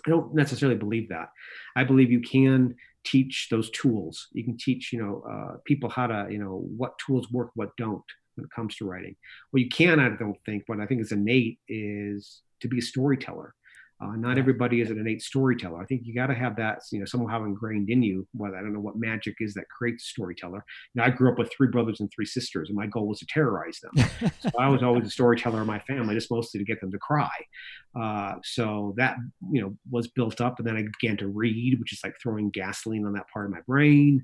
I 0.09 0.11
don't 0.11 0.35
necessarily 0.35 0.79
believe 0.79 1.11
that. 1.11 1.29
I 1.77 1.85
believe 1.85 2.11
you 2.11 2.23
can 2.23 2.75
teach 3.05 3.49
those 3.51 3.69
tools. 3.71 4.29
You 4.33 4.43
can 4.43 4.57
teach, 4.57 4.91
you 4.91 5.03
know, 5.03 5.23
uh, 5.31 5.57
people 5.67 5.91
how 5.91 6.07
to, 6.07 6.29
you 6.31 6.39
know, 6.39 6.67
what 6.79 6.99
tools 6.99 7.31
work, 7.31 7.51
what 7.55 7.77
don't 7.77 8.03
when 8.35 8.47
it 8.47 8.51
comes 8.57 8.75
to 8.77 8.87
writing. 8.87 9.17
What 9.51 9.63
you 9.63 9.69
can, 9.69 10.01
I 10.01 10.09
don't 10.09 10.39
think, 10.47 10.63
what 10.67 10.81
I 10.81 10.87
think 10.87 11.03
is 11.03 11.13
innate 11.13 11.59
is 11.69 12.41
to 12.61 12.69
be 12.69 12.79
a 12.79 12.83
storyteller. 12.83 13.55
Uh, 14.01 14.15
not 14.15 14.39
everybody 14.39 14.81
is 14.81 14.91
an 14.91 14.99
innate 14.99 15.23
storyteller. 15.23 15.83
I 15.83 15.85
think 15.85 16.03
you 16.05 16.15
got 16.15 16.29
to 16.29 16.35
have 16.35 16.55
that, 16.57 16.83
you 16.93 17.01
know, 17.01 17.05
somehow 17.05 17.45
ingrained 17.45 17.91
in 17.91 18.01
you. 18.03 18.29
Well, 18.33 18.55
I 18.55 18.61
don't 18.61 18.73
know 18.73 18.81
what 18.81 18.97
magic 18.97 19.35
is 19.41 19.55
that 19.55 19.69
creates 19.77 20.05
a 20.05 20.11
storyteller. 20.11 20.65
You 20.95 21.01
know, 21.01 21.05
I 21.05 21.11
grew 21.11 21.33
up 21.33 21.39
with 21.39 21.51
three 21.53 21.67
brothers 21.67 21.99
and 21.99 22.09
three 22.15 22.25
sisters, 22.25 22.69
and 22.69 22.77
my 22.77 22.87
goal 22.87 23.09
was 23.09 23.19
to 23.19 23.27
terrorize 23.27 23.81
them. 23.81 24.31
so 24.41 24.51
I 24.59 24.69
was 24.69 24.85
always 24.85 25.07
a 25.07 25.11
storyteller 25.11 25.63
in 25.63 25.67
my 25.67 25.81
family, 25.81 26.15
just 26.15 26.31
mostly 26.31 26.59
to 26.59 26.65
get 26.65 26.81
them 26.81 26.93
to 26.93 26.99
cry. 26.99 27.29
Uh, 28.01 28.35
so 28.45 28.95
that 28.97 29.17
you 29.51 29.61
know 29.61 29.75
was 29.91 30.07
built 30.07 30.41
up, 30.41 30.59
and 30.59 30.67
then 30.69 30.77
I 30.77 30.85
began 31.01 31.17
to 31.17 31.27
read, 31.29 31.81
which 31.81 31.93
is 31.93 32.01
like 32.05 32.15
throwing 32.23 32.51
gasoline 32.51 33.05
on 33.05 33.15
that 33.15 33.29
part 33.33 33.47
of 33.47 33.53
my 33.53 33.63
brain. 33.67 34.23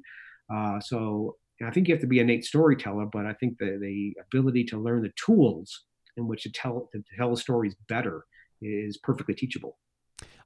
Uh, 0.55 0.79
so 0.79 1.37
I 1.65 1.73
think 1.73 1.89
you 1.89 1.95
have 1.95 2.03
to 2.03 2.07
be 2.07 2.21
an 2.21 2.31
innate 2.31 2.45
storyteller, 2.45 3.07
but 3.07 3.27
I 3.27 3.33
think 3.35 3.59
the 3.59 3.79
the 3.81 4.15
ability 4.21 4.65
to 4.67 4.79
learn 4.79 5.03
the 5.03 5.13
tools 5.17 5.83
in 6.17 6.29
which 6.29 6.45
to 6.45 6.53
tell 6.53 6.89
to 6.93 7.03
tell 7.17 7.35
stories 7.35 7.75
better 7.89 8.25
is 8.61 8.97
perfectly 8.99 9.35
teachable. 9.35 9.77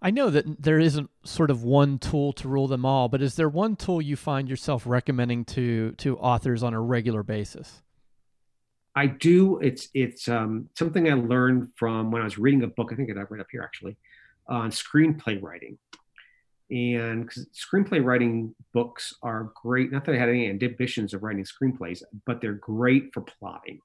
I 0.01 0.11
know 0.11 0.31
that 0.31 0.63
there 0.63 0.79
isn't 0.79 1.11
sort 1.25 1.51
of 1.51 1.65
one 1.65 1.99
tool 1.99 2.33
to 2.35 2.49
rule 2.49 2.69
them 2.69 2.85
all, 2.85 3.09
but 3.09 3.21
is 3.21 3.35
there 3.35 3.49
one 3.49 3.75
tool 3.75 4.01
you 4.01 4.17
find 4.17 4.49
yourself 4.49 4.87
recommending 4.87 5.45
to 5.47 5.93
to 5.93 6.17
authors 6.19 6.63
on 6.63 6.73
a 6.73 6.81
regular 6.81 7.23
basis? 7.23 7.83
I 8.95 9.07
do. 9.07 9.59
It's 9.59 9.89
it's 9.95 10.29
um, 10.29 10.69
something 10.77 11.11
I 11.11 11.15
learned 11.15 11.69
from 11.77 12.11
when 12.11 12.23
I 12.23 12.25
was 12.25 12.39
reading 12.39 12.63
a 12.63 12.69
book. 12.69 12.91
I 12.93 12.97
think 12.97 13.11
I 13.11 13.21
read 13.23 13.41
up 13.41 13.49
here 13.51 13.63
actually 13.63 13.97
on 14.49 14.71
screenplay 14.71 15.43
writing. 15.43 15.79
And 16.71 17.31
screenplay 17.55 18.05
writing 18.05 18.55
books 18.75 19.15
are 19.23 19.53
great. 19.63 19.91
Not 19.91 20.05
that 20.05 20.15
I 20.15 20.19
had 20.19 20.29
any 20.29 20.49
ambitions 20.49 21.15
of 21.15 21.23
writing 21.23 21.45
screenplays, 21.45 22.03
but 22.27 22.41
they're 22.41 22.55
great 22.55 23.11
for 23.15 23.23
plotting. 23.23 23.81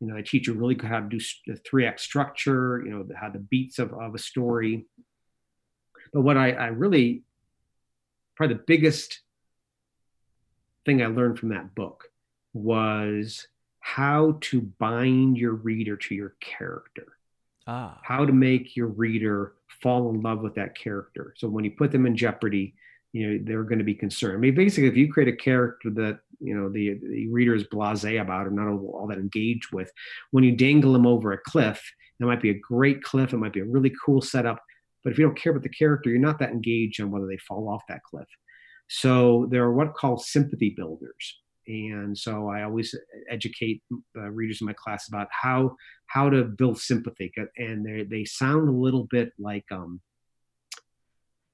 You 0.00 0.06
know, 0.06 0.14
they 0.14 0.22
teach 0.22 0.46
you 0.46 0.54
really 0.54 0.76
how 0.80 1.00
to 1.00 1.08
do 1.08 1.18
the 1.46 1.56
three 1.56 1.86
act 1.86 2.00
structure, 2.00 2.82
you 2.84 2.90
know, 2.90 3.06
how 3.18 3.30
the 3.30 3.38
beats 3.38 3.78
of, 3.78 3.92
of 3.92 4.14
a 4.14 4.18
story. 4.18 4.86
But 6.12 6.22
what 6.22 6.36
I, 6.36 6.52
I 6.52 6.66
really, 6.68 7.22
probably 8.36 8.56
the 8.56 8.62
biggest 8.66 9.20
thing 10.86 11.02
I 11.02 11.06
learned 11.06 11.38
from 11.38 11.50
that 11.50 11.74
book 11.74 12.04
was 12.52 13.46
how 13.80 14.38
to 14.40 14.60
bind 14.60 15.36
your 15.36 15.54
reader 15.54 15.96
to 15.96 16.14
your 16.14 16.34
character. 16.40 17.06
Ah. 17.66 17.98
How 18.02 18.24
to 18.24 18.32
make 18.32 18.76
your 18.76 18.86
reader 18.86 19.54
fall 19.82 20.10
in 20.10 20.22
love 20.22 20.40
with 20.40 20.54
that 20.54 20.76
character. 20.76 21.34
So 21.36 21.48
when 21.48 21.64
you 21.64 21.72
put 21.72 21.92
them 21.92 22.06
in 22.06 22.16
jeopardy, 22.16 22.74
you 23.12 23.26
know 23.26 23.44
they're 23.44 23.64
going 23.64 23.78
to 23.78 23.84
be 23.84 23.94
concerned. 23.94 24.36
I 24.36 24.40
mean, 24.40 24.54
basically, 24.54 24.88
if 24.88 24.96
you 24.96 25.12
create 25.12 25.32
a 25.32 25.36
character 25.36 25.90
that 25.90 26.20
you 26.40 26.54
know 26.54 26.68
the, 26.68 26.98
the 27.02 27.28
reader 27.28 27.54
is 27.54 27.64
blasé 27.64 28.20
about 28.20 28.46
or 28.46 28.50
not 28.50 28.68
all, 28.68 29.06
that 29.08 29.18
engaged 29.18 29.72
with, 29.72 29.90
when 30.30 30.44
you 30.44 30.56
dangle 30.56 30.92
them 30.92 31.06
over 31.06 31.32
a 31.32 31.38
cliff, 31.38 31.82
it 32.20 32.24
might 32.24 32.42
be 32.42 32.50
a 32.50 32.58
great 32.58 33.02
cliff. 33.02 33.32
It 33.32 33.38
might 33.38 33.52
be 33.52 33.60
a 33.60 33.64
really 33.64 33.92
cool 34.04 34.20
setup, 34.20 34.62
but 35.04 35.12
if 35.12 35.18
you 35.18 35.24
don't 35.26 35.38
care 35.38 35.52
about 35.52 35.62
the 35.62 35.68
character, 35.68 36.10
you're 36.10 36.18
not 36.18 36.38
that 36.40 36.50
engaged 36.50 37.00
on 37.00 37.10
whether 37.10 37.26
they 37.26 37.38
fall 37.38 37.68
off 37.68 37.82
that 37.88 38.02
cliff. 38.02 38.28
So 38.88 39.46
there 39.50 39.64
are 39.64 39.72
what 39.72 39.94
called 39.94 40.22
sympathy 40.22 40.74
builders 40.76 41.38
and 41.68 42.16
so 42.16 42.48
I 42.48 42.62
always 42.62 42.94
educate 43.28 43.82
uh, 44.16 44.30
readers 44.30 44.60
in 44.60 44.66
my 44.66 44.72
class 44.72 45.08
about 45.08 45.28
how 45.30 45.76
how 46.06 46.30
to 46.30 46.44
build 46.44 46.80
sympathy, 46.80 47.30
and 47.56 47.84
they 47.84 48.04
they 48.04 48.24
sound 48.24 48.68
a 48.68 48.72
little 48.72 49.04
bit 49.10 49.32
like 49.38 49.66
um, 49.70 50.00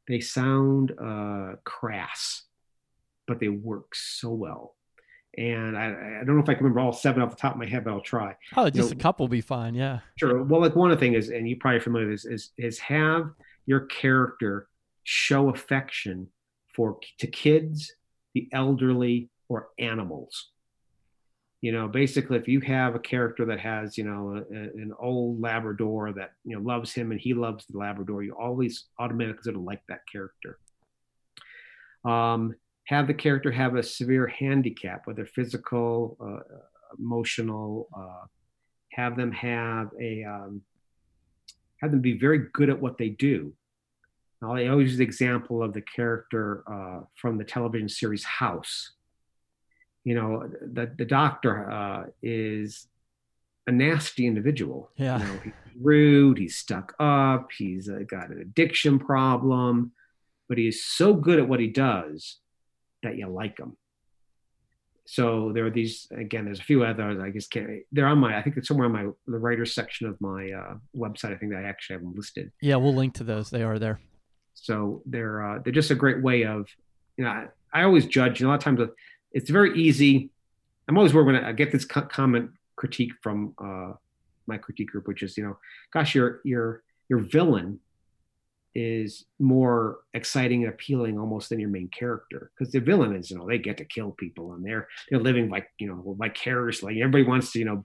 they 0.08 0.20
sound 0.20 0.92
uh, 1.00 1.56
crass, 1.64 2.42
but 3.26 3.40
they 3.40 3.48
work 3.48 3.94
so 3.94 4.30
well. 4.30 4.74
And 5.36 5.76
I, 5.76 5.86
I 5.86 6.24
don't 6.24 6.36
know 6.36 6.42
if 6.42 6.48
I 6.48 6.54
can 6.54 6.62
remember 6.62 6.80
all 6.80 6.92
seven 6.92 7.20
off 7.22 7.30
the 7.30 7.36
top 7.36 7.54
of 7.54 7.58
my 7.58 7.66
head, 7.66 7.84
but 7.84 7.92
I'll 7.92 8.00
try. 8.00 8.36
Oh, 8.56 8.70
just 8.70 8.90
you 8.90 8.94
know, 8.94 9.00
a 9.00 9.02
couple 9.02 9.26
be 9.26 9.40
fine, 9.40 9.74
yeah. 9.74 10.00
Sure. 10.16 10.44
Well, 10.44 10.60
like 10.60 10.76
one 10.76 10.92
of 10.92 10.98
the 10.98 11.04
things 11.04 11.24
is, 11.24 11.30
and 11.30 11.48
you're 11.48 11.58
probably 11.58 11.80
familiar 11.80 12.08
with 12.08 12.22
this, 12.22 12.24
is 12.24 12.50
is 12.56 12.78
have 12.78 13.30
your 13.66 13.80
character 13.80 14.68
show 15.02 15.48
affection 15.48 16.28
for 16.74 16.98
to 17.18 17.26
kids, 17.26 17.92
the 18.34 18.48
elderly, 18.52 19.28
or 19.48 19.68
animals. 19.78 20.50
You 21.64 21.72
know, 21.72 21.88
basically, 21.88 22.36
if 22.36 22.46
you 22.46 22.60
have 22.60 22.94
a 22.94 22.98
character 22.98 23.46
that 23.46 23.58
has, 23.58 23.96
you 23.96 24.04
know, 24.04 24.44
a, 24.50 24.54
an 24.54 24.92
old 25.00 25.40
Labrador 25.40 26.12
that 26.12 26.32
you 26.44 26.54
know 26.54 26.62
loves 26.62 26.92
him 26.92 27.10
and 27.10 27.18
he 27.18 27.32
loves 27.32 27.64
the 27.64 27.78
Labrador, 27.78 28.22
you 28.22 28.36
always 28.38 28.88
automatically 28.98 29.44
sort 29.44 29.56
of 29.56 29.62
like 29.62 29.80
that 29.88 30.00
character. 30.12 30.58
Um, 32.04 32.54
have 32.84 33.06
the 33.06 33.14
character 33.14 33.50
have 33.50 33.76
a 33.76 33.82
severe 33.82 34.26
handicap, 34.26 35.06
whether 35.06 35.24
physical, 35.24 36.18
uh, 36.20 36.42
emotional. 36.98 37.88
Uh, 37.98 38.26
have 38.92 39.16
them 39.16 39.32
have 39.32 39.88
a 39.98 40.22
um, 40.22 40.60
have 41.80 41.92
them 41.92 42.02
be 42.02 42.18
very 42.18 42.40
good 42.52 42.68
at 42.68 42.78
what 42.78 42.98
they 42.98 43.08
do. 43.08 43.54
I 44.42 44.66
always 44.66 44.90
use 44.90 44.98
the 44.98 45.04
example 45.04 45.62
of 45.62 45.72
the 45.72 45.80
character 45.80 46.62
uh, 46.70 47.06
from 47.14 47.38
the 47.38 47.44
television 47.44 47.88
series 47.88 48.22
House 48.22 48.92
you 50.04 50.14
know, 50.14 50.48
the, 50.60 50.92
the 50.96 51.04
doctor 51.04 51.70
uh, 51.70 52.04
is 52.22 52.86
a 53.66 53.72
nasty 53.72 54.26
individual. 54.26 54.90
Yeah. 54.96 55.18
You 55.18 55.24
know, 55.24 55.40
he's 55.42 55.52
rude, 55.80 56.38
he's 56.38 56.56
stuck 56.56 56.94
up, 57.00 57.48
he's 57.56 57.88
uh, 57.88 58.00
got 58.06 58.30
an 58.30 58.40
addiction 58.40 58.98
problem, 58.98 59.92
but 60.48 60.58
he 60.58 60.68
is 60.68 60.84
so 60.84 61.14
good 61.14 61.38
at 61.38 61.48
what 61.48 61.60
he 61.60 61.68
does 61.68 62.38
that 63.02 63.16
you 63.16 63.28
like 63.28 63.58
him. 63.58 63.76
So 65.06 65.52
there 65.52 65.66
are 65.66 65.70
these 65.70 66.08
again. 66.16 66.46
There's 66.46 66.60
a 66.60 66.64
few 66.64 66.82
others. 66.82 67.20
I 67.22 67.28
guess 67.28 67.46
can't, 67.46 67.82
they're 67.92 68.06
on 68.06 68.18
my. 68.18 68.38
I 68.38 68.42
think 68.42 68.56
it's 68.56 68.68
somewhere 68.68 68.86
on 68.86 68.92
my 68.92 69.06
the 69.26 69.38
writers 69.38 69.74
section 69.74 70.08
of 70.08 70.18
my 70.18 70.50
uh, 70.50 70.74
website. 70.96 71.34
I 71.34 71.36
think 71.36 71.54
I 71.54 71.62
actually 71.62 71.94
have 71.94 72.02
them 72.02 72.14
listed. 72.16 72.50
Yeah, 72.62 72.76
we'll 72.76 72.94
link 72.94 73.12
to 73.14 73.24
those. 73.24 73.50
They 73.50 73.62
are 73.62 73.78
there. 73.78 74.00
So 74.54 75.02
they're 75.04 75.44
uh, 75.44 75.58
they're 75.62 75.74
just 75.74 75.90
a 75.90 75.94
great 75.94 76.22
way 76.22 76.44
of 76.44 76.68
you 77.18 77.24
know. 77.24 77.30
I, 77.30 77.48
I 77.74 77.82
always 77.82 78.06
judge. 78.06 78.40
You 78.40 78.46
know, 78.46 78.50
a 78.50 78.52
lot 78.52 78.60
of 78.60 78.64
times 78.64 78.80
it's 79.34 79.50
very 79.50 79.76
easy. 79.78 80.30
I'm 80.88 80.96
always 80.96 81.12
worried 81.12 81.26
when 81.26 81.44
I 81.44 81.52
get 81.52 81.72
this 81.72 81.84
comment 81.84 82.50
critique 82.76 83.12
from 83.22 83.54
uh, 83.58 83.92
my 84.46 84.56
critique 84.56 84.90
group, 84.90 85.08
which 85.08 85.22
is, 85.22 85.36
you 85.36 85.44
know, 85.44 85.58
gosh, 85.92 86.14
your 86.14 86.40
your 86.44 86.82
your 87.08 87.18
villain 87.18 87.80
is 88.76 89.26
more 89.38 89.98
exciting 90.14 90.64
and 90.64 90.72
appealing 90.72 91.18
almost 91.18 91.48
than 91.48 91.60
your 91.60 91.68
main 91.68 91.88
character 91.88 92.50
because 92.56 92.72
the 92.72 92.80
villain 92.80 93.14
is, 93.14 93.30
you 93.30 93.38
know, 93.38 93.46
they 93.46 93.58
get 93.58 93.76
to 93.78 93.84
kill 93.84 94.10
people 94.12 94.54
and 94.54 94.64
they're 94.64 94.88
they're 95.10 95.20
living 95.20 95.50
like 95.50 95.68
you 95.78 95.88
know 95.88 96.16
vicariously. 96.18 97.02
Everybody 97.02 97.24
wants 97.24 97.52
to, 97.52 97.58
you 97.58 97.64
know, 97.64 97.84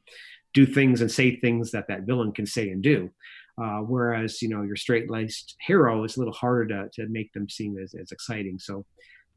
do 0.53 0.65
things 0.65 1.01
and 1.01 1.11
say 1.11 1.35
things 1.35 1.71
that 1.71 1.87
that 1.87 2.03
villain 2.03 2.31
can 2.31 2.45
say 2.45 2.69
and 2.69 2.81
do. 2.83 3.09
Uh, 3.61 3.79
whereas 3.79 4.41
you 4.41 4.47
know 4.49 4.61
your 4.61 4.75
straight-laced 4.75 5.55
hero 5.65 6.03
is 6.03 6.15
a 6.15 6.19
little 6.19 6.33
harder 6.33 6.67
to, 6.67 6.89
to 6.93 7.09
make 7.09 7.33
them 7.33 7.49
seem 7.49 7.77
as, 7.77 7.93
as 7.93 8.11
exciting 8.13 8.57
so 8.57 8.85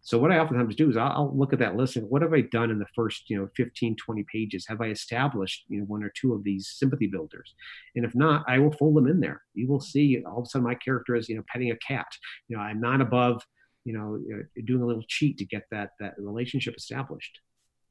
so 0.05 0.19
what 0.19 0.33
I 0.33 0.39
oftentimes 0.39 0.75
do 0.75 0.91
is 0.91 0.97
I'll, 0.97 1.13
I'll, 1.13 1.33
look 1.37 1.53
at 1.53 1.61
that 1.61 1.77
list 1.77 1.95
and 1.95 2.11
what 2.11 2.23
have 2.23 2.35
I 2.35 2.41
done 2.41 2.73
in 2.73 2.81
the 2.81 2.87
first, 2.95 3.31
you 3.31 3.39
know, 3.39 3.49
15, 3.57 3.95
20 3.97 4.25
pages? 4.33 4.67
Have 4.69 4.81
I 4.81 4.87
established, 4.87 5.65
you 5.69 5.79
know, 5.79 5.85
one 5.85 6.03
or 6.03 6.13
two 6.21 6.35
of 6.35 6.43
these 6.43 6.75
sympathy 6.77 7.07
builders? 7.07 7.55
And 7.95 8.05
if 8.05 8.13
not, 8.13 8.45
I 8.49 8.59
will 8.59 8.73
fold 8.73 8.97
them 8.97 9.07
in 9.07 9.21
there. 9.21 9.43
You 9.55 9.69
will 9.69 9.81
see 9.81 10.21
all 10.27 10.41
of 10.41 10.43
a 10.43 10.47
sudden 10.47 10.67
my 10.67 10.75
character 10.75 11.15
is, 11.15 11.29
you 11.29 11.37
know, 11.37 11.45
petting 11.49 11.71
a 11.71 11.77
cat. 11.77 12.09
You 12.49 12.57
know, 12.57 12.63
I'm 12.65 12.81
not 12.81 13.01
above, 13.01 13.43
you 13.85 13.93
know, 13.93 14.19
doing 14.65 14.83
a 14.83 14.87
little 14.87 15.05
cheat 15.07 15.39
to 15.39 15.45
get 15.45 15.63
that 15.71 15.91
that 16.01 16.15
relationship 16.19 16.75
established. 16.77 17.39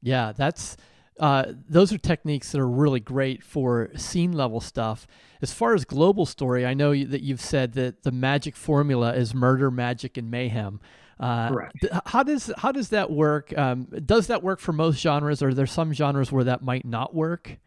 Yeah, 0.02 0.32
that's 0.36 0.76
uh, 1.18 1.52
those 1.68 1.92
are 1.94 1.98
techniques 1.98 2.52
that 2.52 2.60
are 2.60 2.68
really 2.68 3.00
great 3.00 3.42
for 3.42 3.90
scene 3.96 4.32
level 4.32 4.60
stuff. 4.60 5.06
As 5.40 5.52
far 5.52 5.74
as 5.74 5.86
global 5.86 6.26
story, 6.26 6.66
I 6.66 6.74
know 6.74 6.90
that 6.90 7.22
you've 7.22 7.40
said 7.40 7.72
that 7.74 8.02
the 8.02 8.12
magic 8.12 8.56
formula 8.56 9.14
is 9.14 9.34
murder, 9.34 9.70
magic, 9.70 10.16
and 10.16 10.30
mayhem. 10.30 10.80
Uh, 11.22 11.48
Correct. 11.50 11.86
How 12.06 12.22
does 12.22 12.50
how 12.58 12.72
does 12.72 12.88
that 12.88 13.10
work? 13.10 13.56
Um, 13.56 13.86
does 14.04 14.26
that 14.26 14.42
work 14.42 14.58
for 14.58 14.72
most 14.72 14.98
genres? 15.00 15.42
Or 15.42 15.48
are 15.48 15.54
there 15.54 15.66
some 15.66 15.92
genres 15.92 16.32
where 16.32 16.44
that 16.44 16.62
might 16.62 16.84
not 16.84 17.14
work? 17.14 17.58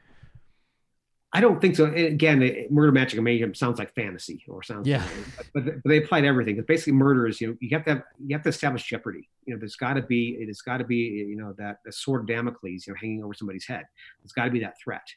I 1.32 1.42
don't 1.42 1.60
think 1.60 1.76
so. 1.76 1.86
Again, 1.86 2.42
it, 2.42 2.72
murder, 2.72 2.92
magic, 2.92 3.18
and 3.18 3.26
mayhem 3.26 3.54
sounds 3.54 3.80
like 3.80 3.94
fantasy, 3.94 4.44
or 4.48 4.64
sounds 4.64 4.88
yeah. 4.88 5.04
Like, 5.38 5.48
but, 5.54 5.66
but 5.66 5.90
they 5.90 5.98
apply 5.98 6.22
to 6.22 6.28
everything. 6.28 6.56
Because 6.56 6.68
basically 6.68 6.94
murder 6.94 7.28
is 7.28 7.40
you 7.40 7.48
know 7.48 7.58
you 7.60 7.70
have 7.78 7.86
to 7.86 7.94
have 7.96 8.04
you 8.26 8.36
have 8.36 8.44
to 8.44 8.50
establish 8.50 8.84
jeopardy. 8.84 9.30
You 9.46 9.54
know, 9.54 9.60
there's 9.60 9.76
got 9.76 9.94
to 9.94 10.02
be 10.02 10.38
it 10.40 10.48
has 10.48 10.62
got 10.62 10.78
to 10.78 10.86
be 10.86 10.96
you 10.96 11.38
know 11.38 11.54
that 11.58 11.78
the 11.86 11.92
sword 11.92 12.22
of 12.22 12.28
Damocles 12.28 12.88
you 12.88 12.94
know 12.94 12.98
hanging 13.00 13.24
over 13.24 13.34
somebody's 13.34 13.66
head. 13.66 13.86
There's 14.22 14.34
got 14.34 14.46
to 14.46 14.52
be 14.52 14.60
that 14.62 14.76
threat. 14.84 15.08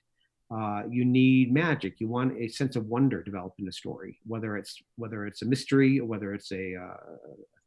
Uh, 0.51 0.83
you 0.89 1.05
need 1.05 1.53
magic. 1.53 2.01
You 2.01 2.09
want 2.09 2.41
a 2.41 2.49
sense 2.49 2.75
of 2.75 2.87
wonder 2.87 3.23
developed 3.23 3.59
in 3.61 3.67
the 3.67 3.73
story, 3.73 4.19
whether 4.27 4.57
it's 4.57 4.81
whether 4.97 5.27
it's 5.27 5.43
a 5.43 5.47
mystery 5.47 6.01
or 6.01 6.07
whether 6.07 6.33
it's 6.35 6.51
a, 6.53 6.75
uh, 6.75 6.97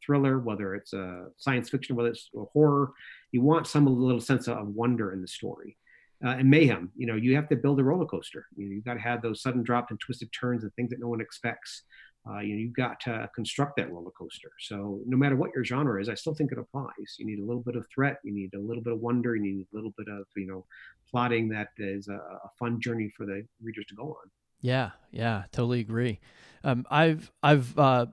thriller, 0.04 0.38
whether 0.38 0.74
it's 0.74 0.92
a 0.92 1.26
science 1.36 1.68
fiction, 1.68 1.96
whether 1.96 2.10
it's 2.10 2.30
a 2.36 2.44
horror. 2.44 2.92
You 3.32 3.42
want 3.42 3.66
some 3.66 3.86
little 3.86 4.20
sense 4.20 4.48
of 4.48 4.68
wonder 4.68 5.12
in 5.12 5.20
the 5.20 5.28
story. 5.28 5.76
Uh, 6.24 6.36
and 6.36 6.48
mayhem, 6.48 6.90
you 6.96 7.06
know, 7.06 7.16
you 7.16 7.34
have 7.34 7.48
to 7.48 7.56
build 7.56 7.80
a 7.80 7.84
roller 7.84 8.06
coaster. 8.06 8.46
You 8.56 8.66
know, 8.66 8.72
you've 8.72 8.84
got 8.84 8.94
to 8.94 9.00
have 9.00 9.22
those 9.22 9.42
sudden 9.42 9.62
drops 9.62 9.90
and 9.90 9.98
twisted 9.98 10.30
turns 10.32 10.62
and 10.62 10.72
things 10.74 10.90
that 10.90 11.00
no 11.00 11.08
one 11.08 11.20
expects. 11.20 11.82
Uh, 12.28 12.38
you 12.38 12.54
know, 12.54 12.60
you've 12.60 12.76
got 12.76 13.00
to 13.00 13.28
construct 13.34 13.76
that 13.76 13.92
roller 13.92 14.12
coaster. 14.12 14.50
So 14.60 15.00
no 15.04 15.16
matter 15.16 15.34
what 15.34 15.50
your 15.52 15.64
genre 15.64 16.00
is, 16.00 16.08
I 16.08 16.14
still 16.14 16.34
think 16.34 16.52
it 16.52 16.58
applies. 16.58 17.16
You 17.18 17.26
need 17.26 17.40
a 17.40 17.44
little 17.44 17.62
bit 17.62 17.74
of 17.74 17.84
threat, 17.92 18.18
you 18.22 18.32
need 18.32 18.54
a 18.54 18.60
little 18.60 18.82
bit 18.82 18.92
of 18.92 19.00
wonder, 19.00 19.34
you 19.34 19.42
need 19.42 19.66
a 19.72 19.76
little 19.76 19.92
bit 19.98 20.06
of 20.08 20.26
you 20.36 20.46
know 20.46 20.64
plotting 21.10 21.48
that 21.48 21.68
is 21.78 22.06
a, 22.06 22.14
a 22.14 22.50
fun 22.58 22.80
journey 22.80 23.12
for 23.16 23.26
the 23.26 23.44
readers 23.60 23.86
to 23.88 23.96
go 23.96 24.04
on. 24.04 24.30
Yeah, 24.60 24.90
yeah, 25.10 25.44
totally 25.50 25.80
agree. 25.80 26.20
Um, 26.62 26.86
I've 26.88 27.32
I've 27.42 27.76
uh, 27.76 28.06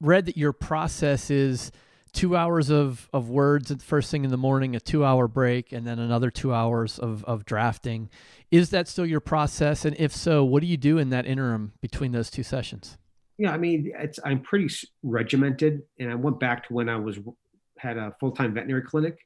read 0.00 0.26
that 0.26 0.36
your 0.36 0.52
process 0.52 1.30
is 1.30 1.72
two 2.12 2.36
hours 2.36 2.70
of, 2.70 3.08
of 3.12 3.28
words 3.28 3.70
at 3.70 3.80
the 3.80 3.84
first 3.84 4.10
thing 4.10 4.24
in 4.24 4.30
the 4.30 4.36
morning, 4.36 4.74
a 4.74 4.80
two 4.80 5.04
hour 5.04 5.28
break, 5.28 5.72
and 5.72 5.86
then 5.86 5.98
another 5.98 6.30
two 6.30 6.54
hours 6.54 6.98
of, 6.98 7.24
of 7.24 7.44
drafting. 7.44 8.08
Is 8.50 8.70
that 8.70 8.88
still 8.88 9.04
your 9.04 9.20
process? 9.20 9.84
And 9.84 9.96
if 9.98 10.14
so, 10.14 10.44
what 10.44 10.60
do 10.60 10.66
you 10.66 10.76
do 10.76 10.98
in 10.98 11.10
that 11.10 11.26
interim 11.26 11.72
between 11.80 12.12
those 12.12 12.30
two 12.30 12.44
sessions? 12.44 12.96
Yeah, 13.36 13.50
I 13.50 13.58
mean, 13.58 13.92
it's 13.98 14.20
I'm 14.24 14.40
pretty 14.40 14.72
regimented, 15.02 15.82
and 15.98 16.10
I 16.10 16.14
went 16.14 16.38
back 16.38 16.68
to 16.68 16.74
when 16.74 16.88
I 16.88 16.96
was 16.96 17.18
had 17.78 17.96
a 17.96 18.14
full 18.20 18.30
time 18.30 18.54
veterinary 18.54 18.82
clinic 18.82 19.18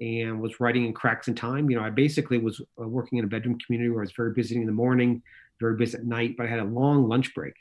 and 0.00 0.40
was 0.40 0.58
writing 0.58 0.86
in 0.86 0.92
cracks 0.92 1.28
in 1.28 1.36
time. 1.36 1.70
You 1.70 1.76
know, 1.76 1.84
I 1.84 1.90
basically 1.90 2.38
was 2.38 2.60
uh, 2.60 2.88
working 2.88 3.18
in 3.18 3.24
a 3.24 3.28
bedroom 3.28 3.56
community 3.64 3.90
where 3.90 4.00
I 4.00 4.04
was 4.06 4.12
very 4.12 4.32
busy 4.32 4.56
in 4.56 4.66
the 4.66 4.72
morning, 4.72 5.22
very 5.60 5.76
busy 5.76 5.98
at 5.98 6.04
night, 6.04 6.34
but 6.36 6.46
I 6.46 6.50
had 6.50 6.58
a 6.58 6.64
long 6.64 7.08
lunch 7.08 7.32
break. 7.32 7.54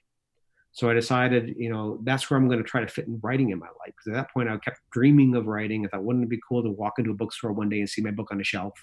So 0.74 0.90
I 0.90 0.94
decided, 0.94 1.56
you 1.58 1.70
know, 1.70 2.00
that's 2.04 2.30
where 2.30 2.38
I'm 2.38 2.48
going 2.48 2.62
to 2.62 2.68
try 2.68 2.82
to 2.82 2.88
fit 2.88 3.08
in 3.08 3.20
writing 3.22 3.52
in 3.52 3.60
my 3.60 3.68
life. 3.68 3.94
Because 3.96 4.08
at 4.08 4.14
that 4.16 4.34
point, 4.34 4.50
I 4.50 4.58
kept 4.58 4.82
dreaming 4.92 5.36
of 5.36 5.46
writing. 5.46 5.86
I 5.86 5.90
thought, 5.90 6.04
wouldn't 6.04 6.26
it 6.26 6.30
be 6.30 6.40
cool 6.48 6.64
to 6.64 6.70
walk 6.70 6.94
into 6.98 7.12
a 7.12 7.16
bookstore 7.16 7.54
one 7.54 7.70
day 7.70 7.80
and 7.80 7.88
see 7.88 8.02
my 8.02 8.12
book 8.12 8.30
on 8.32 8.42
a 8.42 8.44
shelf? 8.44 8.74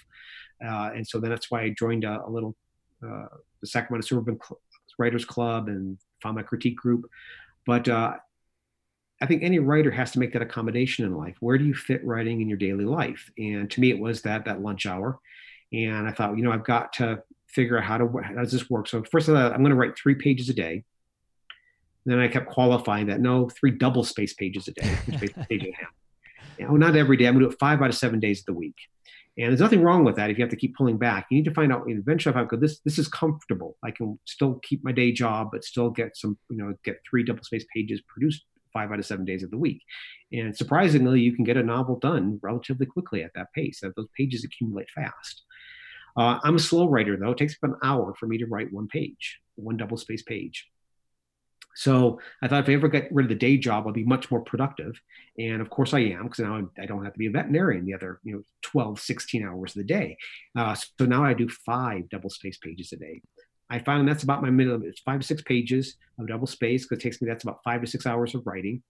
Uh, 0.65 0.91
and 0.95 1.05
so 1.05 1.19
then 1.19 1.29
that's 1.29 1.51
why 1.51 1.63
I 1.63 1.75
joined 1.77 2.05
a, 2.05 2.23
a 2.25 2.29
little 2.29 2.55
uh, 3.05 3.25
the 3.59 3.67
Sacramento 3.67 4.07
Suburban 4.07 4.39
Cl- 4.41 4.59
Writers 4.97 5.25
Club 5.25 5.67
and 5.67 5.97
found 6.23 6.35
my 6.35 6.43
critique 6.43 6.77
group. 6.77 7.05
But 7.65 7.89
uh, 7.89 8.13
I 9.21 9.25
think 9.25 9.43
any 9.43 9.59
writer 9.59 9.91
has 9.91 10.11
to 10.11 10.19
make 10.19 10.33
that 10.33 10.41
accommodation 10.41 11.05
in 11.05 11.15
life. 11.15 11.35
Where 11.41 11.57
do 11.57 11.65
you 11.65 11.73
fit 11.73 12.05
writing 12.05 12.41
in 12.41 12.47
your 12.47 12.57
daily 12.57 12.85
life? 12.85 13.29
And 13.37 13.69
to 13.69 13.81
me, 13.81 13.91
it 13.91 13.99
was 13.99 14.21
that 14.21 14.45
that 14.45 14.61
lunch 14.61 14.85
hour. 14.85 15.19
And 15.73 16.07
I 16.07 16.11
thought, 16.11 16.37
you 16.37 16.43
know, 16.43 16.51
I've 16.51 16.63
got 16.63 16.93
to 16.93 17.21
figure 17.47 17.77
out 17.77 17.83
how 17.83 17.97
to 17.97 18.07
how 18.23 18.33
does 18.33 18.51
this 18.51 18.69
work. 18.69 18.87
So 18.87 19.03
first 19.03 19.27
of 19.27 19.35
all, 19.35 19.41
I'm 19.41 19.59
going 19.59 19.71
to 19.71 19.75
write 19.75 19.97
three 19.97 20.15
pages 20.15 20.49
a 20.49 20.53
day. 20.53 20.83
Then 22.05 22.19
I 22.19 22.27
kept 22.27 22.49
qualifying 22.49 23.07
that 23.07 23.21
no, 23.21 23.49
three 23.49 23.71
double 23.71 24.03
space 24.03 24.33
pages 24.33 24.67
a 24.67 24.71
day, 24.71 24.97
page 25.49 25.63
and 25.63 25.73
a 25.73 25.77
half. 25.77 25.93
You 26.59 26.67
know, 26.67 26.75
not 26.75 26.95
every 26.95 27.17
day. 27.17 27.25
I'm 27.25 27.33
going 27.33 27.45
to 27.45 27.49
do 27.49 27.53
it 27.53 27.59
five 27.59 27.81
out 27.81 27.89
of 27.89 27.95
seven 27.95 28.19
days 28.19 28.41
of 28.41 28.45
the 28.45 28.53
week. 28.53 28.75
And 29.37 29.47
there's 29.47 29.61
nothing 29.61 29.81
wrong 29.81 30.03
with 30.03 30.17
that 30.17 30.29
if 30.29 30.37
you 30.37 30.43
have 30.43 30.51
to 30.51 30.57
keep 30.57 30.75
pulling 30.75 30.97
back. 30.97 31.25
You 31.31 31.37
need 31.37 31.45
to 31.45 31.53
find 31.53 31.71
out 31.71 31.85
eventually 31.87 32.31
if 32.31 32.37
I 32.37 32.43
go, 32.43 32.57
this 32.57 32.79
this 32.79 32.99
is 32.99 33.07
comfortable. 33.07 33.77
I 33.83 33.89
can 33.89 34.19
still 34.25 34.59
keep 34.61 34.83
my 34.83 34.91
day 34.91 35.11
job, 35.11 35.49
but 35.51 35.63
still 35.63 35.89
get 35.89 36.17
some, 36.17 36.37
you 36.49 36.57
know, 36.57 36.75
get 36.83 37.01
three 37.09 37.23
double 37.23 37.43
space 37.43 37.65
pages 37.73 38.01
produced 38.07 38.43
five 38.73 38.91
out 38.91 38.99
of 38.99 39.05
seven 39.05 39.25
days 39.25 39.43
of 39.43 39.49
the 39.49 39.57
week. 39.57 39.81
And 40.31 40.55
surprisingly, 40.55 41.21
you 41.21 41.33
can 41.33 41.45
get 41.45 41.57
a 41.57 41.63
novel 41.63 41.97
done 41.97 42.39
relatively 42.41 42.85
quickly 42.85 43.23
at 43.23 43.31
that 43.35 43.53
pace. 43.53 43.81
Those 43.81 44.07
pages 44.17 44.43
accumulate 44.43 44.89
fast. 44.93 45.43
Uh, 46.17 46.39
I'm 46.43 46.55
a 46.55 46.59
slow 46.59 46.89
writer 46.89 47.17
though. 47.17 47.31
It 47.31 47.37
takes 47.37 47.55
about 47.61 47.75
an 47.75 47.89
hour 47.89 48.13
for 48.19 48.27
me 48.27 48.37
to 48.37 48.45
write 48.45 48.71
one 48.71 48.87
page, 48.87 49.39
one 49.55 49.77
double 49.77 49.97
space 49.97 50.23
page. 50.23 50.67
So 51.75 52.19
I 52.41 52.47
thought 52.47 52.63
if 52.63 52.69
I 52.69 52.73
ever 52.73 52.87
get 52.87 53.11
rid 53.11 53.25
of 53.25 53.29
the 53.29 53.35
day 53.35 53.57
job, 53.57 53.85
I'll 53.85 53.93
be 53.93 54.03
much 54.03 54.29
more 54.29 54.41
productive. 54.41 54.99
And 55.37 55.61
of 55.61 55.69
course 55.69 55.93
I 55.93 55.99
am, 55.99 56.23
because 56.23 56.39
now 56.39 56.67
I 56.79 56.85
don't 56.85 57.03
have 57.03 57.13
to 57.13 57.19
be 57.19 57.27
a 57.27 57.31
veterinarian 57.31 57.85
the 57.85 57.93
other, 57.93 58.19
you 58.23 58.33
know, 58.33 58.43
12, 58.63 58.99
16 58.99 59.45
hours 59.45 59.71
of 59.71 59.79
the 59.79 59.83
day. 59.83 60.17
Uh, 60.55 60.75
so 60.75 61.05
now 61.05 61.23
I 61.23 61.33
do 61.33 61.47
five 61.49 62.09
double 62.09 62.29
space 62.29 62.57
pages 62.57 62.91
a 62.91 62.97
day. 62.97 63.21
I 63.69 63.79
find 63.79 64.05
that's 64.07 64.23
about 64.23 64.41
my 64.41 64.49
minimum. 64.49 64.83
It's 64.85 64.99
five 64.99 65.21
to 65.21 65.25
six 65.25 65.41
pages 65.43 65.95
of 66.19 66.27
double 66.27 66.47
space 66.47 66.83
because 66.83 66.97
it 66.97 67.01
takes 67.03 67.21
me, 67.21 67.29
that's 67.29 67.43
about 67.43 67.63
five 67.63 67.81
to 67.81 67.87
six 67.87 68.05
hours 68.05 68.35
of 68.35 68.45
writing. 68.45 68.83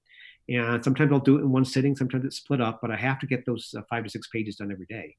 And 0.49 0.84
sometimes 0.84 1.11
I'll 1.11 1.19
do 1.19 1.38
it 1.38 1.41
in 1.41 1.51
one 1.51 1.65
sitting, 1.65 1.95
sometimes 1.95 2.25
it's 2.25 2.38
split 2.38 2.61
up, 2.61 2.79
but 2.82 2.89
I 2.89 2.95
have 2.97 3.19
to 3.19 3.27
get 3.27 3.45
those 3.45 3.73
uh, 3.77 3.82
five 3.89 4.03
to 4.03 4.09
six 4.09 4.27
pages 4.27 4.55
done 4.55 4.71
every 4.71 4.88
day. 4.88 5.15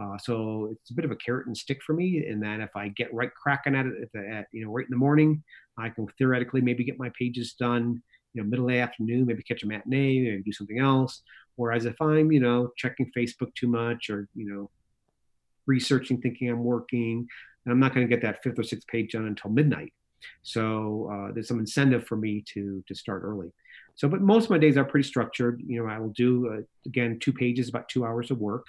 Uh, 0.00 0.18
so 0.18 0.70
it's 0.72 0.90
a 0.90 0.94
bit 0.94 1.04
of 1.04 1.10
a 1.10 1.16
carrot 1.16 1.46
and 1.46 1.56
stick 1.56 1.80
for 1.82 1.92
me 1.92 2.26
in 2.26 2.40
that 2.40 2.60
if 2.60 2.74
I 2.74 2.88
get 2.88 3.14
right 3.14 3.30
cracking 3.34 3.76
at 3.76 3.86
it 3.86 3.94
at, 4.02 4.12
the, 4.12 4.28
at, 4.28 4.46
you 4.52 4.64
know 4.64 4.72
right 4.72 4.86
in 4.86 4.90
the 4.90 4.96
morning, 4.96 5.42
I 5.78 5.88
can 5.88 6.06
theoretically 6.18 6.60
maybe 6.60 6.84
get 6.84 6.98
my 6.98 7.10
pages 7.18 7.54
done 7.54 8.02
you 8.34 8.42
know 8.42 8.48
middle 8.48 8.66
of 8.66 8.72
the 8.72 8.80
afternoon, 8.80 9.26
maybe 9.26 9.42
catch 9.42 9.62
a 9.62 9.66
matinee, 9.66 10.20
maybe 10.20 10.42
do 10.42 10.52
something 10.52 10.78
else. 10.78 11.22
Whereas 11.56 11.84
if 11.86 12.00
I'm 12.00 12.32
you 12.32 12.40
know 12.40 12.70
checking 12.76 13.10
Facebook 13.16 13.54
too 13.54 13.68
much 13.68 14.10
or 14.10 14.28
you 14.34 14.50
know 14.50 14.70
researching, 15.66 16.20
thinking 16.20 16.50
I'm 16.50 16.64
working, 16.64 17.26
I'm 17.66 17.80
not 17.80 17.94
going 17.94 18.06
to 18.06 18.14
get 18.14 18.22
that 18.22 18.42
fifth 18.42 18.58
or 18.58 18.64
sixth 18.64 18.86
page 18.88 19.12
done 19.12 19.26
until 19.26 19.50
midnight. 19.50 19.92
So 20.42 21.10
uh, 21.12 21.32
there's 21.32 21.48
some 21.48 21.60
incentive 21.60 22.06
for 22.06 22.16
me 22.16 22.44
to 22.54 22.82
to 22.86 22.94
start 22.94 23.22
early. 23.24 23.52
So, 23.94 24.08
but 24.08 24.20
most 24.20 24.44
of 24.44 24.50
my 24.50 24.58
days 24.58 24.76
are 24.76 24.84
pretty 24.84 25.08
structured. 25.08 25.62
You 25.64 25.82
know, 25.82 25.88
I 25.88 25.98
will 25.98 26.10
do 26.10 26.52
uh, 26.52 26.62
again 26.86 27.18
two 27.20 27.32
pages, 27.32 27.68
about 27.68 27.88
two 27.88 28.04
hours 28.04 28.30
of 28.30 28.38
work. 28.38 28.66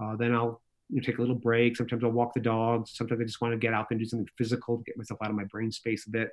Uh, 0.00 0.14
then 0.14 0.32
I'll 0.32 0.60
you 0.88 0.96
know, 0.96 1.02
take 1.02 1.18
a 1.18 1.20
little 1.20 1.36
break. 1.36 1.76
Sometimes 1.76 2.04
I'll 2.04 2.10
walk 2.10 2.34
the 2.34 2.40
dogs. 2.40 2.92
Sometimes 2.94 3.20
I 3.20 3.24
just 3.24 3.40
want 3.40 3.52
to 3.52 3.58
get 3.58 3.74
out 3.74 3.88
there 3.88 3.96
and 3.96 4.04
do 4.04 4.08
something 4.08 4.28
physical 4.36 4.78
to 4.78 4.84
get 4.84 4.96
myself 4.96 5.20
out 5.22 5.30
of 5.30 5.36
my 5.36 5.44
brain 5.44 5.70
space 5.70 6.06
a 6.06 6.10
bit. 6.10 6.30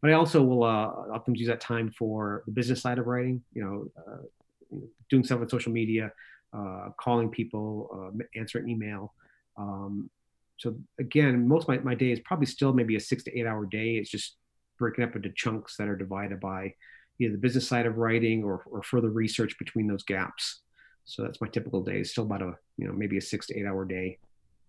But 0.00 0.10
I 0.10 0.14
also 0.14 0.42
will 0.42 0.62
uh, 0.62 0.86
often 1.12 1.34
use 1.34 1.48
that 1.48 1.60
time 1.60 1.90
for 1.90 2.42
the 2.46 2.52
business 2.52 2.82
side 2.82 2.98
of 2.98 3.06
writing. 3.06 3.42
You 3.52 3.64
know, 3.64 4.02
uh, 4.06 4.78
doing 5.10 5.24
stuff 5.24 5.40
on 5.40 5.48
social 5.48 5.72
media, 5.72 6.12
uh, 6.52 6.90
calling 6.98 7.30
people, 7.30 8.12
uh, 8.14 8.38
answering 8.38 8.68
email. 8.68 9.14
Um, 9.56 10.10
so 10.58 10.76
again, 10.98 11.46
most 11.46 11.64
of 11.64 11.68
my, 11.68 11.78
my 11.78 11.94
day 11.94 12.10
is 12.10 12.20
probably 12.20 12.46
still 12.46 12.72
maybe 12.72 12.96
a 12.96 13.00
six 13.00 13.24
to 13.24 13.38
eight 13.38 13.46
hour 13.46 13.64
day. 13.66 13.96
It's 13.96 14.10
just 14.10 14.36
breaking 14.78 15.04
up 15.04 15.16
into 15.16 15.30
chunks 15.30 15.76
that 15.76 15.88
are 15.88 15.96
divided 15.96 16.40
by 16.40 16.74
either 17.20 17.32
the 17.32 17.38
business 17.38 17.66
side 17.66 17.86
of 17.86 17.96
writing 17.96 18.44
or, 18.44 18.62
or 18.70 18.82
further 18.82 19.10
research 19.10 19.58
between 19.58 19.88
those 19.88 20.04
gaps. 20.04 20.60
So 21.08 21.22
that's 21.22 21.40
my 21.40 21.48
typical 21.48 21.82
day. 21.82 22.00
It's 22.00 22.10
still 22.10 22.24
about 22.24 22.42
a 22.42 22.54
you 22.76 22.86
know 22.86 22.92
maybe 22.92 23.16
a 23.16 23.20
six 23.20 23.46
to 23.46 23.58
eight 23.58 23.66
hour 23.66 23.84
day. 23.84 24.18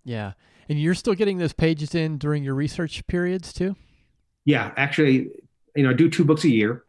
Yeah, 0.05 0.33
and 0.69 0.81
you're 0.81 0.95
still 0.95 1.13
getting 1.13 1.37
those 1.37 1.53
pages 1.53 1.93
in 1.93 2.17
during 2.17 2.43
your 2.43 2.55
research 2.55 3.05
periods 3.07 3.51
too. 3.51 3.75
Yeah, 4.45 4.71
actually, 4.77 5.29
you 5.75 5.83
know, 5.83 5.89
I 5.89 5.93
do 5.93 6.09
two 6.09 6.23
books 6.23 6.45
a 6.45 6.49
year, 6.49 6.85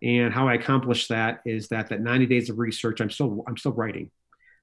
and 0.00 0.32
how 0.32 0.46
I 0.48 0.54
accomplish 0.54 1.08
that 1.08 1.40
is 1.44 1.68
that 1.68 1.88
that 1.88 2.02
90 2.02 2.26
days 2.26 2.48
of 2.48 2.58
research, 2.58 3.00
I'm 3.00 3.10
still 3.10 3.42
I'm 3.48 3.56
still 3.56 3.72
writing. 3.72 4.10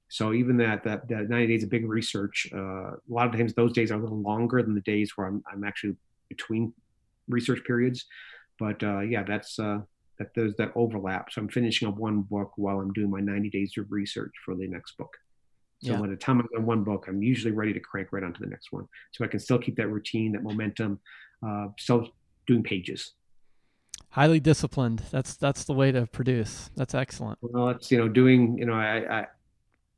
So 0.07 0.33
even 0.33 0.55
that 0.57 0.85
that, 0.85 1.09
that 1.09 1.29
90 1.29 1.47
days 1.47 1.63
of 1.63 1.69
big 1.69 1.87
research, 1.87 2.47
uh, 2.53 2.91
a 2.91 2.99
lot 3.09 3.27
of 3.27 3.33
times 3.33 3.53
those 3.53 3.73
days 3.73 3.91
are 3.91 3.95
a 3.95 4.01
little 4.01 4.21
longer 4.21 4.63
than 4.63 4.75
the 4.75 4.81
days 4.81 5.11
where 5.17 5.27
I'm 5.27 5.43
I'm 5.51 5.65
actually 5.65 5.97
between 6.29 6.73
research 7.27 7.65
periods. 7.65 8.05
But 8.57 8.81
uh, 8.81 9.01
yeah, 9.01 9.23
that's 9.23 9.59
uh, 9.59 9.79
that 10.21 10.29
there's 10.35 10.55
that 10.57 10.71
overlap. 10.75 11.31
So 11.31 11.41
I'm 11.41 11.49
finishing 11.49 11.87
up 11.87 11.95
one 11.95 12.21
book 12.21 12.51
while 12.55 12.79
I'm 12.79 12.93
doing 12.93 13.09
my 13.09 13.19
90 13.19 13.49
days 13.49 13.73
of 13.77 13.91
research 13.91 14.31
for 14.45 14.55
the 14.55 14.67
next 14.67 14.95
book. 14.97 15.17
So 15.83 15.93
yeah. 15.93 15.99
by 15.99 16.07
the 16.07 16.15
time 16.15 16.39
I'm 16.39 16.47
done 16.53 16.65
one 16.67 16.83
book, 16.83 17.05
I'm 17.07 17.23
usually 17.23 17.53
ready 17.53 17.73
to 17.73 17.79
crank 17.79 18.09
right 18.11 18.23
onto 18.23 18.39
the 18.39 18.49
next 18.49 18.71
one. 18.71 18.87
So 19.13 19.25
I 19.25 19.27
can 19.27 19.39
still 19.39 19.57
keep 19.57 19.75
that 19.77 19.87
routine, 19.87 20.31
that 20.33 20.43
momentum, 20.43 20.99
uh, 21.45 21.69
still 21.79 22.09
doing 22.45 22.61
pages. 22.61 23.13
Highly 24.09 24.39
disciplined. 24.39 25.01
That's 25.09 25.35
that's 25.35 25.63
the 25.63 25.73
way 25.73 25.91
to 25.91 26.05
produce. 26.05 26.69
That's 26.75 26.93
excellent. 26.93 27.39
Well, 27.41 27.69
it's 27.69 27.89
you 27.89 27.97
know 27.97 28.09
doing 28.09 28.57
you 28.57 28.65
know 28.65 28.73
I 28.73 29.21
I, 29.21 29.27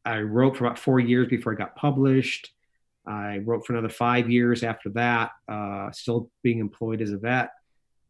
I 0.06 0.22
wrote 0.22 0.56
for 0.56 0.66
about 0.66 0.78
four 0.78 1.00
years 1.00 1.28
before 1.28 1.52
I 1.52 1.56
got 1.56 1.76
published. 1.76 2.52
I 3.06 3.40
wrote 3.40 3.66
for 3.66 3.74
another 3.74 3.90
five 3.90 4.30
years 4.30 4.64
after 4.64 4.90
that, 4.92 5.32
uh, 5.50 5.92
still 5.92 6.30
being 6.44 6.60
employed 6.60 7.02
as 7.02 7.12
a 7.12 7.18
vet 7.18 7.50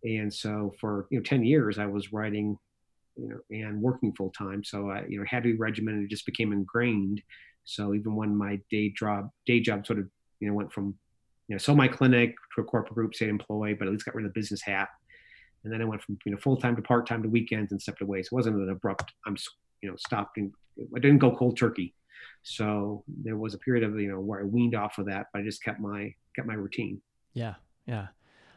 and 0.03 0.33
so 0.33 0.73
for 0.79 1.07
you 1.09 1.17
know 1.17 1.23
10 1.23 1.43
years 1.43 1.77
i 1.77 1.85
was 1.85 2.11
writing 2.11 2.57
you 3.15 3.29
know 3.29 3.39
and 3.51 3.81
working 3.81 4.13
full 4.13 4.31
time 4.31 4.63
so 4.63 4.89
i 4.89 5.03
you 5.07 5.19
know 5.19 5.25
had 5.27 5.43
to 5.43 5.51
be 5.51 5.57
regimented 5.57 6.03
it 6.03 6.09
just 6.09 6.25
became 6.25 6.51
ingrained. 6.51 7.21
So 7.65 7.93
even 7.93 8.15
when 8.15 8.35
my 8.35 8.59
day 8.69 8.89
job 8.89 9.29
day 9.45 9.59
job 9.59 9.85
sort 9.85 9.99
of 9.99 10.09
you 10.39 10.47
know 10.47 10.53
went 10.53 10.71
from 10.73 10.95
you 11.47 11.55
know 11.55 11.57
sold 11.57 11.77
my 11.77 11.87
clinic 11.87 12.35
to 12.55 12.61
a 12.61 12.63
corporate 12.65 12.95
group 12.95 13.15
stayed 13.15 13.29
employed 13.29 13.79
but 13.79 13.87
at 13.87 13.91
least 13.91 14.05
got 14.05 14.15
rid 14.15 14.25
of 14.25 14.33
the 14.33 14.39
business 14.39 14.61
hat. 14.61 14.89
And 15.63 15.71
then 15.71 15.81
i 15.81 15.85
went 15.85 16.01
from 16.01 16.17
you 16.25 16.31
know 16.31 16.37
full-time 16.37 16.75
to 16.75 16.81
part-time 16.81 17.23
to 17.23 17.29
weekends 17.29 17.71
and 17.71 17.81
stepped 17.81 18.01
away. 18.01 18.21
So 18.23 18.29
it 18.33 18.33
wasn't 18.33 18.57
an 18.57 18.69
abrupt 18.69 19.13
i'm 19.25 19.37
you 19.81 19.89
know 19.89 19.95
stopped 19.97 20.37
and 20.37 20.51
i 20.95 20.99
didn't 20.99 21.19
go 21.19 21.35
cold 21.35 21.57
turkey. 21.57 21.93
So 22.41 23.03
there 23.07 23.37
was 23.37 23.53
a 23.53 23.59
period 23.59 23.83
of 23.83 23.97
you 23.99 24.09
know 24.11 24.19
where 24.19 24.41
i 24.41 24.43
weaned 24.43 24.75
off 24.75 24.97
of 24.97 25.05
that 25.05 25.27
but 25.31 25.39
i 25.39 25.43
just 25.43 25.63
kept 25.63 25.79
my 25.79 26.13
kept 26.35 26.47
my 26.47 26.55
routine. 26.55 27.01
Yeah 27.33 27.55
yeah. 27.85 28.07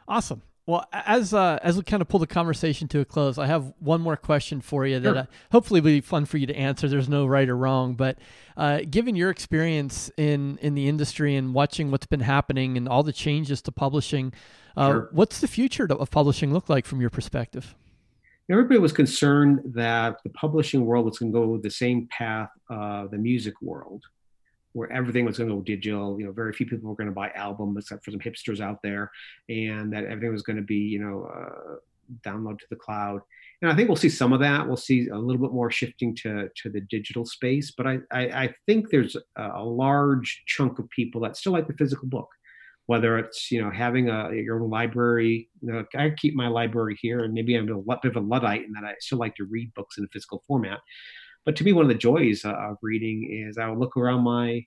Awesome 0.08 0.42
well, 0.66 0.84
as 0.92 1.32
uh, 1.32 1.60
as 1.62 1.76
we 1.76 1.84
kind 1.84 2.02
of 2.02 2.08
pull 2.08 2.18
the 2.18 2.26
conversation 2.26 2.88
to 2.88 2.98
a 2.98 3.04
close, 3.04 3.38
I 3.38 3.46
have 3.46 3.72
one 3.78 4.00
more 4.00 4.16
question 4.16 4.60
for 4.60 4.84
you 4.84 4.98
that 4.98 5.16
uh, 5.16 5.26
hopefully 5.52 5.80
will 5.80 5.92
be 5.92 6.00
fun 6.00 6.24
for 6.24 6.38
you 6.38 6.46
to 6.48 6.56
answer. 6.56 6.88
There's 6.88 7.08
no 7.08 7.24
right 7.24 7.48
or 7.48 7.56
wrong, 7.56 7.94
but 7.94 8.18
uh, 8.56 8.80
given 8.90 9.14
your 9.14 9.30
experience 9.30 10.10
in 10.16 10.58
in 10.60 10.74
the 10.74 10.88
industry 10.88 11.36
and 11.36 11.54
watching 11.54 11.92
what's 11.92 12.06
been 12.06 12.20
happening 12.20 12.76
and 12.76 12.88
all 12.88 13.04
the 13.04 13.12
changes 13.12 13.62
to 13.62 13.72
publishing, 13.72 14.32
uh, 14.76 14.90
sure. 14.90 15.08
what's 15.12 15.40
the 15.40 15.46
future 15.46 15.86
of 15.88 16.10
publishing 16.10 16.52
look 16.52 16.68
like 16.68 16.84
from 16.84 17.00
your 17.00 17.10
perspective? 17.10 17.76
Everybody 18.50 18.80
was 18.80 18.92
concerned 18.92 19.60
that 19.66 20.18
the 20.24 20.30
publishing 20.30 20.84
world 20.84 21.04
was 21.04 21.18
going 21.18 21.32
to 21.32 21.38
go 21.38 21.58
the 21.58 21.70
same 21.70 22.08
path 22.10 22.50
of 22.70 23.12
the 23.12 23.18
music 23.18 23.54
world 23.62 24.02
where 24.76 24.92
everything 24.92 25.24
was 25.24 25.38
going 25.38 25.48
to 25.48 25.56
go 25.56 25.62
digital. 25.62 26.20
You 26.20 26.26
know, 26.26 26.32
very 26.32 26.52
few 26.52 26.66
people 26.66 26.90
were 26.90 26.96
going 26.96 27.08
to 27.08 27.14
buy 27.14 27.30
albums 27.30 27.78
except 27.78 28.04
for 28.04 28.10
some 28.10 28.20
hipsters 28.20 28.60
out 28.60 28.80
there, 28.82 29.10
and 29.48 29.90
that 29.92 30.04
everything 30.04 30.32
was 30.32 30.42
going 30.42 30.58
to 30.58 30.62
be, 30.62 30.76
you 30.76 30.98
know, 30.98 31.24
uh, 31.24 31.76
download 32.22 32.58
to 32.58 32.66
the 32.68 32.76
cloud. 32.76 33.22
And 33.62 33.70
I 33.70 33.74
think 33.74 33.88
we'll 33.88 33.96
see 33.96 34.10
some 34.10 34.34
of 34.34 34.40
that. 34.40 34.66
We'll 34.66 34.76
see 34.76 35.08
a 35.08 35.16
little 35.16 35.40
bit 35.40 35.54
more 35.54 35.70
shifting 35.70 36.14
to 36.16 36.50
to 36.62 36.68
the 36.68 36.82
digital 36.82 37.24
space, 37.24 37.70
but 37.70 37.86
I 37.86 37.98
I, 38.12 38.22
I 38.44 38.54
think 38.66 38.90
there's 38.90 39.16
a, 39.36 39.50
a 39.54 39.64
large 39.64 40.42
chunk 40.46 40.78
of 40.78 40.90
people 40.90 41.22
that 41.22 41.38
still 41.38 41.52
like 41.52 41.68
the 41.68 41.74
physical 41.74 42.06
book 42.08 42.28
whether 42.86 43.18
it's 43.18 43.50
you 43.50 43.60
know 43.60 43.70
having 43.70 44.08
a 44.10 44.32
your 44.32 44.62
own 44.62 44.70
library. 44.70 45.48
You 45.60 45.72
know, 45.72 45.84
I 45.96 46.10
keep 46.10 46.34
my 46.34 46.46
library 46.46 46.96
here, 47.00 47.24
and 47.24 47.34
maybe 47.34 47.56
I'm 47.56 47.68
a 47.68 47.96
bit 48.02 48.10
of 48.10 48.16
a 48.16 48.26
luddite 48.26 48.64
in 48.64 48.72
that 48.72 48.84
I 48.84 48.94
still 49.00 49.18
like 49.18 49.34
to 49.36 49.44
read 49.44 49.74
books 49.74 49.98
in 49.98 50.04
a 50.04 50.08
physical 50.12 50.44
format. 50.46 50.78
But 51.46 51.54
to 51.56 51.64
me, 51.64 51.72
one 51.72 51.84
of 51.84 51.88
the 51.88 51.94
joys 51.94 52.44
uh, 52.44 52.52
of 52.52 52.76
reading 52.82 53.46
is 53.48 53.56
I 53.56 53.68
will 53.68 53.78
look 53.78 53.96
around 53.96 54.22
my 54.22 54.66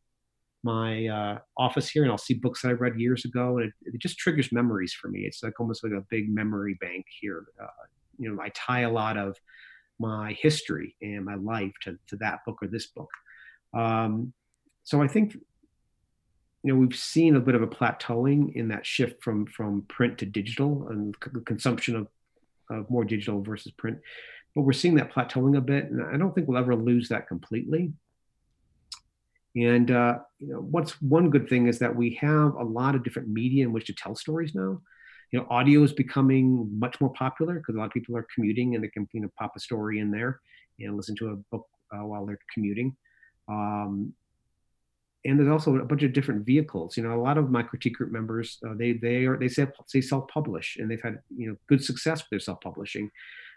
my 0.63 1.07
uh, 1.07 1.39
office 1.57 1.89
here 1.89 2.03
and 2.03 2.11
I'll 2.11 2.17
see 2.17 2.33
books 2.33 2.61
that 2.61 2.69
I 2.69 2.71
read 2.71 2.99
years 2.99 3.23
ago, 3.23 3.57
and 3.57 3.67
it, 3.67 3.73
it, 3.93 4.01
just 4.01 4.17
triggers 4.17 4.51
memories 4.51 4.93
for 4.93 5.07
me. 5.07 5.21
It's 5.21 5.41
like 5.41 5.59
almost 5.59 5.83
like 5.83 5.93
a 5.93 6.03
big 6.09 6.33
memory 6.33 6.77
bank 6.81 7.05
here. 7.21 7.45
Uh, 7.61 7.67
you 8.17 8.29
know, 8.29 8.41
I 8.41 8.49
tie 8.49 8.81
a 8.81 8.91
lot 8.91 9.17
of 9.17 9.37
my 9.99 10.33
history 10.33 10.95
and 11.01 11.23
my 11.23 11.35
life 11.35 11.71
to, 11.83 11.97
to 12.07 12.17
that 12.17 12.39
book 12.45 12.57
or 12.61 12.67
this 12.67 12.87
book. 12.87 13.09
Um, 13.73 14.33
so 14.83 15.01
I 15.01 15.07
think 15.07 15.35
you 16.63 16.73
know 16.73 16.75
we've 16.75 16.95
seen 16.95 17.35
a 17.35 17.41
bit 17.41 17.55
of 17.55 17.61
a 17.61 17.67
plateauing 17.67 18.53
in 18.55 18.69
that 18.69 18.85
shift 18.85 19.21
from 19.23 19.45
from 19.47 19.83
print 19.83 20.17
to 20.19 20.25
digital 20.25 20.87
and 20.89 21.15
the 21.33 21.41
consumption 21.41 21.95
of 21.95 22.07
of 22.69 22.89
more 22.89 23.03
digital 23.03 23.41
versus 23.41 23.71
print 23.71 23.97
but 24.55 24.61
we're 24.61 24.73
seeing 24.73 24.95
that 24.95 25.11
plateauing 25.11 25.57
a 25.57 25.61
bit, 25.61 25.85
and 25.85 26.03
I 26.03 26.17
don't 26.17 26.33
think 26.33 26.47
we'll 26.47 26.57
ever 26.57 26.75
lose 26.75 27.09
that 27.09 27.27
completely. 27.27 27.93
And 29.55 29.91
uh, 29.91 30.19
you 30.39 30.53
know, 30.53 30.59
what's 30.59 31.01
one 31.01 31.29
good 31.29 31.49
thing 31.49 31.67
is 31.67 31.79
that 31.79 31.95
we 31.95 32.15
have 32.21 32.55
a 32.55 32.63
lot 32.63 32.95
of 32.95 33.03
different 33.03 33.29
media 33.29 33.65
in 33.65 33.73
which 33.73 33.87
to 33.87 33.93
tell 33.93 34.15
stories 34.15 34.53
now. 34.53 34.81
you 35.31 35.39
know, 35.39 35.47
audio 35.49 35.83
is 35.83 35.93
becoming 35.93 36.69
much 36.79 37.01
more 37.01 37.11
popular 37.13 37.55
because 37.55 37.75
a 37.75 37.77
lot 37.77 37.85
of 37.85 37.91
people 37.91 38.15
are 38.15 38.27
commuting 38.33 38.75
and 38.75 38.83
they 38.83 38.89
can 38.89 39.07
you 39.13 39.21
know 39.21 39.29
pop 39.37 39.53
a 39.55 39.59
story 39.59 39.99
in 39.99 40.11
there 40.11 40.39
and 40.79 40.95
listen 40.95 41.15
to 41.15 41.29
a 41.29 41.35
book 41.51 41.67
uh, 41.93 42.05
while 42.05 42.25
they're 42.25 42.39
commuting. 42.53 42.95
Um, 43.47 44.13
and 45.25 45.37
there's 45.37 45.49
also 45.49 45.75
a 45.75 45.83
bunch 45.83 46.03
of 46.03 46.13
different 46.13 46.45
vehicles. 46.45 46.95
You 46.95 47.03
know, 47.03 47.13
a 47.13 47.21
lot 47.21 47.37
of 47.37 47.51
my 47.51 47.61
critique 47.61 47.95
group 47.95 48.11
members 48.11 48.57
uh, 48.65 48.73
they 48.75 48.93
they 48.93 49.25
are 49.25 49.37
they 49.37 49.49
say 49.49 49.67
they 49.93 50.01
self 50.01 50.27
publish 50.27 50.77
and 50.77 50.89
they've 50.89 51.01
had 51.01 51.19
you 51.35 51.49
know 51.49 51.55
good 51.67 51.83
success 51.83 52.19
with 52.19 52.29
their 52.29 52.39
self 52.39 52.61
publishing. 52.61 53.09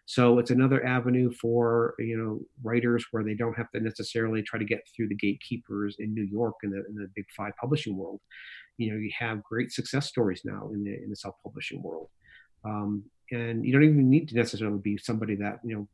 So 0.06 0.38
it's 0.38 0.50
another 0.50 0.84
avenue 0.84 1.30
for 1.40 1.94
you 1.98 2.16
know 2.16 2.40
writers 2.62 3.06
where 3.10 3.22
they 3.22 3.34
don't 3.34 3.56
have 3.56 3.70
to 3.70 3.80
necessarily 3.80 4.42
try 4.42 4.58
to 4.58 4.64
get 4.64 4.80
through 4.94 5.08
the 5.08 5.14
gatekeepers 5.14 5.96
in 5.98 6.12
New 6.12 6.24
York 6.24 6.54
in 6.62 6.70
the 6.70 6.84
in 6.88 6.94
the 6.96 7.08
big 7.14 7.26
five 7.36 7.52
publishing 7.60 7.96
world. 7.96 8.20
You 8.78 8.92
know, 8.92 8.98
you 8.98 9.10
have 9.18 9.42
great 9.42 9.70
success 9.70 10.08
stories 10.08 10.42
now 10.44 10.70
in 10.72 10.82
the 10.84 10.94
in 10.94 11.10
the 11.10 11.16
self 11.16 11.36
publishing 11.42 11.82
world, 11.82 12.08
um, 12.64 13.04
and 13.30 13.64
you 13.64 13.72
don't 13.72 13.84
even 13.84 14.10
need 14.10 14.28
to 14.28 14.34
necessarily 14.34 14.78
be 14.78 14.98
somebody 14.98 15.36
that 15.36 15.60
you 15.64 15.76
know 15.76 15.88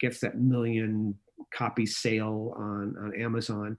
gets 0.00 0.20
that 0.20 0.38
million 0.38 1.14
copy 1.52 1.86
sale 1.86 2.54
on 2.56 2.96
on 2.98 3.14
Amazon 3.20 3.78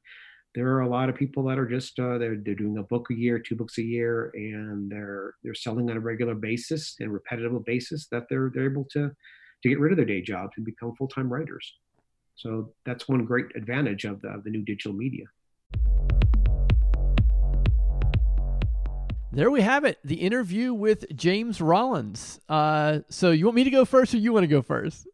there 0.56 0.70
are 0.70 0.82
a 0.82 0.90
lot 0.90 1.10
of 1.10 1.16
people 1.16 1.44
that 1.44 1.60
are 1.60 1.68
just 1.68 2.00
uh, 2.00 2.18
they're, 2.18 2.38
they're 2.38 2.56
doing 2.56 2.78
a 2.78 2.84
book 2.84 3.08
a 3.12 3.14
year 3.14 3.38
two 3.38 3.56
books 3.56 3.78
a 3.78 3.84
year 3.84 4.32
and 4.34 4.90
they're 4.90 5.36
they're 5.44 5.54
selling 5.54 5.92
on 5.92 5.98
a 5.98 6.00
regular 6.00 6.34
basis 6.34 6.96
and 7.02 7.14
repetitive 7.14 7.64
basis 7.66 8.08
that 8.08 8.24
they're 8.30 8.50
they're 8.56 8.72
able 8.72 8.86
to 8.86 9.12
to 9.62 9.70
get 9.70 9.80
rid 9.80 9.92
of 9.92 9.98
their 9.98 10.06
day 10.06 10.22
jobs 10.22 10.54
and 10.56 10.66
become 10.66 10.96
full-time 10.96 11.32
writers. 11.32 11.74
So 12.36 12.74
that's 12.86 13.08
one 13.08 13.26
great 13.26 13.48
advantage 13.56 14.06
of 14.06 14.22
the, 14.22 14.30
of 14.30 14.44
the 14.44 14.50
new 14.50 14.64
digital 14.64 14.94
media. 14.94 15.26
There 19.32 19.52
we 19.52 19.62
have 19.62 19.84
it 19.84 20.00
the 20.06 20.16
interview 20.16 20.74
with 20.74 21.06
james 21.18 21.60
rollins. 21.60 22.40
Uh, 22.48 23.00
so 23.10 23.32
you 23.32 23.46
want 23.46 23.56
me 23.58 23.66
to 23.66 23.70
go 23.70 23.84
first 23.84 24.14
or 24.14 24.18
you 24.18 24.32
want 24.32 24.44
to 24.44 24.48
go 24.48 24.62
first? 24.62 25.06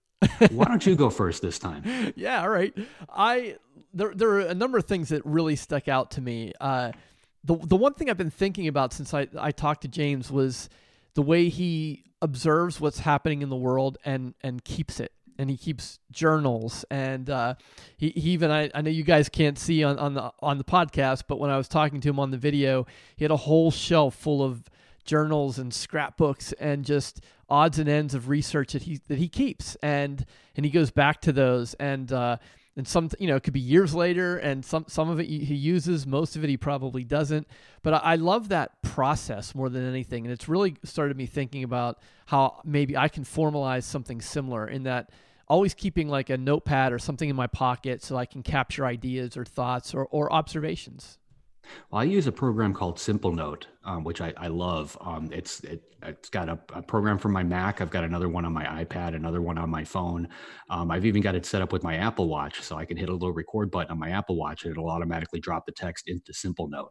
Why 0.52 0.66
don't 0.66 0.86
you 0.86 0.96
go 0.96 1.10
first 1.10 1.42
this 1.42 1.58
time? 1.58 2.14
Yeah 2.16 2.42
all 2.42 2.50
right. 2.50 2.74
I 3.10 3.56
there 3.94 4.14
there 4.14 4.30
are 4.30 4.40
a 4.42 4.56
number 4.56 4.78
of 4.78 4.86
things 4.86 5.10
that 5.10 5.26
really 5.26 5.56
stuck 5.56 5.88
out 5.88 6.12
to 6.12 6.22
me. 6.22 6.54
Uh, 6.60 6.92
the 7.44 7.56
the 7.56 7.76
one 7.76 7.94
thing 7.94 8.10
I've 8.10 8.18
been 8.18 8.32
thinking 8.32 8.68
about 8.68 8.94
since 8.94 9.14
I 9.14 9.28
I 9.38 9.52
talked 9.52 9.82
to 9.82 9.88
James 9.88 10.32
was 10.32 10.70
the 11.14 11.22
way 11.22 11.50
he 11.50 12.04
observes 12.22 12.80
what's 12.80 13.00
happening 13.00 13.42
in 13.42 13.50
the 13.50 13.56
world 13.56 13.98
and 14.06 14.34
and 14.42 14.64
keeps 14.64 15.00
it. 15.00 15.12
And 15.38 15.50
he 15.50 15.58
keeps 15.58 15.98
journals. 16.12 16.86
And 16.92 17.28
uh, 17.28 17.56
he, 17.98 18.10
he 18.10 18.32
even 18.32 18.52
I, 18.52 18.70
I 18.76 18.82
know 18.82 18.92
you 18.92 19.04
guys 19.04 19.28
can't 19.28 19.58
see 19.58 19.84
on, 19.84 19.98
on 19.98 20.14
the 20.14 20.32
on 20.40 20.58
the 20.60 20.64
podcast 20.64 21.24
but 21.28 21.40
when 21.40 21.50
I 21.50 21.58
was 21.58 21.68
talking 21.68 22.00
to 22.02 22.10
him 22.10 22.20
on 22.20 22.30
the 22.30 22.38
video 22.38 22.86
he 23.16 23.24
had 23.24 23.32
a 23.32 23.38
whole 23.38 23.72
shelf 23.72 24.14
full 24.14 24.44
of 24.44 24.64
journals 25.04 25.58
and 25.58 25.74
scrapbooks 25.74 26.54
and 26.54 26.86
just 26.86 27.22
odds 27.50 27.80
and 27.80 27.90
ends 27.90 28.14
of 28.14 28.30
research 28.30 28.74
that 28.74 28.84
he 28.84 29.00
that 29.08 29.18
he 29.18 29.28
keeps. 29.28 29.76
And 29.82 30.26
and 30.56 30.66
he 30.66 30.72
goes 30.72 30.92
back 30.92 31.22
to 31.22 31.32
those. 31.32 31.74
And 31.76 32.12
uh, 32.12 32.38
and 32.78 32.88
some 32.88 33.10
you 33.20 33.28
know 33.28 33.36
it 33.36 33.44
could 33.44 33.54
be 33.54 33.60
years 33.60 33.94
later 33.94 34.38
and 34.38 34.64
some 34.64 34.86
some 34.88 35.10
of 35.10 35.20
it 35.20 35.26
he 35.26 35.56
uses 35.56 36.08
most 36.08 36.36
of 36.36 36.44
it 36.44 36.50
he 36.50 36.58
probably 36.58 37.04
doesn't. 37.04 37.48
But 37.84 37.96
I, 38.04 38.16
love 38.16 38.50
that 38.50 38.82
process 38.82 39.56
more 39.56 39.70
than 39.70 39.88
anything 39.88 40.26
and 40.26 40.32
it's 40.32 40.48
really 40.48 40.76
started 40.84 41.18
me 41.18 41.26
thinking 41.26 41.64
about 41.64 42.00
how 42.28 42.62
maybe 42.64 42.96
i 42.96 43.08
can 43.08 43.24
formalize 43.24 43.84
something 43.84 44.22
similar 44.22 44.68
in 44.68 44.84
that 44.84 45.10
always 45.48 45.74
keeping 45.74 46.08
like 46.08 46.30
a 46.30 46.38
notepad 46.38 46.94
or 46.94 47.00
something 47.00 47.30
in 47.30 47.36
my 47.36 47.48
pocket 47.48 48.04
so 48.04 48.16
i 48.16 48.26
can 48.26 48.44
capture 48.44 48.86
ideas 48.86 49.36
or 49.36 49.44
thoughts 49.44 49.94
or, 49.94 50.06
or 50.06 50.32
observations. 50.32 51.18
Well, 51.90 52.02
I 52.02 52.06
use 52.06 52.28
a 52.28 52.32
program 52.32 52.74
called 52.74 52.98
Simplenote, 52.98 53.66
um, 53.84 54.04
which 54.04 54.22
I, 54.22 54.34
I 54.38 54.48
love. 54.48 54.98
Um, 55.02 55.30
it's 55.32 55.62
it, 55.62 55.84
has 56.04 56.16
got 56.32 56.50
a, 56.50 56.58
a, 56.74 56.82
program 56.82 57.18
for 57.18 57.30
my 57.30 57.44
Mac. 57.44 57.80
I've 57.80 57.92
got 57.92 58.04
another 58.04 58.28
one 58.28 58.44
on 58.44 58.54
my 58.54 58.66
iPad, 58.84 59.16
another 59.16 59.42
one 59.42 59.58
on 59.58 59.70
my 59.70 59.84
phone. 59.84 60.28
Um, 60.70 60.90
I've 60.90 61.06
even 61.06 61.22
got 61.22 61.36
it 61.36 61.46
set 61.46 61.62
up 61.62 61.72
with 61.72 61.84
my 61.84 61.96
Apple 61.96 62.28
Watch, 62.28 62.62
so 62.62 62.76
I 62.76 62.86
can 62.86 62.98
hit 62.98 63.10
a 63.10 63.14
little 63.14 63.34
record 63.34 63.70
button 63.70 63.92
on 63.92 64.00
my 64.00 64.10
Apple 64.10 64.36
Watch, 64.36 64.64
and 64.64 64.72
it'll 64.72 64.90
automatically 64.90 65.40
drop 65.40 65.66
the 65.66 65.72
text 65.72 66.08
into 66.08 66.32
Simplenote. 66.32 66.90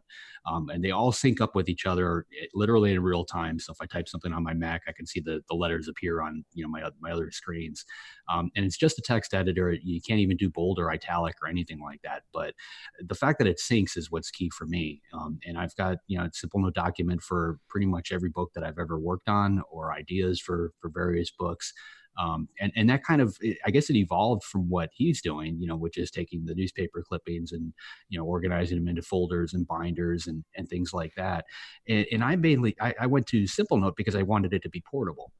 Um, 0.49 0.69
and 0.69 0.83
they 0.83 0.91
all 0.91 1.11
sync 1.11 1.41
up 1.41 1.55
with 1.55 1.69
each 1.69 1.85
other, 1.85 2.25
eh, 2.41 2.45
literally 2.53 2.93
in 2.93 3.01
real 3.03 3.25
time. 3.25 3.59
So 3.59 3.73
if 3.73 3.81
I 3.81 3.85
type 3.85 4.07
something 4.07 4.33
on 4.33 4.43
my 4.43 4.53
Mac, 4.53 4.83
I 4.87 4.91
can 4.91 5.05
see 5.05 5.19
the, 5.19 5.41
the 5.49 5.55
letters 5.55 5.87
appear 5.87 6.21
on 6.21 6.43
you 6.53 6.63
know 6.63 6.69
my 6.69 6.83
my 6.99 7.11
other 7.11 7.31
screens. 7.31 7.85
Um, 8.29 8.49
and 8.55 8.65
it's 8.65 8.77
just 8.77 8.97
a 8.97 9.01
text 9.01 9.33
editor. 9.33 9.73
You 9.73 9.99
can't 10.01 10.19
even 10.19 10.37
do 10.37 10.49
bold 10.49 10.79
or 10.79 10.91
italic 10.91 11.35
or 11.43 11.49
anything 11.49 11.81
like 11.81 12.01
that. 12.03 12.23
But 12.33 12.53
the 12.99 13.15
fact 13.15 13.39
that 13.39 13.47
it 13.47 13.59
syncs 13.59 13.97
is 13.97 14.09
what's 14.09 14.31
key 14.31 14.49
for 14.49 14.65
me. 14.65 15.01
Um, 15.13 15.39
and 15.45 15.57
I've 15.57 15.75
got 15.75 15.97
you 16.07 16.17
know 16.17 16.25
a 16.25 16.29
Simplenote 16.29 16.73
document 16.83 17.21
for 17.21 17.59
pretty 17.69 17.85
much 17.85 18.11
every 18.11 18.29
book 18.29 18.51
that 18.55 18.63
I've 18.63 18.79
ever 18.79 18.97
worked 18.99 19.29
on 19.29 19.61
or 19.71 19.93
ideas 19.93 20.39
for 20.39 20.71
for 20.79 20.89
various 20.89 21.31
books. 21.31 21.73
Um, 22.21 22.49
and 22.59 22.71
and 22.75 22.89
that 22.89 23.03
kind 23.03 23.21
of 23.21 23.37
I 23.65 23.71
guess 23.71 23.89
it 23.89 23.95
evolved 23.95 24.43
from 24.43 24.69
what 24.69 24.89
he's 24.93 25.21
doing, 25.21 25.57
you 25.61 25.67
know, 25.67 25.77
which 25.77 25.97
is 25.97 26.11
taking 26.11 26.45
the 26.45 26.55
newspaper 26.55 27.03
clippings 27.07 27.51
and 27.53 27.73
you 28.09 28.19
know 28.19 28.25
organizing 28.25 28.77
them 28.77 28.89
into 28.89 29.01
folders 29.01 29.53
and 29.53 29.65
binders 29.67 30.27
and 30.27 30.43
and 30.57 30.67
things 30.69 30.91
like 30.93 31.13
that. 31.15 31.45
And, 31.87 32.05
and 32.11 32.23
I 32.23 32.35
mainly 32.35 32.75
I, 32.81 32.93
I 33.01 33.07
went 33.07 33.27
to 33.27 33.43
Simplenote 33.43 33.95
because 33.95 34.15
I 34.15 34.23
wanted 34.23 34.53
it 34.53 34.61
to 34.63 34.69
be 34.69 34.83
portable 34.89 35.31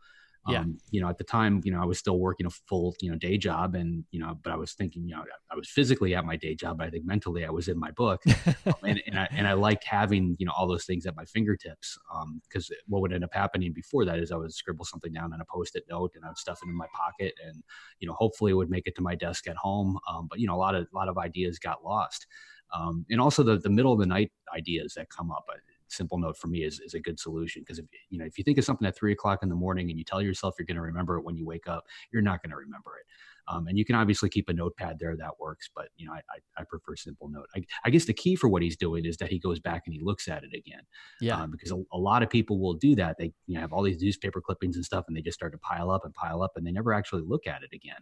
yeah. 0.48 0.60
Um, 0.60 0.80
you 0.90 1.02
know, 1.02 1.08
at 1.08 1.20
the 1.20 1.24
time, 1.24 1.62
you 1.64 1.72
know, 1.72 1.82
I 1.82 1.86
was 1.86 2.00
still 2.00 2.18
working 2.18 2.48
a 2.48 2.50
full, 2.50 2.96
you 3.00 3.12
know, 3.12 3.18
day 3.18 3.38
job 3.38 3.76
and, 3.76 4.04
you 4.12 4.20
know, 4.20 4.38
but 4.44 4.52
I 4.52 4.56
was 4.56 4.74
thinking, 4.74 5.08
you 5.08 5.16
know, 5.16 5.24
I 5.52 5.56
was 5.56 5.70
physically 5.70 6.16
at 6.16 6.26
my 6.26 6.36
day 6.36 6.56
job, 6.56 6.80
but 6.80 6.88
I 6.88 6.90
think 6.90 7.06
mentally 7.06 7.46
I 7.46 7.52
was 7.52 7.68
in 7.68 7.80
my 7.80 7.92
book 7.92 8.24
um, 8.66 8.74
and, 8.84 9.02
and 9.06 9.20
I, 9.20 9.28
and 9.32 9.48
I 9.48 9.54
liked 9.54 9.84
having, 9.84 10.36
you 10.40 10.48
know, 10.48 10.52
all 10.58 10.68
those 10.68 10.86
things 10.86 11.06
at 11.06 11.16
my 11.16 11.26
fingertips. 11.26 11.96
Um, 12.14 12.42
cause 12.52 12.72
what 12.88 13.02
would 13.02 13.14
end 13.14 13.24
up 13.24 13.34
happening 13.34 13.72
before 13.72 14.04
that 14.06 14.18
is 14.18 14.32
I 14.32 14.38
would 14.38 14.52
scribble 14.52 14.86
something 14.86 15.14
down 15.14 15.32
on 15.32 15.42
a 15.42 15.46
post-it 15.46 15.84
note 15.90 16.14
and 16.16 16.26
I 16.26 16.30
would 16.30 16.38
stuff 16.40 16.60
it 16.64 16.70
in 16.70 16.76
my 16.76 16.88
pocket 16.96 17.36
and, 17.46 17.62
you 18.00 18.08
know, 18.08 18.14
hopefully 18.14 18.52
it 18.52 18.56
would 18.56 18.72
make 18.72 18.88
it 18.88 18.96
to 18.96 19.04
my 19.04 19.14
desk 19.14 19.48
at 19.48 19.58
home. 19.58 20.00
Um, 20.10 20.28
but 20.28 20.40
you 20.40 20.48
know, 20.48 20.56
a 20.56 20.58
lot 20.58 20.74
of, 20.74 20.88
a 20.92 20.98
lot 20.98 21.08
of 21.08 21.20
ideas 21.20 21.60
got 21.60 21.84
lost. 21.84 22.26
Um, 22.74 23.06
and 23.10 23.22
also 23.22 23.44
the, 23.44 23.58
the 23.58 23.70
middle 23.70 23.94
of 23.94 24.00
the 24.00 24.06
night 24.06 24.32
ideas 24.56 24.94
that 24.96 25.10
come 25.10 25.30
up 25.30 25.46
Simplenote 25.92 26.38
for 26.38 26.48
me 26.48 26.64
is, 26.64 26.80
is 26.80 26.94
a 26.94 27.00
good 27.00 27.20
solution. 27.20 27.62
Because 27.62 27.80
if 27.80 27.86
you 28.10 28.18
know 28.18 28.26
if 28.26 28.38
you 28.38 28.44
think 28.44 28.58
of 28.58 28.64
something 28.64 28.88
at 28.88 28.96
three 28.96 29.12
o'clock 29.12 29.40
in 29.44 29.50
the 29.50 29.56
morning 29.56 29.90
and 29.90 29.98
you 29.98 30.06
tell 30.06 30.22
yourself 30.22 30.56
you're 30.58 30.66
going 30.66 30.76
to 30.76 30.82
remember 30.82 31.18
it 31.18 31.24
when 31.24 31.36
you 31.36 31.46
wake 31.46 31.68
up 31.68 31.86
you're 32.12 32.22
not 32.22 32.42
going 32.42 32.52
to 32.52 32.58
remember 32.58 32.92
it. 33.00 33.06
Um, 33.48 33.68
and 33.68 33.78
you 33.78 33.84
can 33.84 33.96
obviously 33.96 34.30
keep 34.30 34.50
a 34.50 34.54
notepad 34.54 34.98
there 35.00 35.18
that 35.18 35.40
works 35.40 35.68
but 35.76 35.88
you 35.98 36.06
know 36.06 36.14
i, 36.14 36.18
I, 36.18 36.62
I 36.62 36.64
prefer 36.64 36.94
Simplenote 36.94 37.46
I, 37.56 37.64
I, 37.84 37.90
guess 37.90 38.06
the 38.06 38.14
key 38.14 38.36
for 38.36 38.48
what 38.48 38.62
he's 38.62 38.78
doing 38.78 39.04
is 39.04 39.18
that 39.18 39.30
he 39.30 39.40
goes 39.40 39.60
back 39.60 39.84
and 39.86 39.96
he 39.96 40.00
looks 40.00 40.28
at 40.28 40.44
it 40.44 40.54
again. 40.56 40.82
Yeah. 41.20 41.42
Um, 41.42 41.52
because 41.52 41.72
a, 41.72 41.82
a, 41.92 41.98
lot 41.98 42.22
of 42.22 42.30
people 42.30 42.60
will 42.60 42.76
do 42.76 42.96
that. 42.96 43.18
They 43.18 43.34
you 43.48 43.56
know, 43.56 43.62
have 43.62 43.74
all 43.74 43.82
these 43.82 44.02
newspaper 44.02 44.42
clippings 44.42 44.76
and 44.76 44.86
stuff 44.86 45.06
and 45.08 45.18
they 45.18 45.22
just 45.22 45.40
start 45.40 45.54
to 45.54 45.58
pile 45.58 45.90
up 45.90 46.06
and 46.06 46.14
pile 46.14 46.44
up 46.44 46.52
and 46.56 46.66
they 46.66 46.72
never 46.72 46.94
actually 46.94 47.24
look 47.26 47.48
at 47.48 47.64
it 47.64 47.74
again. 47.74 48.00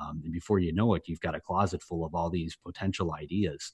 Um, 0.00 0.22
and 0.24 0.32
before 0.32 0.58
you 0.58 0.72
know 0.72 0.94
it 0.94 1.02
you've 1.06 1.20
got 1.20 1.34
a 1.34 1.40
closet 1.40 1.82
full 1.82 2.04
of 2.04 2.14
all 2.14 2.30
these 2.30 2.56
potential 2.56 3.14
ideas. 3.14 3.72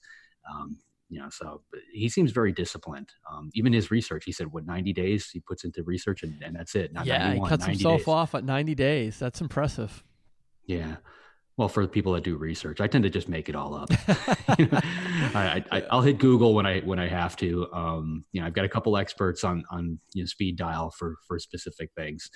Um, 0.50 0.78
you 1.14 1.20
know 1.20 1.28
so 1.30 1.62
he 1.92 2.08
seems 2.08 2.32
very 2.32 2.50
disciplined. 2.50 3.08
Um, 3.30 3.50
even 3.54 3.72
his 3.72 3.90
research 3.90 4.24
he 4.24 4.32
said 4.32 4.48
what 4.48 4.66
90 4.66 4.92
days 4.92 5.30
he 5.32 5.38
puts 5.38 5.62
into 5.62 5.84
research 5.84 6.24
and, 6.24 6.34
and 6.42 6.56
that's 6.56 6.74
it 6.74 6.90
yeah 7.04 7.34
he 7.34 7.40
cuts 7.40 7.64
himself 7.66 8.00
days. 8.00 8.08
off 8.08 8.34
at 8.34 8.44
90 8.44 8.74
days. 8.74 9.18
That's 9.18 9.40
impressive. 9.40 10.02
Yeah. 10.66 10.96
Well 11.56 11.68
for 11.68 11.84
the 11.84 11.88
people 11.88 12.14
that 12.14 12.24
do 12.24 12.36
research 12.36 12.80
i 12.80 12.88
tend 12.88 13.04
to 13.04 13.10
just 13.10 13.28
make 13.28 13.48
it 13.48 13.54
all 13.54 13.74
up. 13.76 13.88
I, 15.36 15.84
will 15.92 16.02
hit 16.02 16.18
google 16.18 16.52
when 16.52 16.66
i 16.66 16.80
when 16.80 16.98
i 16.98 17.06
have 17.06 17.36
to. 17.36 17.72
Um, 17.72 18.24
you 18.32 18.40
know 18.40 18.48
i've 18.48 18.54
got 18.54 18.64
a 18.64 18.68
couple 18.68 18.96
experts 18.96 19.44
on 19.44 19.62
on 19.70 20.00
you 20.14 20.24
know, 20.24 20.26
speed 20.26 20.56
dial 20.56 20.90
for 20.90 21.14
for 21.28 21.38
specific 21.38 21.90
things 21.96 22.28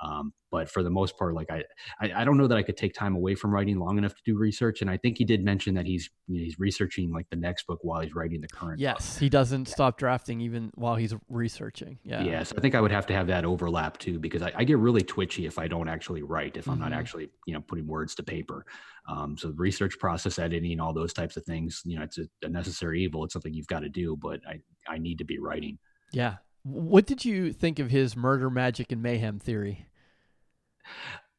um, 0.00 0.32
but 0.50 0.70
for 0.70 0.82
the 0.82 0.90
most 0.90 1.18
part, 1.18 1.34
like 1.34 1.50
I, 1.50 1.62
I, 2.00 2.22
I, 2.22 2.24
don't 2.24 2.36
know 2.36 2.46
that 2.46 2.56
I 2.56 2.62
could 2.62 2.76
take 2.76 2.92
time 2.94 3.14
away 3.16 3.34
from 3.34 3.50
writing 3.50 3.78
long 3.78 3.98
enough 3.98 4.14
to 4.14 4.22
do 4.24 4.36
research. 4.36 4.80
And 4.82 4.90
I 4.90 4.96
think 4.96 5.16
he 5.16 5.24
did 5.24 5.42
mention 5.42 5.74
that 5.74 5.86
he's 5.86 6.10
you 6.28 6.38
know, 6.38 6.44
he's 6.44 6.58
researching 6.58 7.12
like 7.12 7.26
the 7.30 7.36
next 7.36 7.66
book 7.66 7.78
while 7.82 8.00
he's 8.00 8.14
writing 8.14 8.40
the 8.40 8.48
current. 8.48 8.78
Yes, 8.78 9.14
book. 9.14 9.20
he 9.20 9.28
doesn't 9.28 9.68
stop 9.68 9.98
drafting 9.98 10.40
even 10.40 10.70
while 10.74 10.96
he's 10.96 11.14
researching. 11.28 11.98
Yeah. 12.04 12.22
Yes, 12.22 12.26
yeah, 12.26 12.42
so 12.42 12.56
I 12.58 12.60
think 12.60 12.74
I 12.74 12.80
would 12.80 12.90
have 12.90 13.06
to 13.06 13.14
have 13.14 13.26
that 13.28 13.44
overlap 13.44 13.98
too 13.98 14.18
because 14.18 14.42
I, 14.42 14.52
I 14.54 14.64
get 14.64 14.78
really 14.78 15.02
twitchy 15.02 15.46
if 15.46 15.58
I 15.58 15.66
don't 15.66 15.88
actually 15.88 16.22
write 16.22 16.56
if 16.56 16.68
I'm 16.68 16.74
mm-hmm. 16.74 16.90
not 16.90 16.92
actually 16.92 17.28
you 17.46 17.54
know 17.54 17.60
putting 17.60 17.86
words 17.86 18.14
to 18.16 18.22
paper. 18.22 18.66
Um, 19.08 19.38
so 19.38 19.52
research 19.56 19.98
process 19.98 20.38
editing, 20.38 20.80
all 20.80 20.92
those 20.92 21.12
types 21.12 21.36
of 21.36 21.44
things, 21.44 21.80
you 21.84 21.96
know, 21.96 22.04
it's 22.04 22.18
a, 22.18 22.26
a 22.42 22.48
necessary 22.48 23.02
evil. 23.02 23.24
It's 23.24 23.32
something 23.32 23.54
you've 23.54 23.68
got 23.68 23.80
to 23.80 23.88
do, 23.88 24.16
but 24.16 24.40
I 24.46 24.60
I 24.88 24.98
need 24.98 25.18
to 25.18 25.24
be 25.24 25.38
writing. 25.38 25.78
Yeah. 26.12 26.36
What 26.68 27.06
did 27.06 27.24
you 27.24 27.52
think 27.52 27.78
of 27.78 27.90
his 27.90 28.16
murder, 28.16 28.50
magic, 28.50 28.90
and 28.90 29.00
mayhem 29.00 29.38
theory? 29.38 29.86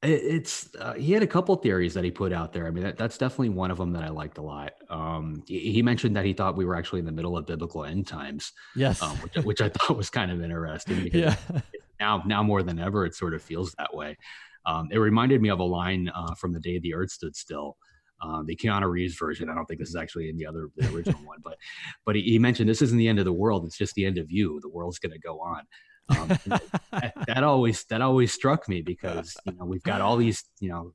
It's 0.01 0.73
uh, 0.80 0.93
he 0.93 1.11
had 1.11 1.21
a 1.21 1.28
couple 1.28 1.53
theories 1.57 1.93
that 1.95 2.05
he 2.05 2.11
put 2.11 2.32
out 2.32 2.53
there. 2.53 2.65
I 2.65 2.71
mean, 2.71 2.86
that, 2.86 2.97
that's 2.97 3.17
definitely 3.17 3.49
one 3.49 3.69
of 3.69 3.78
them 3.78 3.91
that 3.91 4.03
I 4.03 4.09
liked 4.09 4.38
a 4.38 4.41
lot. 4.41 4.71
Um, 4.89 5.43
he, 5.45 5.73
he, 5.73 5.82
mentioned 5.82 6.15
that 6.15 6.23
he 6.23 6.32
thought 6.32 6.55
we 6.55 6.63
were 6.63 6.75
actually 6.75 6.99
in 6.99 7.05
the 7.05 7.11
middle 7.11 7.36
of 7.36 7.45
biblical 7.45 7.84
end 7.84 8.07
times. 8.07 8.53
Yes, 8.73 9.01
um, 9.01 9.17
which, 9.17 9.36
which, 9.43 9.61
I 9.61 9.67
thought 9.73 9.97
was 9.97 10.09
kind 10.09 10.32
of 10.32 10.41
interesting. 10.41 11.03
Because 11.03 11.19
yeah. 11.19 11.61
now, 11.99 12.23
now 12.25 12.41
more 12.41 12.63
than 12.63 12.80
ever, 12.80 13.05
it 13.05 13.13
sort 13.13 13.34
of 13.34 13.41
feels 13.41 13.73
that 13.80 13.93
way. 13.93 14.15
Um, 14.65 14.88
it 14.91 14.97
reminded 14.97 15.41
me 15.41 15.49
of 15.49 15.59
a 15.59 15.63
line 15.63 16.09
uh, 16.13 16.36
from 16.36 16.53
the 16.53 16.59
day 16.59 16.80
the 16.80 16.93
Earth 16.93 17.11
stood 17.11 17.36
still. 17.36 17.75
Um, 18.22 18.45
the 18.45 18.55
Keanu 18.55 18.89
Reeves 18.89 19.15
version. 19.15 19.49
I 19.49 19.55
don't 19.55 19.65
think 19.65 19.80
this 19.80 19.89
is 19.89 19.95
actually 19.95 20.30
in 20.30 20.38
the 20.38 20.45
other 20.47 20.70
the 20.76 20.91
original 20.93 21.20
one, 21.24 21.38
but 21.43 21.57
but 22.05 22.15
he, 22.15 22.24
he, 22.24 22.39
mentioned 22.39 22.68
this 22.68 22.82
isn't 22.82 22.97
the 22.97 23.07
end 23.07 23.20
of 23.20 23.26
the 23.26 23.34
world. 23.34 23.65
It's 23.65 23.78
just 23.78 23.93
the 23.93 24.05
end 24.05 24.18
of 24.18 24.32
you. 24.32 24.59
The 24.61 24.70
world's 24.70 24.97
going 24.97 25.11
to 25.11 25.20
go 25.20 25.39
on. 25.39 25.61
Um, 26.09 26.28
that, 26.47 27.13
that 27.28 27.43
always 27.43 27.84
that 27.86 28.01
always 28.01 28.34
struck 28.34 28.68
me 28.68 28.82
because 28.82 29.36
you 29.45 29.53
know 29.53 29.65
we've 29.65 29.84
got 29.84 30.01
all 30.01 30.18
these 30.26 30.43
you 30.59 30.70
know 30.70 30.93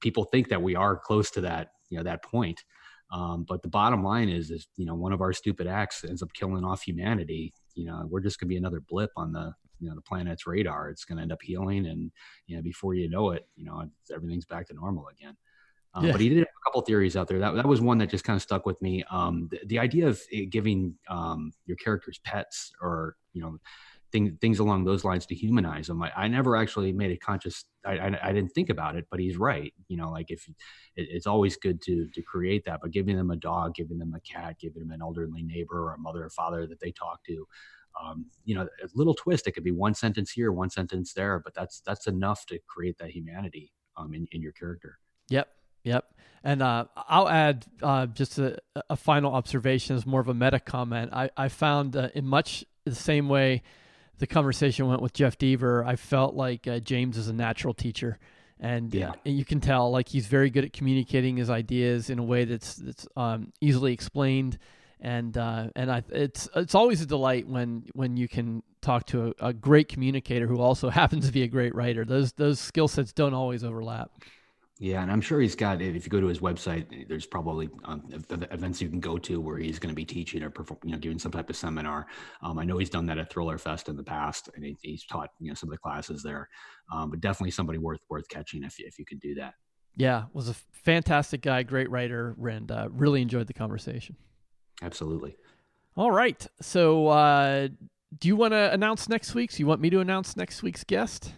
people 0.00 0.24
think 0.24 0.48
that 0.50 0.60
we 0.60 0.76
are 0.76 0.96
close 0.98 1.30
to 1.30 1.40
that 1.40 1.68
you 1.88 1.96
know 1.96 2.04
that 2.04 2.22
point 2.22 2.62
um, 3.14 3.44
but 3.48 3.62
the 3.62 3.68
bottom 3.68 4.02
line 4.02 4.28
is, 4.28 4.50
is 4.50 4.66
you 4.76 4.86
know, 4.86 4.94
one 4.94 5.12
of 5.12 5.20
our 5.20 5.32
stupid 5.32 5.68
acts 5.68 6.04
ends 6.04 6.22
up 6.22 6.32
killing 6.32 6.64
off 6.64 6.82
humanity. 6.82 7.52
You 7.74 7.86
know, 7.86 8.06
we're 8.08 8.20
just 8.20 8.40
gonna 8.40 8.48
be 8.48 8.56
another 8.56 8.80
blip 8.80 9.10
on 9.16 9.32
the 9.32 9.52
you 9.78 9.88
know 9.88 9.94
the 9.94 10.02
planet's 10.02 10.46
radar. 10.46 10.88
It's 10.88 11.04
gonna 11.04 11.22
end 11.22 11.32
up 11.32 11.42
healing, 11.42 11.86
and 11.86 12.10
you 12.46 12.56
know, 12.56 12.62
before 12.62 12.94
you 12.94 13.08
know 13.08 13.30
it, 13.30 13.46
you 13.56 13.64
know, 13.64 13.84
everything's 14.12 14.46
back 14.46 14.66
to 14.68 14.74
normal 14.74 15.08
again. 15.08 15.36
Um, 15.94 16.06
yeah. 16.06 16.12
But 16.12 16.20
he 16.20 16.28
did 16.28 16.38
have 16.38 16.46
a 16.46 16.64
couple 16.64 16.82
theories 16.82 17.16
out 17.16 17.28
there. 17.28 17.38
That 17.38 17.54
that 17.54 17.66
was 17.66 17.80
one 17.80 17.98
that 17.98 18.10
just 18.10 18.24
kind 18.24 18.36
of 18.36 18.42
stuck 18.42 18.66
with 18.66 18.80
me. 18.82 19.04
Um, 19.10 19.48
the, 19.50 19.60
the 19.66 19.78
idea 19.78 20.08
of 20.08 20.20
giving 20.50 20.96
um, 21.08 21.52
your 21.66 21.76
characters 21.76 22.18
pets, 22.24 22.72
or 22.80 23.16
you 23.32 23.40
know, 23.42 23.58
thing, 24.14 24.38
things 24.40 24.60
along 24.60 24.84
those 24.84 25.04
lines 25.04 25.26
to 25.26 25.34
humanize 25.34 25.88
them. 25.88 26.00
I, 26.00 26.12
I 26.16 26.28
never 26.28 26.56
actually 26.56 26.92
made 26.92 27.10
a 27.10 27.16
conscious. 27.16 27.64
I, 27.84 27.98
I, 27.98 28.28
I, 28.28 28.32
didn't 28.32 28.50
think 28.50 28.70
about 28.70 28.94
it, 28.94 29.06
but 29.10 29.18
he's 29.18 29.36
right. 29.36 29.74
You 29.88 29.96
know, 29.96 30.10
like 30.10 30.30
if 30.30 30.46
it, 30.48 30.54
it's 30.96 31.26
always 31.26 31.56
good 31.56 31.82
to 31.82 32.08
to 32.08 32.22
create 32.22 32.64
that, 32.66 32.80
but 32.80 32.92
giving 32.92 33.16
them 33.16 33.30
a 33.30 33.36
dog, 33.36 33.74
giving 33.74 33.98
them 33.98 34.14
a 34.14 34.20
cat, 34.20 34.56
giving 34.60 34.80
them 34.80 34.92
an 34.92 35.02
elderly 35.02 35.42
neighbor 35.42 35.82
or 35.82 35.94
a 35.94 35.98
mother 35.98 36.24
or 36.24 36.30
father 36.30 36.66
that 36.66 36.80
they 36.80 36.92
talk 36.92 37.24
to. 37.24 37.46
Um, 38.00 38.26
you 38.44 38.54
know, 38.54 38.62
a 38.62 38.88
little 38.94 39.14
twist. 39.14 39.46
It 39.46 39.52
could 39.52 39.64
be 39.64 39.72
one 39.72 39.94
sentence 39.94 40.30
here, 40.30 40.52
one 40.52 40.70
sentence 40.70 41.12
there, 41.12 41.40
but 41.40 41.54
that's 41.54 41.80
that's 41.80 42.06
enough 42.06 42.46
to 42.46 42.58
create 42.68 42.98
that 42.98 43.10
humanity 43.10 43.72
um, 43.96 44.14
in 44.14 44.28
in 44.30 44.40
your 44.40 44.52
character. 44.52 44.98
Yep, 45.28 45.48
Yep. 45.84 46.04
And 46.42 46.60
uh, 46.60 46.84
I'll 46.96 47.28
add 47.28 47.64
uh, 47.82 48.06
just 48.06 48.38
a, 48.38 48.58
a, 48.90 48.96
final 48.96 49.32
observation 49.32 49.96
as 49.96 50.04
more 50.04 50.20
of 50.20 50.28
a 50.28 50.34
meta 50.34 50.60
comment. 50.60 51.10
I, 51.14 51.30
I 51.38 51.48
found 51.48 51.96
uh, 51.96 52.08
in 52.14 52.26
much 52.26 52.66
the 52.84 52.94
same 52.94 53.30
way 53.30 53.62
the 54.18 54.26
conversation 54.26 54.86
went 54.86 55.02
with 55.02 55.12
Jeff 55.12 55.38
Deaver, 55.38 55.84
I 55.84 55.96
felt 55.96 56.34
like 56.34 56.66
uh, 56.66 56.78
James 56.78 57.16
is 57.16 57.28
a 57.28 57.32
natural 57.32 57.74
teacher, 57.74 58.18
and 58.60 58.94
yeah. 58.94 59.12
you 59.24 59.44
can 59.44 59.60
tell 59.60 59.90
like 59.90 60.08
he's 60.08 60.26
very 60.26 60.50
good 60.50 60.64
at 60.64 60.72
communicating 60.72 61.36
his 61.36 61.50
ideas 61.50 62.10
in 62.10 62.18
a 62.18 62.22
way 62.22 62.44
that's 62.44 62.76
that's 62.76 63.08
um, 63.16 63.52
easily 63.60 63.92
explained, 63.92 64.58
and 65.00 65.36
uh, 65.36 65.68
and 65.74 65.90
I 65.90 66.04
it's 66.10 66.48
it's 66.54 66.74
always 66.74 67.00
a 67.00 67.06
delight 67.06 67.48
when 67.48 67.86
when 67.92 68.16
you 68.16 68.28
can 68.28 68.62
talk 68.80 69.06
to 69.06 69.34
a, 69.40 69.48
a 69.48 69.52
great 69.52 69.88
communicator 69.88 70.46
who 70.46 70.60
also 70.60 70.90
happens 71.00 71.26
to 71.26 71.32
be 71.32 71.42
a 71.42 71.48
great 71.48 71.74
writer. 71.74 72.04
Those 72.04 72.32
those 72.32 72.60
skill 72.60 72.88
sets 72.88 73.12
don't 73.12 73.34
always 73.34 73.64
overlap. 73.64 74.10
Yeah, 74.80 75.02
and 75.02 75.12
I'm 75.12 75.20
sure 75.20 75.40
he's 75.40 75.54
got. 75.54 75.80
If 75.80 76.04
you 76.04 76.10
go 76.10 76.20
to 76.20 76.26
his 76.26 76.40
website, 76.40 77.08
there's 77.08 77.26
probably 77.26 77.70
um, 77.84 78.02
events 78.30 78.82
you 78.82 78.88
can 78.88 78.98
go 78.98 79.18
to 79.18 79.40
where 79.40 79.56
he's 79.56 79.78
going 79.78 79.90
to 79.90 79.94
be 79.94 80.04
teaching 80.04 80.42
or 80.42 80.50
perform, 80.50 80.80
you 80.82 80.92
know, 80.92 80.98
doing 80.98 81.18
some 81.18 81.30
type 81.30 81.48
of 81.48 81.56
seminar. 81.56 82.08
Um, 82.42 82.58
I 82.58 82.64
know 82.64 82.78
he's 82.78 82.90
done 82.90 83.06
that 83.06 83.18
at 83.18 83.30
Thriller 83.30 83.56
Fest 83.56 83.88
in 83.88 83.96
the 83.96 84.02
past, 84.02 84.50
and 84.56 84.64
he, 84.64 84.76
he's 84.82 85.04
taught 85.06 85.30
you 85.38 85.48
know 85.48 85.54
some 85.54 85.68
of 85.68 85.72
the 85.74 85.78
classes 85.78 86.24
there. 86.24 86.48
Um, 86.92 87.10
but 87.10 87.20
definitely 87.20 87.52
somebody 87.52 87.78
worth 87.78 88.00
worth 88.08 88.28
catching 88.28 88.64
if 88.64 88.74
if 88.80 88.98
you 88.98 89.04
can 89.04 89.18
do 89.18 89.36
that. 89.36 89.54
Yeah, 89.96 90.24
was 90.32 90.48
a 90.48 90.54
fantastic 90.72 91.40
guy, 91.40 91.62
great 91.62 91.88
writer, 91.88 92.36
and 92.42 92.68
uh, 92.68 92.88
really 92.90 93.22
enjoyed 93.22 93.46
the 93.46 93.54
conversation. 93.54 94.16
Absolutely. 94.82 95.36
All 95.96 96.10
right, 96.10 96.44
so 96.60 97.06
uh, 97.06 97.68
do 98.18 98.26
you 98.26 98.34
want 98.34 98.54
to 98.54 98.72
announce 98.72 99.08
next 99.08 99.34
week's? 99.34 99.60
You 99.60 99.68
want 99.68 99.80
me 99.80 99.88
to 99.90 100.00
announce 100.00 100.36
next 100.36 100.64
week's 100.64 100.82
guest? 100.82 101.32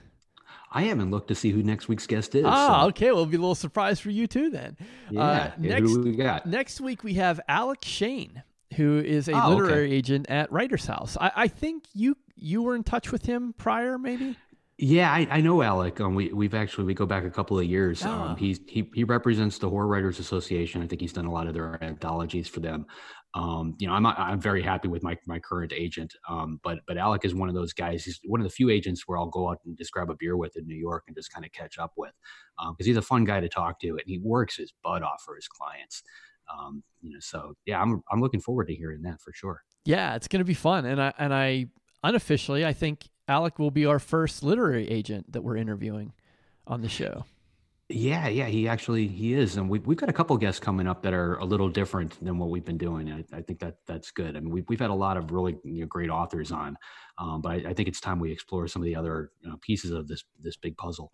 I 0.76 0.82
haven't 0.82 1.10
looked 1.10 1.28
to 1.28 1.34
see 1.34 1.52
who 1.52 1.62
next 1.62 1.88
week's 1.88 2.06
guest 2.06 2.34
is. 2.34 2.44
Ah, 2.46 2.82
so. 2.82 2.88
okay. 2.88 3.06
Well, 3.06 3.22
it'll 3.22 3.26
be 3.26 3.38
a 3.38 3.40
little 3.40 3.54
surprise 3.54 3.98
for 3.98 4.10
you 4.10 4.26
too 4.26 4.50
then. 4.50 4.76
Yeah. 5.10 5.22
Uh, 5.22 5.50
next, 5.56 5.88
who 5.88 6.02
we 6.02 6.16
got? 6.16 6.44
Next 6.44 6.82
week 6.82 7.02
we 7.02 7.14
have 7.14 7.40
Alec 7.48 7.82
Shane, 7.82 8.42
who 8.74 8.98
is 8.98 9.26
a 9.28 9.32
oh, 9.32 9.54
literary 9.54 9.86
okay. 9.86 9.96
agent 9.96 10.26
at 10.28 10.52
Writers 10.52 10.84
House. 10.84 11.16
I, 11.18 11.32
I, 11.34 11.48
think 11.48 11.84
you 11.94 12.14
you 12.34 12.60
were 12.60 12.76
in 12.76 12.84
touch 12.84 13.10
with 13.10 13.24
him 13.24 13.54
prior, 13.56 13.96
maybe. 13.96 14.36
Yeah, 14.76 15.10
I, 15.10 15.26
I 15.30 15.40
know 15.40 15.62
Alec. 15.62 15.98
Um, 15.98 16.14
we 16.14 16.30
we've 16.34 16.52
actually 16.52 16.84
we 16.84 16.92
go 16.92 17.06
back 17.06 17.24
a 17.24 17.30
couple 17.30 17.58
of 17.58 17.64
years. 17.64 18.04
Oh. 18.04 18.10
Um, 18.10 18.36
he's 18.36 18.60
he 18.68 18.90
he 18.92 19.04
represents 19.04 19.56
the 19.56 19.70
Horror 19.70 19.86
Writers 19.86 20.18
Association. 20.18 20.82
I 20.82 20.86
think 20.86 21.00
he's 21.00 21.14
done 21.14 21.24
a 21.24 21.32
lot 21.32 21.46
of 21.46 21.54
their 21.54 21.82
anthologies 21.82 22.48
for 22.48 22.60
them. 22.60 22.84
Um, 23.36 23.74
you 23.78 23.86
know, 23.86 23.92
I'm 23.92 24.06
I'm 24.06 24.40
very 24.40 24.62
happy 24.62 24.88
with 24.88 25.02
my 25.02 25.18
my 25.26 25.38
current 25.38 25.70
agent. 25.74 26.14
Um, 26.26 26.58
but 26.64 26.78
but 26.86 26.96
Alec 26.96 27.26
is 27.26 27.34
one 27.34 27.50
of 27.50 27.54
those 27.54 27.74
guys. 27.74 28.02
He's 28.02 28.18
one 28.24 28.40
of 28.40 28.44
the 28.44 28.50
few 28.50 28.70
agents 28.70 29.02
where 29.06 29.18
I'll 29.18 29.26
go 29.26 29.50
out 29.50 29.58
and 29.66 29.76
just 29.76 29.92
grab 29.92 30.08
a 30.08 30.14
beer 30.14 30.38
with 30.38 30.56
in 30.56 30.66
New 30.66 30.74
York 30.76 31.04
and 31.06 31.14
just 31.14 31.30
kind 31.30 31.44
of 31.44 31.52
catch 31.52 31.78
up 31.78 31.92
with, 31.98 32.14
because 32.56 32.70
um, 32.70 32.76
he's 32.78 32.96
a 32.96 33.02
fun 33.02 33.26
guy 33.26 33.40
to 33.40 33.48
talk 33.48 33.78
to 33.80 33.88
and 33.88 34.02
he 34.06 34.18
works 34.18 34.56
his 34.56 34.72
butt 34.82 35.02
off 35.02 35.22
for 35.22 35.36
his 35.36 35.48
clients. 35.48 36.02
Um, 36.50 36.82
you 37.02 37.12
know, 37.12 37.20
so 37.20 37.52
yeah, 37.66 37.82
I'm 37.82 38.02
I'm 38.10 38.22
looking 38.22 38.40
forward 38.40 38.68
to 38.68 38.74
hearing 38.74 39.02
that 39.02 39.20
for 39.20 39.34
sure. 39.34 39.62
Yeah, 39.84 40.14
it's 40.14 40.28
to 40.28 40.42
be 40.42 40.54
fun, 40.54 40.86
and 40.86 41.02
I 41.02 41.12
and 41.18 41.34
I 41.34 41.66
unofficially 42.02 42.64
I 42.64 42.72
think 42.72 43.06
Alec 43.28 43.58
will 43.58 43.70
be 43.70 43.84
our 43.84 43.98
first 43.98 44.42
literary 44.42 44.88
agent 44.88 45.32
that 45.32 45.42
we're 45.42 45.58
interviewing 45.58 46.14
on 46.66 46.80
the 46.80 46.88
show. 46.88 47.26
Yeah, 47.88 48.26
yeah, 48.26 48.46
he 48.46 48.66
actually 48.66 49.06
he 49.06 49.34
is, 49.34 49.56
and 49.56 49.70
we've 49.70 49.86
we've 49.86 49.96
got 49.96 50.08
a 50.08 50.12
couple 50.12 50.36
guests 50.38 50.58
coming 50.58 50.88
up 50.88 51.02
that 51.02 51.14
are 51.14 51.36
a 51.36 51.44
little 51.44 51.68
different 51.68 52.22
than 52.24 52.36
what 52.36 52.50
we've 52.50 52.64
been 52.64 52.78
doing. 52.78 53.12
I, 53.12 53.36
I 53.36 53.42
think 53.42 53.60
that 53.60 53.76
that's 53.86 54.10
good. 54.10 54.36
I 54.36 54.40
mean, 54.40 54.50
we've 54.50 54.64
we've 54.68 54.80
had 54.80 54.90
a 54.90 54.94
lot 54.94 55.16
of 55.16 55.30
really 55.30 55.56
you 55.62 55.82
know, 55.82 55.86
great 55.86 56.10
authors 56.10 56.50
on, 56.50 56.76
um, 57.18 57.42
but 57.42 57.52
I, 57.52 57.54
I, 57.70 57.74
think 57.74 57.88
it's 57.88 58.00
time 58.00 58.18
we 58.18 58.32
explore 58.32 58.66
some 58.66 58.82
of 58.82 58.86
the 58.86 58.96
other 58.96 59.30
you 59.40 59.50
know, 59.50 59.56
pieces 59.60 59.92
of 59.92 60.08
this 60.08 60.24
this 60.42 60.56
big 60.56 60.76
puzzle. 60.76 61.12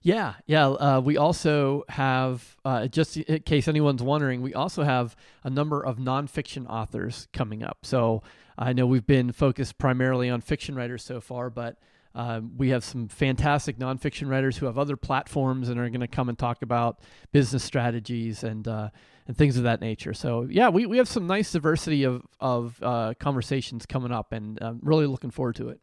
Yeah, 0.00 0.34
yeah. 0.46 0.68
Uh, 0.68 1.00
we 1.02 1.16
also 1.16 1.84
have, 1.88 2.56
uh, 2.64 2.88
just 2.88 3.16
in 3.16 3.40
case 3.40 3.68
anyone's 3.68 4.02
wondering, 4.02 4.42
we 4.42 4.52
also 4.52 4.82
have 4.82 5.16
a 5.42 5.50
number 5.50 5.82
of 5.82 5.96
nonfiction 5.96 6.66
authors 6.68 7.26
coming 7.32 7.62
up. 7.62 7.78
So 7.84 8.22
I 8.58 8.74
know 8.74 8.86
we've 8.86 9.06
been 9.06 9.32
focused 9.32 9.78
primarily 9.78 10.28
on 10.28 10.42
fiction 10.42 10.74
writers 10.74 11.02
so 11.02 11.22
far, 11.22 11.48
but 11.48 11.78
um, 12.14 12.52
we 12.56 12.68
have 12.68 12.84
some 12.84 13.08
fantastic 13.08 13.78
nonfiction 13.78 14.28
writers 14.28 14.56
who 14.56 14.66
have 14.66 14.78
other 14.78 14.96
platforms 14.96 15.68
and 15.68 15.80
are 15.80 15.88
going 15.88 16.00
to 16.00 16.08
come 16.08 16.28
and 16.28 16.38
talk 16.38 16.62
about 16.62 17.00
business 17.32 17.64
strategies 17.64 18.44
and 18.44 18.68
uh, 18.68 18.90
and 19.26 19.36
things 19.36 19.56
of 19.56 19.64
that 19.64 19.80
nature. 19.80 20.14
So 20.14 20.46
yeah, 20.48 20.68
we, 20.68 20.86
we 20.86 20.98
have 20.98 21.08
some 21.08 21.26
nice 21.26 21.50
diversity 21.52 22.04
of 22.04 22.22
of 22.40 22.78
uh, 22.82 23.14
conversations 23.18 23.86
coming 23.86 24.12
up, 24.12 24.32
and 24.32 24.58
I'm 24.60 24.80
really 24.82 25.06
looking 25.06 25.30
forward 25.30 25.56
to 25.56 25.70
it. 25.70 25.80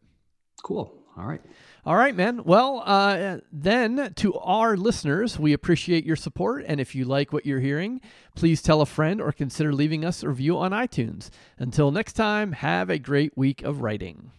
Cool. 0.62 0.94
All 1.14 1.26
right. 1.26 1.42
All 1.84 1.96
right, 1.96 2.14
man. 2.14 2.44
Well, 2.44 2.82
uh, 2.86 3.38
then 3.52 4.14
to 4.16 4.34
our 4.38 4.78
listeners, 4.78 5.38
we 5.38 5.52
appreciate 5.52 6.06
your 6.06 6.16
support. 6.16 6.64
And 6.66 6.80
if 6.80 6.94
you 6.94 7.04
like 7.04 7.34
what 7.34 7.44
you're 7.44 7.60
hearing, 7.60 8.00
please 8.34 8.62
tell 8.62 8.80
a 8.80 8.86
friend 8.86 9.20
or 9.20 9.30
consider 9.30 9.74
leaving 9.74 10.04
us 10.04 10.22
a 10.22 10.28
review 10.28 10.56
on 10.56 10.70
iTunes. 10.70 11.28
Until 11.58 11.90
next 11.90 12.14
time, 12.14 12.52
have 12.52 12.88
a 12.88 12.98
great 12.98 13.36
week 13.36 13.62
of 13.62 13.82
writing. 13.82 14.30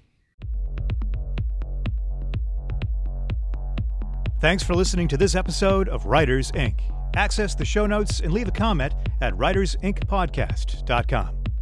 Thanks 4.44 4.62
for 4.62 4.76
listening 4.76 5.08
to 5.08 5.16
this 5.16 5.36
episode 5.36 5.88
of 5.88 6.06
Writers 6.06 6.52
Ink. 6.54 6.84
Access 7.16 7.56
the 7.56 7.64
show 7.64 7.86
notes 7.86 8.20
and 8.20 8.34
leave 8.34 8.50
a 8.50 8.52
comment 8.52 8.94
at 9.22 9.34
writersinkpodcast.com. 9.36 11.53